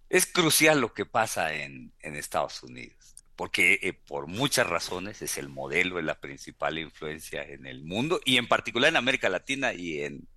Es 0.09 0.25
crucial 0.25 0.81
lo 0.81 0.93
que 0.93 1.05
pasa 1.05 1.53
en, 1.53 1.93
en 2.01 2.15
Estados 2.15 2.63
Unidos, 2.63 3.15
porque 3.35 3.79
eh, 3.81 3.93
por 3.93 4.27
muchas 4.27 4.67
razones 4.67 5.21
es 5.21 5.37
el 5.37 5.49
modelo, 5.49 5.99
es 5.99 6.05
la 6.05 6.19
principal 6.19 6.77
influencia 6.77 7.43
en 7.43 7.65
el 7.65 7.83
mundo 7.83 8.19
y 8.25 8.37
en 8.37 8.47
particular 8.47 8.89
en 8.89 8.97
América 8.97 9.29
Latina 9.29 9.73
y 9.73 10.01
en, 10.01 10.27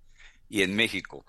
y 0.47 0.61
en 0.61 0.75
México. 0.75 1.25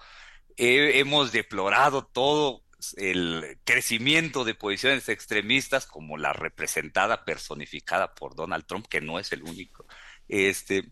hemos 0.56 1.32
deplorado 1.32 2.04
todo 2.06 2.62
el 2.96 3.58
crecimiento 3.64 4.44
de 4.44 4.54
posiciones 4.54 5.08
extremistas 5.08 5.86
como 5.86 6.18
la 6.18 6.32
representada, 6.32 7.24
personificada 7.24 8.14
por 8.14 8.34
Donald 8.34 8.66
Trump, 8.66 8.86
que 8.86 9.00
no 9.00 9.18
es 9.18 9.32
el 9.32 9.42
único. 9.42 9.86
Este, 10.28 10.90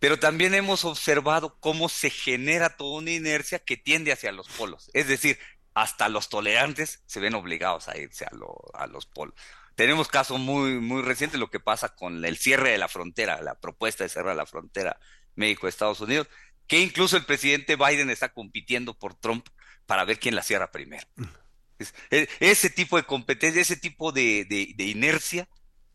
pero 0.00 0.18
también 0.18 0.54
hemos 0.54 0.84
observado 0.84 1.60
cómo 1.60 1.88
se 1.90 2.10
genera 2.10 2.76
toda 2.76 2.98
una 2.98 3.10
inercia 3.10 3.58
que 3.58 3.76
tiende 3.76 4.12
hacia 4.12 4.32
los 4.32 4.48
polos. 4.48 4.90
Es 4.94 5.06
decir, 5.06 5.38
hasta 5.74 6.08
los 6.08 6.30
tolerantes 6.30 7.02
se 7.06 7.20
ven 7.20 7.34
obligados 7.34 7.86
a 7.88 7.96
irse 7.98 8.24
a, 8.24 8.86
los 8.86 9.06
polos. 9.06 9.34
Tenemos 9.76 10.08
casos 10.08 10.40
muy, 10.40 10.80
muy 10.80 11.02
recientes, 11.02 11.38
lo 11.38 11.50
que 11.50 11.60
pasa 11.60 11.94
con 11.94 12.24
el 12.24 12.38
cierre 12.38 12.70
de 12.70 12.78
la 12.78 12.88
frontera, 12.88 13.42
la 13.42 13.60
propuesta 13.60 14.02
de 14.02 14.10
cerrar 14.10 14.34
la 14.34 14.46
frontera 14.46 14.98
México-Estados 15.36 16.00
Unidos, 16.00 16.28
que 16.66 16.80
incluso 16.80 17.18
el 17.18 17.26
presidente 17.26 17.76
Biden 17.76 18.08
está 18.08 18.30
compitiendo 18.32 18.98
por 18.98 19.14
Trump 19.14 19.46
para 19.84 20.04
ver 20.04 20.18
quién 20.18 20.34
la 20.34 20.42
cierra 20.42 20.72
primero. 20.72 21.06
E, 22.10 22.28
ese 22.40 22.68
tipo 22.68 22.96
de 22.96 23.04
competencia, 23.04 23.62
ese 23.62 23.76
tipo 23.76 24.12
de 24.12 24.46
inercia 24.78 25.48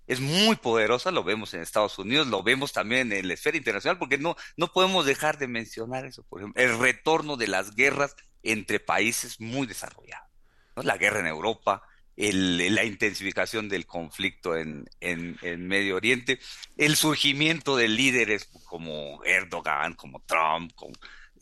es 0.08 0.20
muy 0.20 0.56
poderosa, 0.56 1.12
lo 1.12 1.24
vemos 1.24 1.54
en 1.54 1.62
Estados 1.62 1.98
Unidos, 1.98 2.28
lo 2.28 2.44
vemos 2.44 2.74
también 2.74 3.12
en 3.12 3.28
la 3.28 3.34
esfera 3.34 3.58
internacional, 3.58 3.98
porque 3.98 4.18
no, 4.18 4.36
no 4.58 4.72
podemos 4.72 5.06
dejar 5.06 5.38
de 5.38 5.48
mencionar 5.48 6.06
eso, 6.06 6.24
por 6.24 6.42
ejemplo, 6.42 6.62
el 6.62 6.78
retorno 6.80 7.38
de 7.38 7.48
las 7.48 7.76
guerras 7.76 8.16
entre 8.44 8.80
países 8.80 9.40
muy 9.40 9.68
desarrollados, 9.68 10.30
la 10.76 10.98
guerra 10.98 11.20
en 11.22 11.28
Europa, 11.28 11.82
la 12.18 12.86
intensificación 12.86 13.68
del 13.68 13.86
conflicto 13.86 14.56
en, 14.56 14.86
en, 15.02 15.68
Medio 15.68 15.98
Oriente, 15.98 16.40
el 16.78 16.96
surgimiento 16.96 17.76
de 17.76 17.90
líderes 17.90 18.50
como 18.66 19.24
Erdogan, 19.26 19.96
como 19.96 20.22
Trump, 20.22 20.72
como, 20.76 20.94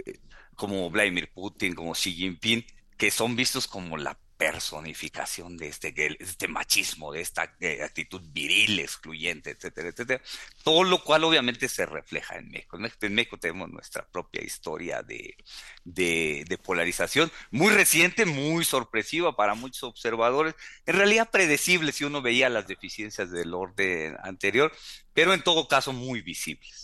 eh, 0.06 0.20
como 0.56 0.90
Vladimir 0.90 1.32
Putin, 1.32 1.76
como 1.76 1.94
Xi 1.94 2.14
Jinping, 2.14 2.66
que 2.98 3.12
son 3.12 3.36
vistos 3.36 3.68
como 3.68 3.98
la 3.98 4.18
personificación 4.44 5.56
de 5.56 5.68
este, 5.68 5.94
este 6.20 6.50
machismo, 6.50 7.14
de 7.14 7.22
esta 7.22 7.56
eh, 7.62 7.82
actitud 7.82 8.22
viril, 8.34 8.78
excluyente, 8.80 9.52
etcétera, 9.52 9.88
etcétera. 9.88 10.22
Todo 10.66 10.84
lo 10.84 11.02
cual 11.02 11.24
obviamente 11.24 11.70
se 11.70 11.86
refleja 11.86 12.36
en 12.36 12.50
México. 12.52 12.78
En 12.78 13.16
México 13.16 13.38
tenemos 13.38 13.70
nuestra 13.70 14.06
propia 14.06 14.44
historia 14.44 15.02
de, 15.02 15.38
de, 15.86 16.60
polarización, 16.62 17.32
muy 17.52 17.74
reciente, 17.74 18.26
muy 18.26 18.66
sorpresiva 18.66 19.34
para 19.38 19.56
muchos 19.56 19.84
observadores, 19.84 20.56
en 20.86 20.96
realidad 20.96 21.32
predecible 21.32 21.94
si 21.94 22.04
uno 22.04 22.22
veía 22.22 22.50
las 22.50 22.68
deficiencias 22.68 23.32
del 23.32 23.54
orden 23.54 24.18
anterior, 24.24 24.74
pero 25.14 25.34
en 25.34 25.42
todo 25.42 25.70
caso 25.70 25.94
muy 25.94 26.22
visibles. 26.22 26.83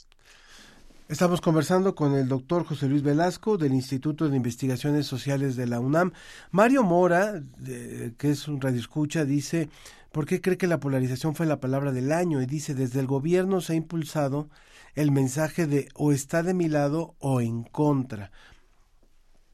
Estamos 1.10 1.42
conversando 1.42 1.96
con 1.96 2.14
el 2.14 2.28
doctor 2.28 2.66
José 2.66 2.88
Luis 2.88 3.02
Velasco 3.02 3.58
del 3.58 3.74
Instituto 3.74 4.30
de 4.30 4.38
Investigaciones 4.38 5.08
Sociales 5.08 5.56
de 5.56 5.66
la 5.66 5.80
UNAM. 5.80 6.14
Mario 6.52 6.84
Mora, 6.84 7.42
que 7.66 8.30
es 8.30 8.48
un 8.48 8.62
radioescucha, 8.62 9.26
dice, 9.26 9.70
¿por 10.12 10.28
qué 10.28 10.40
cree 10.40 10.60
que 10.60 10.68
la 10.68 10.80
polarización 10.80 11.34
fue 11.34 11.48
la 11.48 11.60
palabra 11.60 11.92
del 11.92 12.12
año? 12.12 12.44
Y 12.44 12.46
dice, 12.46 12.76
desde 12.76 13.00
el 13.00 13.08
gobierno 13.08 13.60
se 13.60 13.74
ha 13.74 13.76
impulsado 13.76 14.52
el 14.94 15.10
mensaje 15.10 15.66
de 15.66 15.90
o 15.96 16.12
está 16.12 16.44
de 16.44 16.54
mi 16.54 16.70
lado 16.70 17.16
o 17.18 17.42
en 17.42 17.64
contra. 17.64 18.32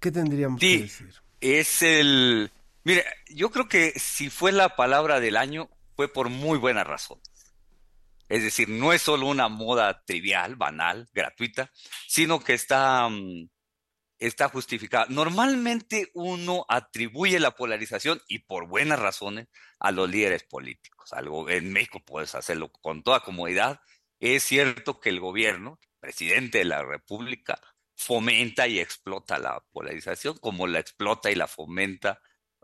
¿Qué 0.01 0.11
tendríamos 0.11 0.59
que 0.59 0.79
decir? 0.79 1.13
Es 1.39 1.81
el... 1.81 2.51
Mire, 2.83 3.05
yo 3.29 3.49
creo 3.49 3.69
que 3.69 3.93
si 3.95 4.29
fue 4.29 4.51
la 4.51 4.75
palabra 4.75 5.21
del 5.21 5.37
año 5.37 5.69
fue 5.95 6.11
por 6.11 6.27
muy 6.29 6.57
buena 6.57 6.83
razón. 6.83 7.17
Es 8.27 8.43
decir, 8.43 8.69
no 8.69 8.93
es 8.93 9.01
solo 9.01 9.27
una 9.27 9.49
moda 9.49 10.03
trivial, 10.03 10.55
banal, 10.55 11.07
gratuita, 11.13 11.71
sino 12.07 12.43
que 12.43 12.53
está, 12.53 13.07
mm, 13.09 13.49
está 14.17 14.49
justificada. 14.49 15.05
Normalmente 15.09 16.09
uno 16.13 16.65
atribuye 16.67 17.39
la 17.39 17.51
polarización, 17.51 18.21
y 18.27 18.39
por 18.39 18.67
buenas 18.67 18.99
razones, 18.99 19.47
a 19.79 19.91
los 19.91 20.09
líderes 20.09 20.43
políticos. 20.43 21.13
Algo 21.13 21.49
en 21.49 21.71
México 21.71 22.01
puedes 22.03 22.33
hacerlo 22.35 22.71
con 22.71 23.03
toda 23.03 23.21
comodidad. 23.21 23.81
Es 24.19 24.43
cierto 24.43 24.99
que 24.99 25.09
el 25.09 25.19
gobierno, 25.19 25.79
presidente 25.99 26.59
de 26.59 26.65
la 26.65 26.83
República, 26.83 27.59
fomenta 27.95 28.67
y 28.67 28.79
explota 28.79 29.37
la 29.39 29.63
polarización, 29.71 30.37
como 30.39 30.67
la 30.67 30.79
explota 30.79 31.31
y 31.31 31.35
la 31.35 31.47
fomenta 31.47 32.21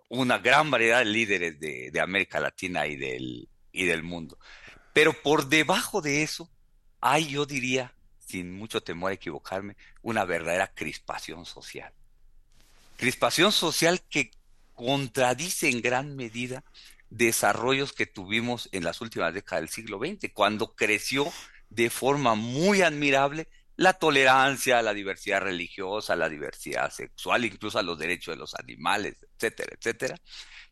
una 0.09 0.39
gran 0.39 0.69
variedad 0.71 0.99
de 0.99 1.05
líderes 1.05 1.59
de, 1.59 1.99
América 2.01 2.39
Latina 2.39 2.85
y 2.85 2.97
del 2.97 4.03
mundo. 4.03 4.37
Pero 4.93 5.13
por 5.13 5.47
debajo 5.47 6.01
de 6.01 6.23
eso 6.23 6.49
hay, 6.99 7.29
yo 7.29 7.45
diría, 7.45 7.93
sin 8.19 8.51
mucho 8.53 8.81
temor 8.81 9.11
a 9.11 9.15
equivocarme, 9.15 9.75
una 10.01 10.25
verdadera 10.25 10.67
crispación 10.73 11.45
social. 11.45 11.91
Crispación 12.97 13.51
social 13.51 14.01
que 14.09 14.31
contradice 14.73 15.69
en 15.69 15.81
gran 15.81 16.15
medida 16.15 16.63
desarrollos 17.09 17.93
que 17.93 18.05
tuvimos 18.05 18.69
en 18.71 18.83
las 18.83 19.01
últimas 19.01 19.33
décadas 19.33 19.63
del 19.63 19.69
siglo 19.69 19.99
XX, 19.99 20.31
cuando 20.33 20.75
creció 20.75 21.31
de 21.69 21.89
forma 21.89 22.35
muy 22.35 22.81
admirable 22.81 23.47
la 23.75 23.93
tolerancia, 23.93 24.81
la 24.81 24.93
diversidad 24.93 25.41
religiosa, 25.41 26.15
la 26.15 26.29
diversidad 26.29 26.91
sexual, 26.91 27.45
incluso 27.45 27.79
a 27.79 27.83
los 27.83 27.97
derechos 27.97 28.35
de 28.35 28.39
los 28.39 28.55
animales, 28.55 29.15
etcétera, 29.35 29.75
etcétera. 29.77 30.19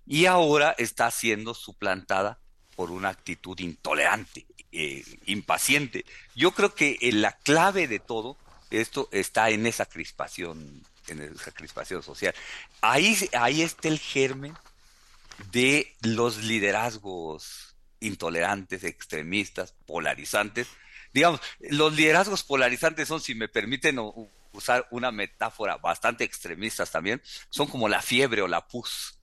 Y 0.05 0.26
ahora 0.26 0.76
está 0.78 1.09
siendo 1.11 1.53
suplantada 1.53 2.39
por 2.80 2.92
una 2.92 3.10
actitud 3.10 3.60
intolerante, 3.60 4.46
eh, 4.72 5.04
impaciente. 5.26 6.06
Yo 6.34 6.52
creo 6.52 6.74
que 6.74 6.98
eh, 7.02 7.12
la 7.12 7.34
clave 7.34 7.90
de 7.90 8.00
todo 8.00 8.38
esto 8.72 9.10
está 9.12 9.50
en 9.50 9.66
esa 9.66 9.86
crispación, 9.86 10.86
en 11.10 11.22
esa 11.22 11.52
crispación 11.52 12.02
social. 12.04 12.34
Ahí, 12.80 13.18
ahí 13.34 13.64
está 13.64 13.90
el 13.90 14.00
germen 14.00 14.56
de 15.52 15.94
los 16.04 16.38
liderazgos 16.38 17.76
intolerantes, 18.00 18.86
extremistas, 18.86 19.74
polarizantes. 19.86 20.70
Digamos, 21.14 21.42
los 21.60 21.94
liderazgos 21.94 22.46
polarizantes 22.46 23.10
son, 23.10 23.20
si 23.20 23.36
me 23.36 23.50
permiten 23.50 24.00
usar 24.54 24.88
una 24.92 25.12
metáfora 25.12 25.76
bastante 25.76 26.24
extremista 26.24 26.86
también, 26.86 27.22
son 27.50 27.68
como 27.68 27.90
la 27.90 28.02
fiebre 28.02 28.42
o 28.42 28.48
la 28.48 28.66
pus. 28.66 29.18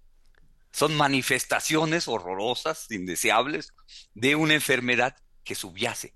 Son 0.76 0.94
manifestaciones 0.94 2.06
horrorosas, 2.06 2.90
indeseables, 2.90 3.72
de 4.12 4.36
una 4.36 4.52
enfermedad 4.52 5.16
que 5.42 5.54
subyace. 5.54 6.14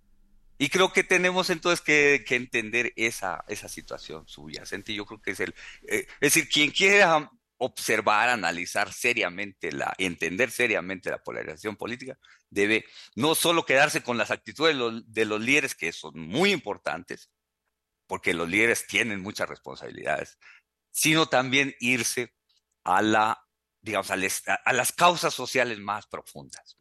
Y 0.59 0.69
creo 0.69 0.93
que 0.93 1.03
tenemos 1.03 1.49
entonces 1.49 1.81
que, 1.81 2.23
entender 2.37 2.93
esa, 2.97 3.43
esa 3.49 3.71
situación 3.71 4.29
subyacente. 4.29 4.93
Yo 4.93 5.07
creo 5.07 5.23
que 5.23 5.31
es 5.31 5.41
el. 5.41 5.55
Eh, 5.89 6.07
es 6.21 6.35
decir, 6.35 6.51
quien 6.51 6.73
quiera 6.73 7.31
observar, 7.57 8.29
analizar 8.29 8.93
seriamente, 8.93 9.73
la, 9.73 9.95
entender 9.97 10.51
seriamente 10.51 11.09
la 11.09 11.23
polarización 11.23 11.77
política, 11.77 12.19
debe 12.51 12.85
no 13.15 13.35
solo 13.35 13.65
quedarse 13.65 14.03
con 14.03 14.19
las 14.19 14.31
actitudes 14.31 14.75
de 14.75 14.79
los, 14.79 15.11
de 15.11 15.25
los 15.25 15.41
líderes, 15.41 15.75
que 15.75 15.91
son 15.91 16.21
muy 16.21 16.53
importantes, 16.53 17.31
porque 18.07 18.35
los 18.35 18.47
líderes 18.47 18.87
tienen 18.87 19.23
muchas 19.23 19.49
responsabilidades, 19.49 20.39
sino 20.91 21.31
también 21.31 21.75
irse 21.81 22.35
a 22.85 23.01
la 23.01 23.47
digamos, 23.83 24.11
a, 24.11 24.73
las 24.73 24.93
causas 24.93 25.35
sociales 25.35 25.79
más 25.79 26.07
profundas. 26.07 26.79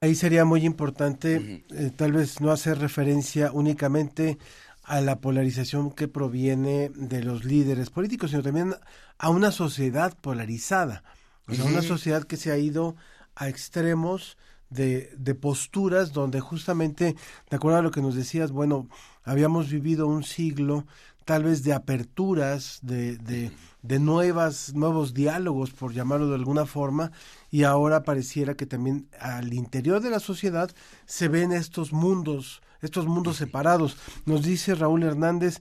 Ahí 0.00 0.14
sería 0.14 0.44
muy 0.44 0.64
importante 0.64 1.64
eh, 1.70 1.90
tal 1.96 2.12
vez 2.12 2.40
no 2.40 2.50
hacer 2.50 2.78
referencia 2.78 3.50
únicamente 3.52 4.38
a 4.82 5.00
la 5.00 5.20
polarización 5.20 5.90
que 5.90 6.06
proviene 6.06 6.90
de 6.90 7.22
los 7.22 7.44
líderes 7.44 7.90
políticos, 7.90 8.30
sino 8.30 8.42
también 8.42 8.74
a 9.18 9.30
una 9.30 9.50
sociedad 9.50 10.16
polarizada, 10.20 11.02
o 11.48 11.54
sea, 11.54 11.64
una 11.64 11.82
sociedad 11.82 12.24
que 12.24 12.36
se 12.36 12.52
ha 12.52 12.58
ido 12.58 12.94
a 13.34 13.48
extremos 13.48 14.36
de, 14.70 15.12
de, 15.16 15.34
posturas 15.34 16.12
donde 16.12 16.40
justamente, 16.40 17.16
de 17.50 17.56
acuerdo 17.56 17.78
a 17.78 17.82
lo 17.82 17.90
que 17.90 18.02
nos 18.02 18.14
decías, 18.14 18.50
bueno, 18.50 18.88
habíamos 19.24 19.70
vivido 19.70 20.06
un 20.06 20.24
siglo 20.24 20.86
tal 21.26 21.42
vez 21.42 21.64
de 21.64 21.72
aperturas, 21.72 22.78
de, 22.82 23.18
de, 23.18 23.50
de, 23.86 23.98
nuevas, 23.98 24.74
nuevos 24.74 25.14
diálogos, 25.14 25.70
por 25.70 25.92
llamarlo 25.92 26.28
de 26.28 26.34
alguna 26.34 26.66
forma, 26.66 27.12
y 27.50 27.64
ahora 27.64 28.02
pareciera 28.02 28.54
que 28.54 28.66
también 28.66 29.08
al 29.20 29.52
interior 29.52 30.00
de 30.00 30.10
la 30.10 30.20
sociedad 30.20 30.70
se 31.04 31.28
ven 31.28 31.52
estos 31.52 31.92
mundos, 31.92 32.62
estos 32.80 33.06
mundos 33.06 33.36
separados. 33.36 33.96
Nos 34.24 34.42
dice 34.42 34.74
Raúl 34.74 35.02
Hernández, 35.02 35.60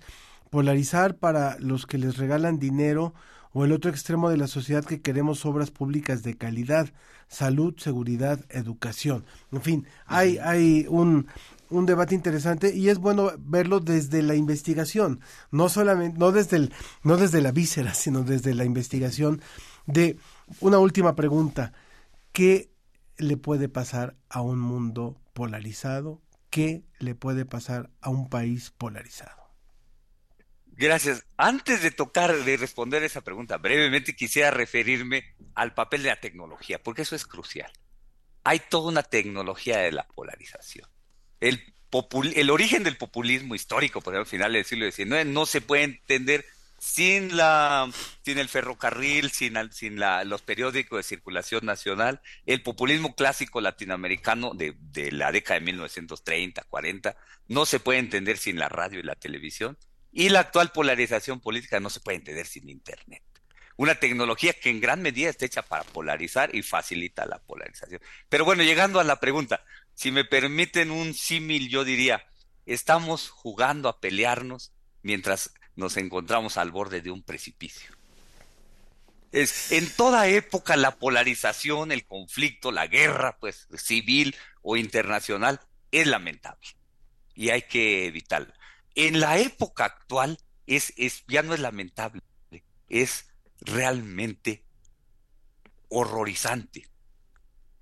polarizar 0.49 1.17
para 1.17 1.57
los 1.59 1.85
que 1.85 1.97
les 1.97 2.17
regalan 2.17 2.59
dinero 2.59 3.13
o 3.53 3.63
el 3.63 3.71
otro 3.71 3.89
extremo 3.89 4.29
de 4.29 4.35
la 4.35 4.47
sociedad 4.47 4.83
que 4.83 5.01
queremos 5.01 5.45
obras 5.45 5.71
públicas 5.71 6.23
de 6.23 6.35
calidad, 6.35 6.89
salud, 7.29 7.73
seguridad, 7.77 8.39
educación. 8.49 9.23
En 9.53 9.61
fin, 9.61 9.87
hay, 10.05 10.37
hay 10.39 10.85
un, 10.89 11.27
un 11.69 11.85
debate 11.85 12.15
interesante 12.15 12.73
y 12.73 12.89
es 12.89 12.97
bueno 12.97 13.31
verlo 13.39 13.79
desde 13.79 14.21
la 14.21 14.35
investigación, 14.35 15.21
no 15.51 15.69
solamente, 15.69 16.17
no 16.17 16.31
desde 16.31 16.69
no 17.03 17.17
desde 17.17 17.41
la 17.41 17.51
víscera, 17.51 17.93
sino 17.93 18.23
desde 18.23 18.53
la 18.53 18.65
investigación 18.65 19.41
de 19.85 20.17
una 20.59 20.79
última 20.79 21.15
pregunta. 21.15 21.73
¿Qué 22.31 22.71
le 23.17 23.37
puede 23.37 23.69
pasar 23.69 24.15
a 24.29 24.41
un 24.41 24.59
mundo 24.59 25.21
polarizado? 25.33 26.21
¿Qué 26.49 26.83
le 26.99 27.15
puede 27.15 27.45
pasar 27.45 27.89
a 28.01 28.09
un 28.09 28.29
país 28.29 28.71
polarizado? 28.71 29.45
Gracias. 30.67 31.25
Antes 31.37 31.81
de 31.81 31.91
tocar, 31.91 32.35
de 32.35 32.57
responder 32.57 33.03
esa 33.03 33.21
pregunta, 33.21 33.57
brevemente 33.57 34.15
quisiera 34.15 34.51
referirme 34.51 35.23
al 35.53 35.73
papel 35.73 36.03
de 36.03 36.09
la 36.09 36.19
tecnología, 36.19 36.83
porque 36.83 37.03
eso 37.03 37.15
es 37.15 37.25
crucial. 37.25 37.71
Hay 38.43 38.59
toda 38.69 38.89
una 38.89 39.03
tecnología 39.03 39.77
de 39.77 39.93
la 39.93 40.07
polarización 40.07 40.87
el, 41.49 41.73
el 42.35 42.49
origen 42.49 42.83
del 42.83 42.97
populismo 42.97 43.55
histórico, 43.55 44.01
por 44.01 44.13
ejemplo, 44.13 44.25
al 44.25 44.29
final 44.29 44.53
del 44.53 44.65
siglo 44.65 44.91
XIX, 44.91 45.25
no 45.25 45.45
se 45.45 45.61
puede 45.61 45.83
entender 45.83 46.45
sin 46.77 47.37
la 47.37 47.89
sin 48.23 48.37
el 48.37 48.49
ferrocarril, 48.49 49.31
sin, 49.31 49.55
sin 49.71 49.99
los 50.25 50.41
periódicos 50.41 50.97
de 50.97 51.03
circulación 51.03 51.65
nacional, 51.65 52.21
el 52.45 52.61
populismo 52.61 53.15
clásico 53.15 53.61
latinoamericano 53.61 54.53
de, 54.53 54.75
de, 54.79 55.11
la 55.11 55.31
década 55.31 55.59
de 55.59 55.65
1930, 55.65 56.63
40, 56.63 57.15
no 57.47 57.65
se 57.65 57.79
puede 57.79 57.99
entender 57.99 58.37
sin 58.37 58.59
la 58.59 58.69
radio 58.69 58.99
y 58.99 59.03
la 59.03 59.15
televisión, 59.15 59.77
y 60.11 60.29
la 60.29 60.41
actual 60.41 60.71
polarización 60.71 61.39
política 61.39 61.79
no 61.79 61.89
se 61.89 61.99
puede 62.01 62.17
entender 62.17 62.45
sin 62.45 62.69
Internet. 62.69 63.23
Una 63.77 63.95
tecnología 63.95 64.53
que 64.53 64.69
en 64.69 64.79
gran 64.79 65.01
medida 65.01 65.29
está 65.29 65.45
hecha 65.45 65.61
para 65.61 65.83
polarizar 65.83 66.55
y 66.55 66.61
facilita 66.61 67.25
la 67.25 67.39
polarización. 67.39 67.99
Pero 68.29 68.45
bueno, 68.45 68.63
llegando 68.63 69.01
a 69.01 69.03
la 69.03 69.19
pregunta, 69.19 69.65
si 69.95 70.11
me 70.11 70.25
permiten 70.25 70.91
un 70.91 71.13
símil, 71.13 71.69
yo 71.69 71.83
diría, 71.83 72.27
estamos 72.65 73.29
jugando 73.29 73.89
a 73.89 73.99
pelearnos 73.99 74.73
mientras 75.01 75.53
nos 75.75 75.97
encontramos 75.97 76.57
al 76.57 76.71
borde 76.71 77.01
de 77.01 77.11
un 77.11 77.23
precipicio. 77.23 77.91
Es, 79.31 79.71
en 79.71 79.89
toda 79.89 80.27
época 80.27 80.77
la 80.77 80.97
polarización, 80.97 81.91
el 81.91 82.05
conflicto, 82.05 82.71
la 82.71 82.87
guerra, 82.87 83.37
pues 83.39 83.67
civil 83.77 84.35
o 84.61 84.77
internacional, 84.77 85.61
es 85.91 86.07
lamentable 86.07 86.67
y 87.33 87.49
hay 87.49 87.63
que 87.63 88.05
evitarla. 88.05 88.53
En 88.95 89.19
la 89.19 89.37
época 89.39 89.85
actual 89.85 90.37
es, 90.67 90.93
es, 90.97 91.23
ya 91.27 91.41
no 91.41 91.53
es 91.53 91.59
lamentable, 91.59 92.21
es 92.89 93.27
realmente 93.59 94.65
horrorizante. 95.89 96.87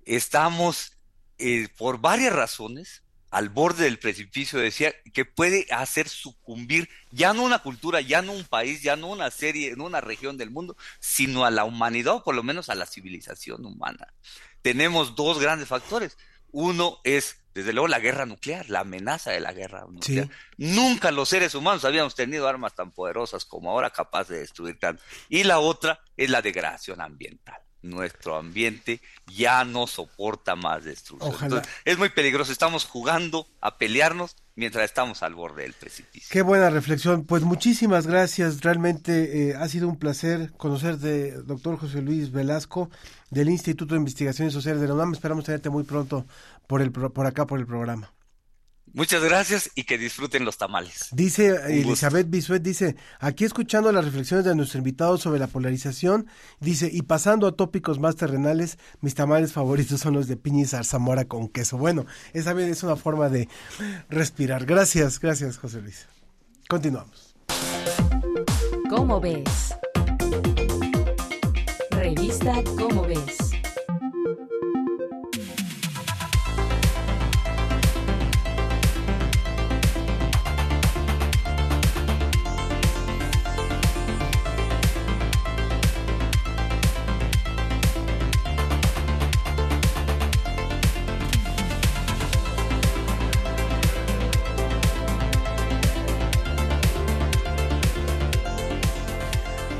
Estamos 0.04 0.93
eh, 1.38 1.68
por 1.76 2.00
varias 2.00 2.32
razones, 2.32 3.04
al 3.34 3.48
borde 3.48 3.84
del 3.84 3.98
precipicio, 3.98 4.60
decía 4.60 4.94
que 5.12 5.24
puede 5.24 5.66
hacer 5.70 6.08
sucumbir 6.08 6.88
ya 7.10 7.34
no 7.34 7.42
una 7.42 7.58
cultura, 7.58 8.00
ya 8.00 8.22
no 8.22 8.32
un 8.32 8.44
país, 8.44 8.80
ya 8.80 8.94
no 8.94 9.08
una 9.08 9.28
serie, 9.32 9.74
no 9.74 9.86
una 9.86 10.00
región 10.00 10.38
del 10.38 10.52
mundo, 10.52 10.76
sino 11.00 11.44
a 11.44 11.50
la 11.50 11.64
humanidad 11.64 12.14
o 12.14 12.22
por 12.22 12.36
lo 12.36 12.44
menos 12.44 12.68
a 12.68 12.76
la 12.76 12.86
civilización 12.86 13.66
humana. 13.66 14.14
Tenemos 14.62 15.16
dos 15.16 15.40
grandes 15.40 15.66
factores. 15.66 16.16
Uno 16.52 17.00
es, 17.02 17.38
desde 17.54 17.72
luego, 17.72 17.88
la 17.88 17.98
guerra 17.98 18.24
nuclear, 18.24 18.70
la 18.70 18.80
amenaza 18.80 19.32
de 19.32 19.40
la 19.40 19.52
guerra 19.52 19.84
nuclear. 19.88 20.30
Nunca 20.56 21.10
los 21.10 21.28
seres 21.28 21.56
humanos 21.56 21.84
habíamos 21.84 22.14
tenido 22.14 22.46
armas 22.46 22.76
tan 22.76 22.92
poderosas 22.92 23.44
como 23.44 23.72
ahora 23.72 23.90
capaces 23.90 24.28
de 24.28 24.38
destruir 24.38 24.78
tanto. 24.78 25.02
Y 25.28 25.42
la 25.42 25.58
otra 25.58 25.98
es 26.16 26.30
la 26.30 26.40
degradación 26.40 27.00
ambiental 27.00 27.63
nuestro 27.84 28.36
ambiente 28.36 29.00
ya 29.26 29.64
no 29.64 29.86
soporta 29.86 30.56
más 30.56 30.84
destrucción. 30.84 31.62
es 31.84 31.98
muy 31.98 32.08
peligroso, 32.08 32.50
estamos 32.50 32.84
jugando 32.84 33.46
a 33.60 33.78
pelearnos 33.78 34.36
mientras 34.56 34.84
estamos 34.84 35.22
al 35.22 35.34
borde 35.34 35.62
del 35.62 35.72
precipicio. 35.72 36.28
Qué 36.30 36.42
buena 36.42 36.70
reflexión. 36.70 37.24
Pues 37.24 37.42
muchísimas 37.42 38.06
gracias. 38.06 38.60
Realmente 38.60 39.50
eh, 39.50 39.54
ha 39.54 39.68
sido 39.68 39.88
un 39.88 39.98
placer 39.98 40.52
conocerte, 40.56 41.32
doctor 41.42 41.78
José 41.78 42.02
Luis 42.02 42.30
Velasco, 42.30 42.90
del 43.30 43.50
Instituto 43.50 43.94
de 43.94 44.00
Investigaciones 44.00 44.52
Sociales 44.52 44.80
de 44.80 44.88
la 44.88 44.94
UNAM. 44.94 45.12
Esperamos 45.12 45.44
tenerte 45.44 45.70
muy 45.70 45.84
pronto 45.84 46.26
por, 46.66 46.82
el, 46.82 46.92
por 46.92 47.26
acá, 47.26 47.46
por 47.46 47.58
el 47.58 47.66
programa. 47.66 48.12
Muchas 48.94 49.24
gracias 49.24 49.70
y 49.74 49.82
que 49.82 49.98
disfruten 49.98 50.44
los 50.44 50.56
tamales. 50.56 51.08
Dice 51.10 51.56
Elizabeth 51.66 52.30
Bisuet, 52.30 52.62
dice, 52.62 52.94
aquí 53.18 53.44
escuchando 53.44 53.90
las 53.90 54.04
reflexiones 54.04 54.44
de 54.44 54.54
nuestro 54.54 54.78
invitado 54.78 55.18
sobre 55.18 55.40
la 55.40 55.48
polarización, 55.48 56.28
dice, 56.60 56.88
y 56.92 57.02
pasando 57.02 57.48
a 57.48 57.56
tópicos 57.56 57.98
más 57.98 58.14
terrenales, 58.14 58.78
mis 59.00 59.16
tamales 59.16 59.52
favoritos 59.52 60.00
son 60.00 60.14
los 60.14 60.28
de 60.28 60.36
piña 60.36 60.62
y 60.62 60.66
zarzamora 60.66 61.24
con 61.24 61.48
queso. 61.48 61.76
Bueno, 61.76 62.06
esa 62.34 62.52
bien 62.52 62.68
es 62.68 62.84
una 62.84 62.94
forma 62.94 63.28
de 63.28 63.48
respirar. 64.08 64.64
Gracias, 64.64 65.18
gracias 65.18 65.58
José 65.58 65.80
Luis. 65.82 66.06
Continuamos. 66.68 67.34
¿Cómo 68.88 69.20
ves? 69.20 69.74
Revista 71.90 72.62
¿Cómo 72.78 73.02
ves? 73.02 73.43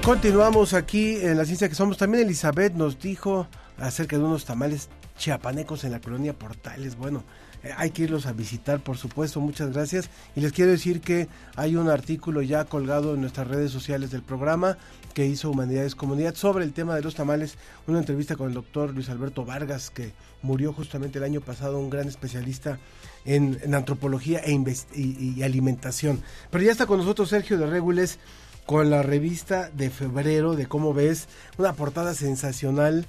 Continuamos 0.04 0.74
aquí 0.74 1.16
en 1.16 1.38
la 1.38 1.46
ciencia 1.46 1.66
que 1.66 1.74
somos. 1.74 1.96
También 1.96 2.24
Elizabeth 2.26 2.74
nos 2.74 3.00
dijo 3.00 3.46
acerca 3.78 4.18
de 4.18 4.22
unos 4.22 4.44
tamales 4.44 4.90
chiapanecos 5.16 5.82
en 5.84 5.92
la 5.92 6.00
colonia 6.02 6.34
Portales. 6.34 6.94
Bueno, 6.96 7.24
eh, 7.62 7.70
hay 7.74 7.88
que 7.88 8.02
irlos 8.02 8.26
a 8.26 8.34
visitar, 8.34 8.80
por 8.80 8.98
supuesto. 8.98 9.40
Muchas 9.40 9.72
gracias. 9.72 10.10
Y 10.36 10.42
les 10.42 10.52
quiero 10.52 10.72
decir 10.72 11.00
que 11.00 11.26
hay 11.56 11.76
un 11.76 11.88
artículo 11.88 12.42
ya 12.42 12.66
colgado 12.66 13.14
en 13.14 13.22
nuestras 13.22 13.48
redes 13.48 13.70
sociales 13.70 14.10
del 14.10 14.20
programa 14.20 14.76
que 15.14 15.24
hizo 15.24 15.50
Humanidades 15.50 15.94
Comunidad 15.94 16.34
sobre 16.34 16.66
el 16.66 16.74
tema 16.74 16.94
de 16.96 17.00
los 17.00 17.14
tamales. 17.14 17.56
Una 17.86 18.00
entrevista 18.00 18.36
con 18.36 18.48
el 18.48 18.54
doctor 18.54 18.92
Luis 18.92 19.08
Alberto 19.08 19.46
Vargas, 19.46 19.88
que 19.88 20.12
murió 20.42 20.74
justamente 20.74 21.16
el 21.16 21.24
año 21.24 21.40
pasado, 21.40 21.78
un 21.78 21.88
gran 21.88 22.08
especialista 22.08 22.78
en, 23.24 23.58
antropología 23.74 24.40
e 24.40 24.52
y, 24.52 25.34
y, 25.38 25.42
alimentación. 25.42 26.20
Pero 26.50 26.62
ya 26.62 26.72
está 26.72 26.84
con 26.84 26.98
nosotros 26.98 27.30
Sergio 27.30 27.56
de 27.56 27.64
Regules 27.64 28.18
con 28.66 28.90
la 28.90 29.02
revista 29.02 29.70
de 29.70 29.90
febrero 29.90 30.56
de 30.56 30.66
cómo 30.66 30.94
ves, 30.94 31.28
una 31.58 31.74
portada 31.74 32.14
sensacional, 32.14 33.06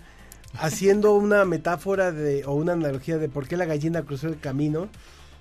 haciendo 0.54 1.14
una 1.14 1.46
metáfora 1.46 2.12
de, 2.12 2.46
o 2.46 2.54
una 2.54 2.74
analogía 2.74 3.18
de 3.18 3.30
por 3.30 3.48
qué 3.48 3.58
la 3.58 3.66
gallina 3.66 4.04
cruzó 4.04 4.28
el 4.28 4.40
camino, 4.40 4.90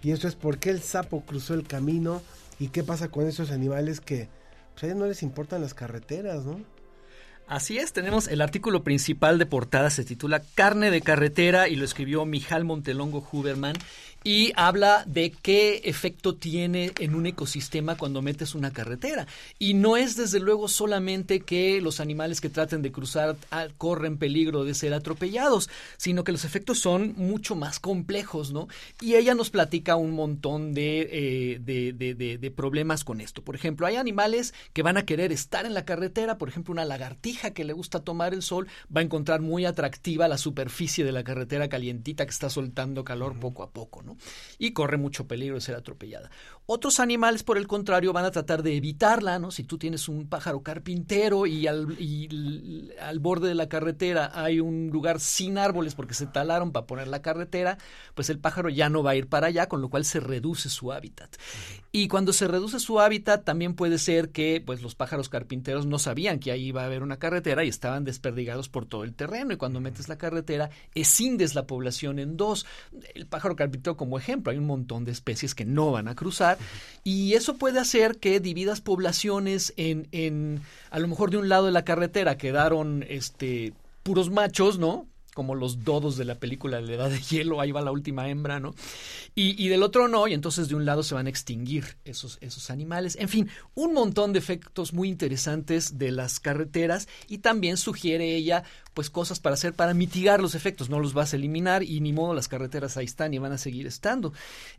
y 0.03 0.12
eso 0.12 0.29
es 0.29 0.35
por 0.35 0.59
qué 0.59 0.71
el 0.71 0.83
sapo 0.83 1.23
cruzó 1.23 1.55
el 1.55 1.67
camino, 1.67 2.23
y 2.59 2.69
qué 2.69 2.85
pasa 2.85 3.09
con 3.09 3.27
esos 3.27 3.51
animales 3.51 4.01
que 4.01 4.29
pues, 4.75 4.85
a 4.85 4.87
ellos 4.87 4.99
no 4.99 5.07
les 5.07 5.23
importan 5.23 5.61
las 5.61 5.75
carreteras, 5.75 6.45
¿no? 6.45 6.61
Así 7.47 7.77
es, 7.77 7.93
tenemos 7.93 8.27
el 8.29 8.41
artículo 8.41 8.85
principal 8.85 9.39
de 9.39 9.45
portada, 9.45 9.91
se 9.91 10.05
titula 10.05 10.43
Carne 10.55 10.91
de 10.91 11.03
carretera 11.03 11.69
y 11.69 11.77
lo 11.77 11.85
escribió 11.85 12.25
Mijal 12.25 12.65
Montelongo 12.65 13.27
Huberman 13.31 13.75
y 14.25 14.53
habla 14.57 15.05
de 15.07 15.31
qué 15.31 15.83
efecto 15.85 16.35
tiene 16.35 16.93
en 16.99 17.14
un 17.14 17.27
ecosistema 17.27 17.97
cuando 17.97 18.22
metes 18.22 18.55
una 18.55 18.72
carretera. 18.72 19.27
Y 19.59 19.75
no 19.75 19.99
es 19.99 20.16
desde 20.16 20.41
luego 20.41 20.66
solamente 20.66 21.41
que 21.41 21.83
los 21.83 22.01
animales 22.01 22.41
que 22.41 22.49
traten 22.49 22.81
de 22.81 22.91
cruzar 22.91 23.37
corren 23.77 24.16
peligro 24.16 24.64
de 24.64 24.75
ser 24.75 24.95
atropellados, 24.95 25.68
sino 25.99 26.25
que 26.25 26.33
los 26.33 26.45
efectos 26.45 26.79
son 26.81 27.14
mucho 27.16 27.55
más 27.55 27.79
complejos, 27.79 28.51
¿no? 28.51 28.68
Y 29.01 29.14
ella 29.14 29.35
nos 29.35 29.51
platica 29.51 29.97
un 29.97 30.12
montón 30.12 30.72
de, 30.72 31.09
eh, 31.12 31.59
de, 31.61 31.93
de, 31.93 32.39
de 32.39 32.51
problemas 32.51 33.05
con 33.05 33.20
esto. 33.20 33.43
Por 33.43 33.55
ejemplo, 33.55 33.87
hay 33.87 33.97
animales 33.97 34.55
que 34.72 34.83
van 34.83 34.97
a 34.97 35.05
querer 35.05 35.33
estar 35.33 35.66
en 35.66 35.75
la 35.75 35.85
carretera, 35.85 36.39
por 36.39 36.49
ejemplo, 36.49 36.72
una 36.72 36.87
lagartija 36.87 37.51
que 37.51 37.64
le 37.64 37.75
gusta 37.75 38.01
tomar 38.01 38.33
el 38.33 38.43
sol 38.43 38.68
va 38.95 39.01
a 39.01 39.05
encontrar 39.05 39.43
muy 39.43 39.66
atractiva 39.66 40.29
la 40.29 40.39
superficie 40.39 41.05
de 41.05 41.12
la 41.12 41.25
carretera 41.25 41.68
calientita 41.68 42.25
que 42.25 42.31
está 42.31 42.49
soltando 42.49 43.05
calor 43.05 43.39
poco 43.39 43.62
a 43.62 43.70
poco, 43.70 44.03
¿no? 44.03 44.14
Y 44.59 44.73
corre 44.73 44.97
mucho 44.97 45.27
peligro 45.27 45.57
de 45.57 45.61
ser 45.61 45.75
atropellada. 45.75 46.31
Otros 46.67 46.99
animales, 46.99 47.43
por 47.43 47.59
el 47.59 47.67
contrario, 47.67 48.15
van 48.15 48.25
a 48.25 48.31
tratar 48.31 48.62
de 48.62 48.75
evitarla, 48.75 49.39
¿no? 49.39 49.51
Si 49.51 49.65
tú 49.65 49.77
tienes 49.77 50.09
un 50.09 50.27
pájaro 50.29 50.62
carpintero 50.62 51.45
y 51.45 51.67
al, 51.67 51.87
borde 53.21 53.49
de 53.49 53.55
la 53.55 53.69
carretera 53.69 54.31
hay 54.33 54.61
un 54.61 54.89
lugar 54.91 55.21
sin 55.21 55.59
árboles 55.59 55.95
porque 55.95 56.15
se 56.15 56.27
talaron 56.27 56.73
para 56.73 56.87
poner 56.87 57.09
la 57.09 57.21
carretera, 57.21 57.77
pues 58.15 58.31
el 58.31 58.39
pájaro 58.39 58.71
ya 58.71 58.89
no 58.89 59.03
va 59.03 59.11
a 59.11 59.17
ir 59.17 59.29
para 59.29 59.49
allá, 59.49 59.69
con 59.69 59.83
lo 59.83 59.91
cual 59.91 60.07
se 60.07 60.21
reduce 60.21 60.71
su 60.71 60.91
hábitat. 60.91 61.37
Y 61.93 62.09
cuando 62.09 62.33
se 62.33 62.49
reduce 62.49 62.81
su 62.81 62.99
hábitat, 62.99 63.45
también 63.45 63.75
puede 63.75 63.99
ser 63.99 64.31
que 64.31 64.62
pues 64.65 64.81
los 64.81 64.95
pájaros 64.95 65.29
carpinteros 65.29 65.85
no 65.85 65.99
sabían 65.99 66.39
que 66.39 66.51
ahí 66.51 66.69
iba 66.69 66.81
a 66.81 66.87
haber 66.87 67.03
una 67.03 67.19
carretera 67.19 67.62
y 67.65 67.69
estaban 67.69 68.05
desperdigados 68.05 68.71
por 68.71 68.87
todo 68.87 69.05
el 69.05 69.15
terreno. 69.15 69.53
Y 69.53 69.59
cuando 69.59 69.83
metes 69.83 70.09
la 70.09 70.17
carretera, 70.17 70.71
escindes 70.95 71.55
la 71.55 71.67
población 71.67 72.19
en 72.19 72.39
dos. 72.39 72.65
El 73.15 73.27
pájaro 73.27 73.55
carpintero 73.55 73.99
como 73.99 74.19
ejemplo, 74.19 74.51
hay 74.51 74.57
un 74.57 74.67
montón 74.67 75.05
de 75.05 75.12
especies 75.12 75.55
que 75.55 75.67
no 75.67 75.93
van 75.93 76.09
a 76.09 76.15
cruzar 76.15 76.54
y 77.05 77.35
eso 77.35 77.57
puede 77.57 77.79
hacer 77.79 78.17
que 78.17 78.41
dividas 78.41 78.81
poblaciones 78.81 79.75
en, 79.77 80.09
en 80.13 80.63
a 80.91 80.99
lo 80.99 81.09
mejor 81.09 81.31
de 81.31 81.37
un 81.37 81.49
lado 81.49 81.67
de 81.67 81.73
la 81.73 81.85
carretera 81.85 82.39
quedaron 82.39 83.05
este 83.09 83.73
puros 84.03 84.31
machos, 84.31 84.79
¿no? 84.79 85.07
Como 85.35 85.55
los 85.55 85.85
dodos 85.85 86.16
de 86.16 86.24
la 86.24 86.37
película 86.37 86.76
de 86.76 86.82
la 86.87 86.93
Edad 86.95 87.11
de 87.11 87.20
Hielo, 87.20 87.61
ahí 87.61 87.72
va 87.72 87.82
la 87.82 87.93
última 87.93 88.28
hembra, 88.28 88.61
¿no? 88.61 88.74
Y, 89.37 89.68
del 89.68 89.82
otro 89.82 90.07
no, 90.07 90.28
y 90.28 90.32
entonces 90.32 90.68
de 90.68 90.76
un 90.76 90.85
lado 90.85 91.03
se 91.03 91.14
van 91.14 91.26
a 91.26 91.30
extinguir 91.30 91.97
esos, 92.05 92.39
esos 92.41 92.70
animales. 92.70 93.16
En 93.18 93.28
fin, 93.28 93.51
un 93.74 93.93
montón 93.93 94.32
de 94.32 94.39
efectos 94.39 94.93
muy 94.93 95.09
interesantes 95.09 95.99
de 95.99 96.12
las 96.12 96.39
carreteras 96.39 97.09
y 97.28 97.39
también 97.39 97.76
sugiere 97.76 98.37
ella 98.37 98.62
pues 98.95 99.11
cosas 99.11 99.41
para 99.41 99.55
hacer 99.55 99.74
para 99.74 99.93
mitigar 99.93 100.41
los 100.41 100.55
efectos, 100.55 100.89
no 100.89 101.01
los 101.01 101.14
vas 101.14 101.32
a 101.32 101.37
eliminar 101.37 101.82
y 101.82 102.01
ni 102.01 102.12
modo 102.12 102.32
las 102.32 102.47
carreteras 102.47 102.97
ahí 102.97 103.07
están 103.07 103.35
y 103.35 103.39
van 103.39 103.51
a 103.51 103.59
seguir 103.59 103.89
estando. 103.89 104.32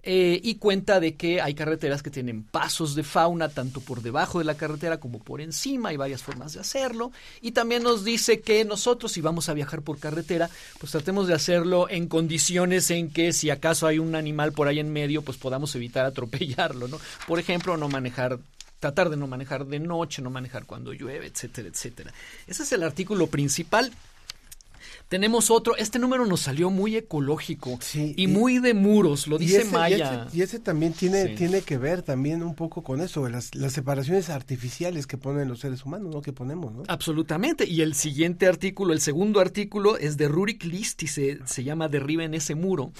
Eh, 0.03 0.39
y 0.41 0.55
cuenta 0.55 1.01
de 1.01 1.15
que 1.15 1.41
hay 1.41 1.53
carreteras 1.53 2.01
que 2.01 2.09
tienen 2.09 2.43
pasos 2.43 2.95
de 2.95 3.03
fauna 3.03 3.49
tanto 3.49 3.81
por 3.81 4.01
debajo 4.01 4.39
de 4.39 4.45
la 4.45 4.55
carretera 4.55 5.01
como 5.01 5.19
por 5.19 5.41
encima, 5.41 5.89
hay 5.89 5.97
varias 5.97 6.23
formas 6.23 6.53
de 6.53 6.61
hacerlo 6.61 7.11
y 7.41 7.51
también 7.51 7.83
nos 7.83 8.05
dice 8.05 8.39
que 8.39 8.63
nosotros 8.63 9.11
si 9.11 9.19
vamos 9.19 9.49
a 9.49 9.53
viajar 9.53 9.81
por 9.81 9.99
carretera, 9.99 10.44
pues 10.79 10.91
tratemos 10.91 11.27
de 11.27 11.33
hacerlo 11.33 11.89
en 11.89 12.07
condiciones 12.07 12.89
en 12.91 13.09
que 13.09 13.33
si 13.33 13.49
acaso 13.49 13.87
hay 13.87 13.99
un 13.99 14.15
animal 14.15 14.53
por 14.53 14.67
ahí 14.67 14.79
en 14.79 14.91
medio, 14.91 15.21
pues 15.21 15.37
podamos 15.37 15.75
evitar 15.75 16.05
atropellarlo, 16.05 16.87
¿no? 16.87 16.99
Por 17.27 17.39
ejemplo, 17.39 17.77
no 17.77 17.89
manejar 17.89 18.39
tratar 18.79 19.09
de 19.09 19.17
no 19.17 19.25
manejar 19.27 19.65
de 19.65 19.79
noche, 19.79 20.21
no 20.21 20.29
manejar 20.29 20.65
cuando 20.65 20.93
llueve, 20.93 21.27
etcétera, 21.27 21.69
etcétera. 21.69 22.13
Ese 22.45 22.63
es 22.63 22.71
el 22.71 22.83
artículo 22.83 23.27
principal. 23.27 23.91
Tenemos 25.07 25.51
otro, 25.51 25.77
este 25.77 25.99
número 25.99 26.25
nos 26.25 26.41
salió 26.41 26.71
muy 26.71 26.95
ecológico 26.95 27.77
y, 27.93 28.27
muy 28.27 28.59
de 28.59 28.73
muros, 28.73 29.27
lo 29.27 29.37
dice 29.37 29.63
Maya. 29.65 30.27
Y 30.33 30.41
ese, 30.41 30.59
también 30.59 30.93
tiene, 30.93 31.29
tiene 31.29 31.61
que 31.61 31.77
ver 31.77 32.01
también 32.01 32.41
un 32.41 32.55
poco 32.55 32.83
con 32.83 33.01
eso, 33.01 33.29
las, 33.29 33.53
las 33.53 33.73
separaciones 33.73 34.29
artificiales 34.29 35.05
que 35.05 35.17
ponen 35.17 35.47
los 35.47 35.59
seres 35.59 35.85
humanos, 35.85 36.13
¿no? 36.13 36.21
Que 36.21 36.33
ponemos, 36.33 36.73
¿no? 36.73 36.83
Absolutamente. 36.87 37.67
Y 37.67 37.81
el 37.81 37.93
siguiente 37.93 38.47
artículo, 38.47 38.93
el 38.93 39.01
segundo 39.01 39.39
artículo, 39.39 39.97
es 39.97 40.17
de 40.17 40.27
Rurik 40.27 40.63
List 40.63 41.03
y 41.03 41.07
se, 41.07 41.39
se 41.45 41.63
llama 41.63 41.87
Derriben 41.87 42.33
ese 42.33 42.55
muro 42.55 42.91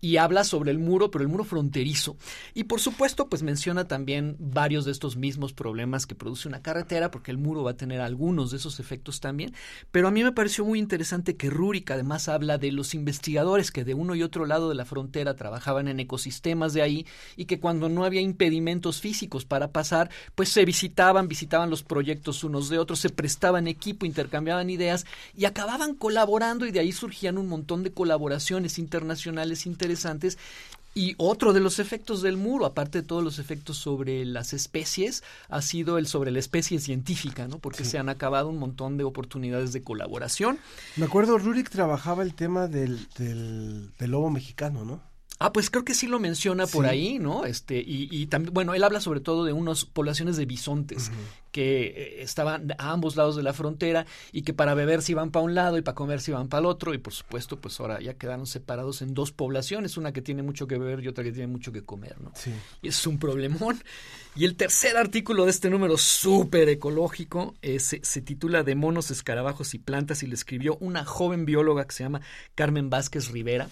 y 0.00 0.16
habla 0.16 0.44
sobre 0.44 0.70
el 0.70 0.78
muro, 0.78 1.10
pero 1.10 1.22
el 1.22 1.28
muro 1.28 1.44
fronterizo. 1.44 2.16
Y 2.54 2.64
por 2.64 2.80
supuesto, 2.80 3.28
pues 3.28 3.42
menciona 3.42 3.88
también 3.88 4.36
varios 4.38 4.84
de 4.84 4.92
estos 4.92 5.16
mismos 5.16 5.52
problemas 5.52 6.06
que 6.06 6.14
produce 6.14 6.48
una 6.48 6.62
carretera, 6.62 7.10
porque 7.10 7.30
el 7.30 7.38
muro 7.38 7.64
va 7.64 7.72
a 7.72 7.76
tener 7.76 8.00
algunos 8.00 8.50
de 8.50 8.58
esos 8.58 8.78
efectos 8.80 9.20
también. 9.20 9.54
Pero 9.90 10.08
a 10.08 10.10
mí 10.10 10.22
me 10.22 10.32
pareció 10.32 10.64
muy 10.64 10.78
interesante 10.78 11.36
que 11.36 11.50
Rurik 11.50 11.90
además 11.90 12.28
habla 12.28 12.58
de 12.58 12.70
los 12.72 12.94
investigadores 12.94 13.72
que 13.72 13.84
de 13.84 13.94
uno 13.94 14.14
y 14.14 14.22
otro 14.22 14.46
lado 14.46 14.68
de 14.68 14.74
la 14.74 14.84
frontera 14.84 15.34
trabajaban 15.34 15.88
en 15.88 16.00
ecosistemas 16.00 16.72
de 16.74 16.82
ahí 16.82 17.06
y 17.36 17.46
que 17.46 17.60
cuando 17.60 17.88
no 17.88 18.04
había 18.04 18.20
impedimentos 18.20 19.00
físicos 19.00 19.44
para 19.44 19.72
pasar, 19.72 20.10
pues 20.34 20.48
se 20.50 20.64
visitaban, 20.64 21.28
visitaban 21.28 21.70
los 21.70 21.82
proyectos 21.82 22.44
unos 22.44 22.68
de 22.68 22.78
otros, 22.78 23.00
se 23.00 23.10
prestaban 23.10 23.66
equipo, 23.66 24.06
intercambiaban 24.06 24.70
ideas 24.70 25.06
y 25.36 25.44
acababan 25.44 25.94
colaborando 25.94 26.66
y 26.66 26.70
de 26.70 26.80
ahí 26.80 26.92
surgían 26.92 27.38
un 27.38 27.48
montón 27.48 27.82
de 27.82 27.92
colaboraciones 27.92 28.78
internacionales 28.78 29.66
interesantes 29.66 29.87
interesantes. 29.88 30.38
Y 30.94 31.14
otro 31.18 31.52
de 31.52 31.60
los 31.60 31.78
efectos 31.78 32.22
del 32.22 32.36
muro, 32.36 32.66
aparte 32.66 33.02
de 33.02 33.06
todos 33.06 33.22
los 33.22 33.38
efectos 33.38 33.76
sobre 33.76 34.24
las 34.24 34.52
especies, 34.52 35.22
ha 35.48 35.62
sido 35.62 35.96
el 35.96 36.08
sobre 36.08 36.32
la 36.32 36.40
especie 36.40 36.80
científica, 36.80 37.46
¿no? 37.46 37.58
Porque 37.58 37.84
se 37.84 37.98
han 37.98 38.08
acabado 38.08 38.48
un 38.48 38.58
montón 38.58 38.96
de 38.96 39.04
oportunidades 39.04 39.72
de 39.72 39.82
colaboración. 39.82 40.58
Me 40.96 41.04
acuerdo, 41.04 41.38
Rurik 41.38 41.70
trabajaba 41.70 42.24
el 42.24 42.34
tema 42.34 42.66
del, 42.66 43.06
del, 43.16 43.92
lobo 44.10 44.30
mexicano, 44.30 44.84
¿no? 44.84 45.00
Ah, 45.38 45.52
pues 45.52 45.70
creo 45.70 45.84
que 45.84 45.94
sí 45.94 46.08
lo 46.08 46.18
menciona 46.18 46.66
por 46.66 46.86
ahí, 46.86 47.18
¿no? 47.20 47.44
Este, 47.44 47.78
y, 47.78 48.08
y 48.10 48.26
también, 48.26 48.52
bueno, 48.52 48.74
él 48.74 48.82
habla 48.82 49.00
sobre 49.00 49.20
todo 49.20 49.44
de 49.44 49.52
unas 49.52 49.84
poblaciones 49.84 50.36
de 50.36 50.46
bisontes 50.46 51.12
que 51.52 51.86
eh, 51.86 52.22
estaban 52.22 52.74
a 52.78 52.90
ambos 52.90 53.16
lados 53.16 53.36
de 53.36 53.42
la 53.42 53.52
frontera 53.52 54.06
y 54.32 54.42
que 54.42 54.52
para 54.52 54.74
beber 54.74 55.02
se 55.02 55.12
iban 55.12 55.30
para 55.30 55.44
un 55.44 55.54
lado 55.54 55.78
y 55.78 55.82
para 55.82 55.94
comer 55.94 56.20
se 56.20 56.32
iban 56.32 56.48
para 56.48 56.60
el 56.60 56.66
otro 56.66 56.92
y 56.92 56.98
por 56.98 57.12
supuesto 57.12 57.58
pues 57.60 57.78
ahora 57.80 58.00
ya 58.00 58.14
quedaron 58.14 58.46
separados 58.46 59.00
en 59.02 59.14
dos 59.14 59.32
poblaciones, 59.32 59.96
una 59.96 60.12
que 60.12 60.22
tiene 60.22 60.42
mucho 60.42 60.66
que 60.66 60.76
beber 60.76 61.04
y 61.04 61.08
otra 61.08 61.24
que 61.24 61.32
tiene 61.32 61.46
mucho 61.46 61.72
que 61.72 61.82
comer, 61.82 62.20
¿no? 62.20 62.32
Sí. 62.34 62.52
Y 62.82 62.88
es 62.88 63.06
un 63.06 63.18
problemón. 63.18 63.82
Y 64.36 64.44
el 64.44 64.56
tercer 64.56 64.96
artículo 64.96 65.44
de 65.44 65.50
este 65.50 65.70
número 65.70 65.96
súper 65.96 66.68
ecológico 66.68 67.54
eh, 67.62 67.80
se, 67.80 68.00
se 68.04 68.20
titula 68.22 68.62
De 68.62 68.74
monos, 68.74 69.10
escarabajos 69.10 69.74
y 69.74 69.78
plantas 69.78 70.22
y 70.22 70.26
le 70.26 70.34
escribió 70.34 70.76
una 70.80 71.04
joven 71.04 71.44
bióloga 71.44 71.86
que 71.86 71.92
se 71.92 72.04
llama 72.04 72.20
Carmen 72.54 72.90
Vázquez 72.90 73.28
Rivera. 73.30 73.68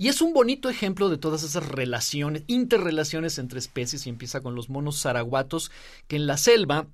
Y 0.00 0.08
es 0.08 0.22
un 0.22 0.32
bonito 0.32 0.70
ejemplo 0.70 1.10
de 1.10 1.18
todas 1.18 1.42
esas 1.42 1.68
relaciones, 1.68 2.44
interrelaciones 2.46 3.36
entre 3.36 3.58
especies 3.58 4.06
y 4.06 4.08
empieza 4.08 4.40
con 4.40 4.54
los 4.54 4.70
monos 4.70 4.98
zaraguatos 4.98 5.70
que 6.08 6.16
en 6.16 6.26
la 6.26 6.38
selva 6.38 6.86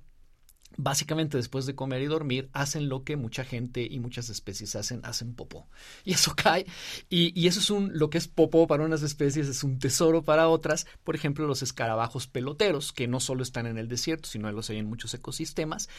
básicamente 0.77 1.37
después 1.37 1.65
de 1.65 1.75
comer 1.75 2.01
y 2.03 2.05
dormir 2.05 2.49
hacen 2.53 2.87
lo 2.87 3.03
que 3.03 3.15
mucha 3.17 3.43
gente 3.43 3.85
y 3.89 3.99
muchas 3.99 4.29
especies 4.29 4.75
hacen, 4.75 5.01
hacen 5.03 5.33
popó. 5.33 5.67
Y 6.05 6.13
eso 6.13 6.33
cae. 6.37 6.65
Y, 7.09 7.47
eso 7.47 7.59
es 7.59 7.69
un, 7.69 7.97
lo 7.97 8.09
que 8.09 8.17
es 8.17 8.27
popó 8.27 8.67
para 8.67 8.85
unas 8.85 9.01
especies 9.01 9.47
es 9.47 9.63
un 9.63 9.79
tesoro 9.79 10.23
para 10.23 10.47
otras. 10.47 10.85
Por 11.03 11.15
ejemplo, 11.15 11.47
los 11.47 11.63
escarabajos 11.63 12.27
peloteros, 12.27 12.93
que 12.93 13.07
no 13.07 13.19
solo 13.19 13.43
están 13.43 13.65
en 13.65 13.77
el 13.77 13.87
desierto, 13.87 14.29
sino 14.29 14.51
los 14.51 14.69
hay 14.69 14.77
en 14.77 14.87
muchos 14.87 15.13
ecosistemas. 15.13 15.89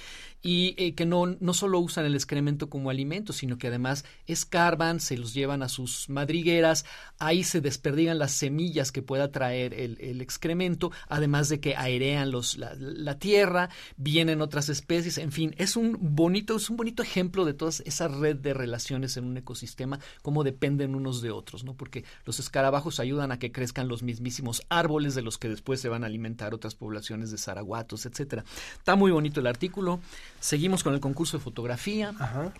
Y 0.42 0.74
eh, 0.78 0.94
que 0.94 1.06
no, 1.06 1.26
no 1.26 1.54
solo 1.54 1.80
usan 1.80 2.04
el 2.04 2.14
excremento 2.14 2.70
como 2.70 2.90
alimento, 2.90 3.32
sino 3.32 3.58
que 3.58 3.68
además 3.68 4.04
escarban, 4.26 5.00
se 5.00 5.18
los 5.18 5.34
llevan 5.34 5.62
a 5.62 5.68
sus 5.68 6.08
madrigueras, 6.08 6.84
ahí 7.18 7.42
se 7.42 7.60
desperdigan 7.60 8.18
las 8.18 8.32
semillas 8.32 8.92
que 8.92 9.02
pueda 9.02 9.32
traer 9.32 9.74
el, 9.74 10.20
excremento, 10.20 10.90
además 11.08 11.48
de 11.48 11.60
que 11.60 11.76
airean 11.76 12.30
los, 12.30 12.58
la, 12.58 12.74
la 12.76 13.18
tierra, 13.18 13.70
vienen 13.96 14.40
otras 14.42 14.67
otras 14.68 14.78
especies, 14.78 15.18
en 15.18 15.32
fin, 15.32 15.54
es 15.58 15.76
un 15.76 15.96
bonito, 16.00 16.56
es 16.56 16.68
un 16.68 16.76
bonito 16.76 17.02
ejemplo 17.02 17.44
de 17.44 17.54
toda 17.54 17.70
esa 17.84 18.08
red 18.08 18.36
de 18.36 18.52
relaciones 18.52 19.16
en 19.16 19.24
un 19.24 19.36
ecosistema, 19.36 19.98
cómo 20.22 20.44
dependen 20.44 20.94
unos 20.94 21.22
de 21.22 21.30
otros, 21.30 21.64
¿no? 21.64 21.74
Porque 21.74 22.04
los 22.24 22.38
escarabajos 22.38 23.00
ayudan 23.00 23.32
a 23.32 23.38
que 23.38 23.50
crezcan 23.50 23.88
los 23.88 24.02
mismísimos 24.02 24.62
árboles 24.68 25.14
de 25.14 25.22
los 25.22 25.38
que 25.38 25.48
después 25.48 25.80
se 25.80 25.88
van 25.88 26.04
a 26.04 26.06
alimentar 26.06 26.54
otras 26.54 26.74
poblaciones 26.74 27.30
de 27.30 27.38
zaraguatos, 27.38 28.04
etcétera. 28.06 28.44
Está 28.76 28.96
muy 28.96 29.10
bonito 29.10 29.40
el 29.40 29.46
artículo. 29.46 30.00
Seguimos 30.40 30.84
con 30.84 30.94
el 30.94 31.00
concurso 31.00 31.38
de 31.38 31.44
fotografía. 31.44 32.14
Ajá. 32.18 32.52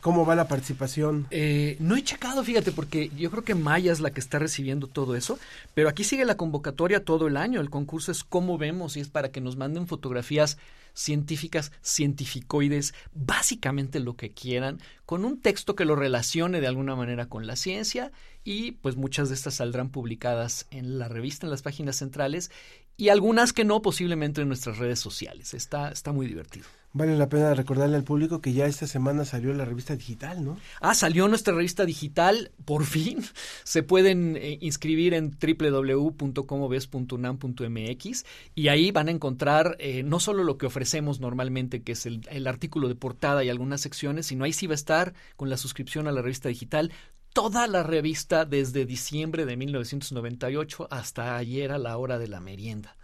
¿Cómo 0.00 0.26
va 0.26 0.34
la 0.34 0.48
participación? 0.48 1.26
Eh, 1.30 1.76
no 1.80 1.96
he 1.96 2.02
checado, 2.02 2.44
fíjate, 2.44 2.72
porque 2.72 3.10
yo 3.16 3.30
creo 3.30 3.44
que 3.44 3.54
Maya 3.54 3.92
es 3.92 4.00
la 4.00 4.10
que 4.10 4.20
está 4.20 4.38
recibiendo 4.38 4.86
todo 4.86 5.16
eso, 5.16 5.38
pero 5.74 5.88
aquí 5.88 6.04
sigue 6.04 6.24
la 6.24 6.36
convocatoria 6.36 7.04
todo 7.04 7.26
el 7.26 7.36
año. 7.36 7.60
El 7.60 7.70
concurso 7.70 8.12
es 8.12 8.24
cómo 8.24 8.58
vemos 8.58 8.96
y 8.96 9.00
es 9.00 9.08
para 9.08 9.30
que 9.30 9.40
nos 9.40 9.56
manden 9.56 9.86
fotografías 9.86 10.58
científicas, 10.94 11.72
cientificoides, 11.82 12.94
básicamente 13.12 14.00
lo 14.00 14.16
que 14.16 14.32
quieran, 14.32 14.80
con 15.04 15.24
un 15.24 15.40
texto 15.40 15.74
que 15.74 15.84
lo 15.84 15.96
relacione 15.96 16.60
de 16.60 16.66
alguna 16.66 16.96
manera 16.96 17.28
con 17.28 17.46
la 17.46 17.56
ciencia 17.56 18.12
y 18.44 18.72
pues 18.72 18.96
muchas 18.96 19.28
de 19.28 19.34
estas 19.34 19.54
saldrán 19.54 19.90
publicadas 19.90 20.66
en 20.70 20.98
la 20.98 21.08
revista, 21.08 21.46
en 21.46 21.50
las 21.50 21.62
páginas 21.62 21.96
centrales 21.96 22.50
y 22.96 23.08
algunas 23.08 23.52
que 23.52 23.64
no, 23.64 23.82
posiblemente 23.82 24.42
en 24.42 24.48
nuestras 24.48 24.78
redes 24.78 25.00
sociales. 25.00 25.54
Está, 25.54 25.90
está 25.90 26.12
muy 26.12 26.26
divertido. 26.26 26.66
Vale 26.96 27.16
la 27.16 27.28
pena 27.28 27.52
recordarle 27.54 27.96
al 27.96 28.04
público 28.04 28.40
que 28.40 28.52
ya 28.52 28.66
esta 28.66 28.86
semana 28.86 29.24
salió 29.24 29.52
la 29.52 29.64
revista 29.64 29.96
digital, 29.96 30.44
¿no? 30.44 30.56
Ah, 30.80 30.94
salió 30.94 31.26
nuestra 31.26 31.52
revista 31.52 31.84
digital, 31.84 32.52
por 32.64 32.84
fin. 32.84 33.24
Se 33.64 33.82
pueden 33.82 34.36
eh, 34.36 34.58
inscribir 34.60 35.12
en 35.14 35.32
www.comoves.unam.mx 35.32 38.24
y 38.54 38.68
ahí 38.68 38.92
van 38.92 39.08
a 39.08 39.10
encontrar 39.10 39.74
eh, 39.80 40.04
no 40.04 40.20
solo 40.20 40.44
lo 40.44 40.56
que 40.56 40.66
ofrecemos 40.66 41.18
normalmente, 41.18 41.82
que 41.82 41.90
es 41.92 42.06
el, 42.06 42.20
el 42.30 42.46
artículo 42.46 42.86
de 42.86 42.94
portada 42.94 43.42
y 43.42 43.48
algunas 43.48 43.80
secciones, 43.80 44.26
sino 44.26 44.44
ahí 44.44 44.52
sí 44.52 44.68
va 44.68 44.74
a 44.74 44.76
estar 44.76 45.14
con 45.34 45.50
la 45.50 45.56
suscripción 45.56 46.06
a 46.06 46.12
la 46.12 46.22
revista 46.22 46.48
digital 46.48 46.92
toda 47.34 47.66
la 47.66 47.82
revista 47.82 48.46
desde 48.46 48.86
diciembre 48.86 49.44
de 49.44 49.56
1998 49.56 50.88
hasta 50.90 51.36
ayer 51.36 51.72
a 51.72 51.78
la 51.78 51.98
hora 51.98 52.18
de 52.18 52.28
la 52.28 52.40
merienda. 52.40 52.96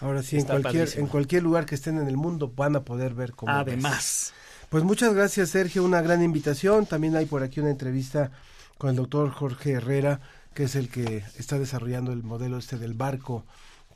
Ahora 0.00 0.22
sí, 0.22 0.38
en 0.38 0.46
cualquier, 0.46 0.88
en 0.96 1.06
cualquier 1.06 1.42
lugar 1.42 1.66
que 1.66 1.74
estén 1.74 1.98
en 1.98 2.08
el 2.08 2.16
mundo 2.16 2.50
van 2.56 2.76
a 2.76 2.84
poder 2.84 3.12
ver 3.12 3.32
cómo. 3.32 3.52
Además. 3.52 4.32
Pues 4.70 4.84
muchas 4.84 5.12
gracias, 5.14 5.50
Sergio. 5.50 5.84
Una 5.84 6.00
gran 6.00 6.22
invitación. 6.22 6.86
También 6.86 7.14
hay 7.16 7.26
por 7.26 7.42
aquí 7.42 7.60
una 7.60 7.70
entrevista 7.70 8.30
con 8.78 8.90
el 8.90 8.96
doctor 8.96 9.30
Jorge 9.30 9.72
Herrera, 9.72 10.20
que 10.54 10.64
es 10.64 10.76
el 10.76 10.88
que 10.88 11.24
está 11.38 11.58
desarrollando 11.58 12.12
el 12.12 12.22
modelo 12.22 12.58
este 12.58 12.78
del 12.78 12.94
barco 12.94 13.44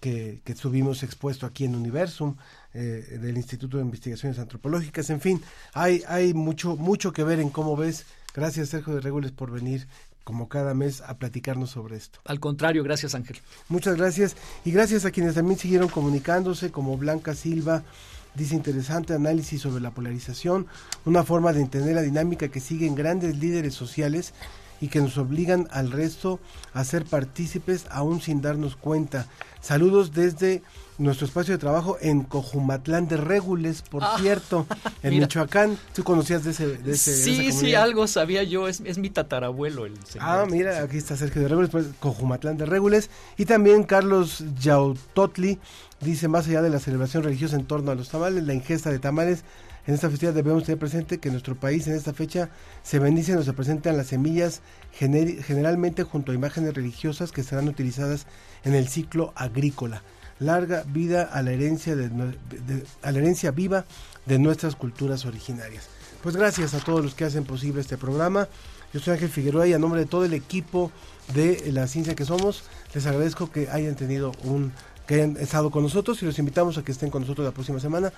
que, 0.01 0.43
que 0.45 0.55
tuvimos 0.55 1.03
expuesto 1.03 1.47
aquí 1.47 1.65
en 1.65 1.75
Universum, 1.75 2.37
eh, 2.75 3.19
del 3.21 3.37
Instituto 3.37 3.79
de 3.79 3.85
Investigaciones 3.85 4.39
Antropológicas. 4.39 5.11
En 5.11 5.21
fin, 5.21 5.43
hay, 5.73 6.03
hay 6.09 6.35
mucho, 6.35 6.77
mucho 6.77 7.13
que 7.13 7.25
ver 7.25 7.41
en 7.41 7.51
cómo 7.51 7.77
ves. 7.77 8.05
Gracias, 8.37 8.69
Sergio 8.69 8.95
de 8.95 9.01
Regules, 9.01 9.33
por 9.33 9.51
venir 9.51 9.89
como 10.23 10.49
cada 10.49 10.75
mes 10.75 11.01
a 11.01 11.19
platicarnos 11.19 11.71
sobre 11.71 11.97
esto. 11.97 12.21
Al 12.27 12.39
contrario, 12.39 12.85
gracias 12.85 13.15
Ángel. 13.15 13.39
Muchas 13.71 13.97
gracias 13.97 14.37
y 14.65 14.73
gracias 14.73 15.07
a 15.07 15.11
quienes 15.11 15.37
también 15.37 15.59
siguieron 15.59 15.89
comunicándose, 15.89 16.71
como 16.71 16.99
Blanca 16.99 17.35
Silva, 17.35 17.83
dice 18.35 18.55
interesante 18.55 19.15
análisis 19.15 19.63
sobre 19.63 19.81
la 19.81 19.93
polarización, 19.93 20.67
una 21.07 21.25
forma 21.25 21.55
de 21.55 21.63
entender 21.63 21.95
la 21.95 22.03
dinámica 22.03 22.49
que 22.49 22.61
siguen 22.61 22.95
grandes 22.95 23.39
líderes 23.39 23.73
sociales 23.73 24.35
y 24.83 24.89
que 24.89 25.01
nos 25.01 25.17
obligan 25.17 25.67
al 25.71 25.91
resto 25.91 26.39
a 26.75 26.85
ser 26.85 27.07
partícipes 27.07 27.87
aún 27.91 28.21
sin 28.21 28.43
darnos 28.43 28.77
cuenta. 28.77 29.29
Saludos 29.63 30.13
desde 30.13 30.63
nuestro 30.99 31.27
espacio 31.27 31.53
de 31.55 31.59
trabajo 31.59 31.99
en 32.01 32.23
Cojumatlán 32.23 33.07
de 33.09 33.17
Régules, 33.19 33.83
por 33.83 34.03
Ah, 34.05 34.17
cierto, 34.19 34.67
en 35.03 35.11
mira. 35.11 35.27
Michoacán. 35.27 35.77
¿Tú 35.95 36.03
conocías 36.05 36.45
de 36.45 36.53
ese? 36.53 36.67
De 36.79 36.93
ese 36.93 37.11
de 37.11 37.17
sí, 37.17 37.47
esa 37.49 37.59
sí, 37.61 37.75
algo 37.75 38.07
sabía 38.07 38.43
yo, 38.43 38.67
es, 38.69 38.81
es 38.85 38.97
mi 38.99 39.11
tatarabuelo 39.11 39.87
el 39.87 39.95
señor. 40.07 40.27
Ah, 40.29 40.47
mira, 40.51 40.83
aquí 40.83 40.97
está 40.97 41.17
Sergio 41.17 41.43
de 41.43 41.49
Régules, 41.49 41.71
pues, 41.71 41.87
Cojumatlán 42.01 42.57
de 42.57 42.67
Régules. 42.67 43.11
Y 43.37 43.45
también 43.45 43.83
Carlos 43.85 44.43
Yautotli 44.61 45.59
dice, 46.01 46.29
más 46.29 46.47
allá 46.49 46.63
de 46.63 46.71
la 46.71 46.79
celebración 46.81 47.23
religiosa 47.23 47.57
en 47.57 47.65
torno 47.67 47.91
a 47.91 47.95
los 47.95 48.09
tamales, 48.09 48.45
la 48.45 48.55
ingesta 48.55 48.91
de 48.91 48.99
tamales, 48.99 49.45
en 49.87 49.95
esta 49.95 50.11
festividad 50.11 50.35
debemos 50.35 50.65
tener 50.65 50.79
presente 50.79 51.19
que 51.19 51.29
en 51.29 51.35
nuestro 51.35 51.55
país 51.55 51.87
en 51.87 51.95
esta 51.95 52.13
fecha 52.13 52.49
se 52.83 52.99
bendicen 52.99 53.39
o 53.39 53.43
se 53.45 53.53
presentan 53.53 53.97
las 53.97 54.09
semillas 54.09 54.61
gener- 54.99 55.41
generalmente 55.45 56.03
junto 56.03 56.33
a 56.33 56.35
imágenes 56.35 56.75
religiosas 56.75 57.31
que 57.31 57.45
serán 57.45 57.69
utilizadas 57.69 58.27
en 58.65 58.75
el 58.75 58.89
ciclo 58.89 59.33
agrícola. 59.37 60.03
Larga 60.39 60.85
vida 60.87 61.23
a 61.23 61.43
la 61.43 61.53
herencia, 61.53 61.97
de 61.97 62.11
la 63.03 63.11
herencia 63.11 63.51
viva 63.51 63.85
de 64.27 64.39
nuestras 64.39 64.77
culturas 64.77 65.25
originarias. 65.25 65.89
Pues 66.23 66.37
gracias 66.37 66.75
a 66.75 66.81
todos 66.81 67.03
los 67.05 67.15
que 67.15 67.25
hacen 67.25 67.45
posible 67.45 67.81
este 67.81 67.97
programa. 67.97 68.49
Yo 68.93 69.01
soy 69.01 69.15
Ángel 69.15 69.29
Figueroa 69.29 69.67
y 69.67 69.73
a 69.73 69.79
nombre 69.79 70.01
de 70.01 70.07
todo 70.07 70.25
el 70.25 70.35
equipo 70.35 70.91
de 71.35 71.71
La 71.73 71.87
Ciencia 71.87 72.15
que 72.15 72.25
Somos, 72.25 72.65
les 72.95 73.07
agradezco 73.07 73.51
que 73.51 73.69
hayan 73.71 73.97
tenido 73.97 74.33
un 74.45 74.73
que 75.07 75.15
hayan 75.15 75.37
estado 75.37 75.71
con 75.71 75.85
nosotros 75.85 76.21
y 76.23 76.27
los 76.27 76.39
invitamos 76.39 76.79
a 76.79 76.83
que 76.83 76.93
estén 76.93 77.11
con 77.11 77.23
nosotros 77.23 77.45
la 77.45 77.53
próxima 77.53 77.79
semana 77.79 78.13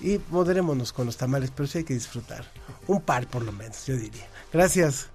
y 0.00 0.20
moderémonos 0.30 0.92
con 0.92 1.06
los 1.06 1.16
tamales, 1.16 1.52
pero 1.54 1.68
sí 1.68 1.78
hay 1.78 1.84
que 1.84 1.94
disfrutar. 1.94 2.44
Un 2.88 3.00
par 3.00 3.28
por 3.28 3.42
lo 3.42 3.52
menos, 3.52 3.86
yo 3.86 3.96
diría. 3.96 4.26
Gracias. 4.52 5.08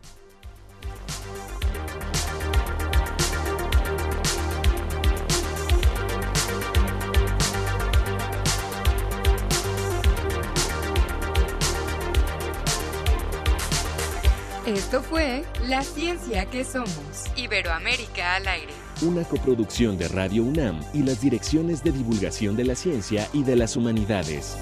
Esto 14.75 15.01
fue 15.01 15.45
La 15.67 15.81
Ciencia 15.81 16.45
que 16.45 16.63
Somos. 16.63 17.25
Iberoamérica 17.35 18.35
al 18.35 18.47
aire. 18.47 18.71
Una 19.01 19.23
coproducción 19.23 19.97
de 19.97 20.07
Radio 20.07 20.43
UNAM 20.43 20.79
y 20.93 21.01
las 21.01 21.21
direcciones 21.21 21.83
de 21.83 21.91
divulgación 21.91 22.55
de 22.55 22.65
la 22.65 22.75
ciencia 22.75 23.27
y 23.33 23.41
de 23.41 23.55
las 23.55 23.75
humanidades. 23.75 24.57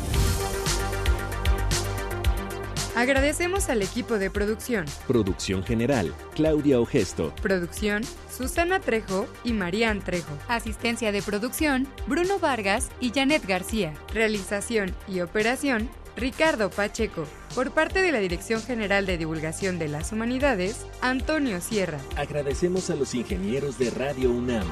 Agradecemos 2.95 3.69
al 3.69 3.81
equipo 3.81 4.17
de 4.17 4.31
producción. 4.31 4.85
Producción 5.07 5.63
general, 5.63 6.15
Claudia 6.33 6.79
Ogesto. 6.79 7.31
Producción, 7.43 8.01
Susana 8.35 8.79
Trejo 8.79 9.27
y 9.43 9.51
Marían 9.53 10.01
Trejo. 10.01 10.35
Asistencia 10.47 11.11
de 11.11 11.21
producción, 11.21 11.85
Bruno 12.07 12.39
Vargas 12.39 12.89
y 12.99 13.11
Janet 13.11 13.45
García. 13.45 13.93
Realización 14.13 14.95
y 15.07 15.19
operación, 15.19 15.89
Ricardo 16.17 16.71
Pacheco. 16.71 17.25
Por 17.53 17.71
parte 17.71 18.01
de 18.01 18.11
la 18.11 18.17
Dirección 18.17 18.63
General 18.63 19.05
de 19.05 19.19
Divulgación 19.19 19.77
de 19.77 19.87
las 19.87 20.11
Humanidades, 20.11 20.87
Antonio 20.99 21.61
Sierra. 21.61 21.99
Agradecemos 22.15 22.89
a 22.89 22.95
los 22.95 23.13
ingenieros 23.13 23.77
de 23.77 23.91
Radio 23.91 24.31
UNAM. 24.31 24.65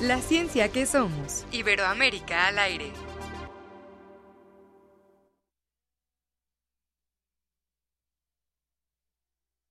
La 0.00 0.20
ciencia 0.20 0.70
que 0.72 0.86
somos. 0.86 1.46
Iberoamérica 1.52 2.48
al 2.48 2.58
aire. 2.58 2.90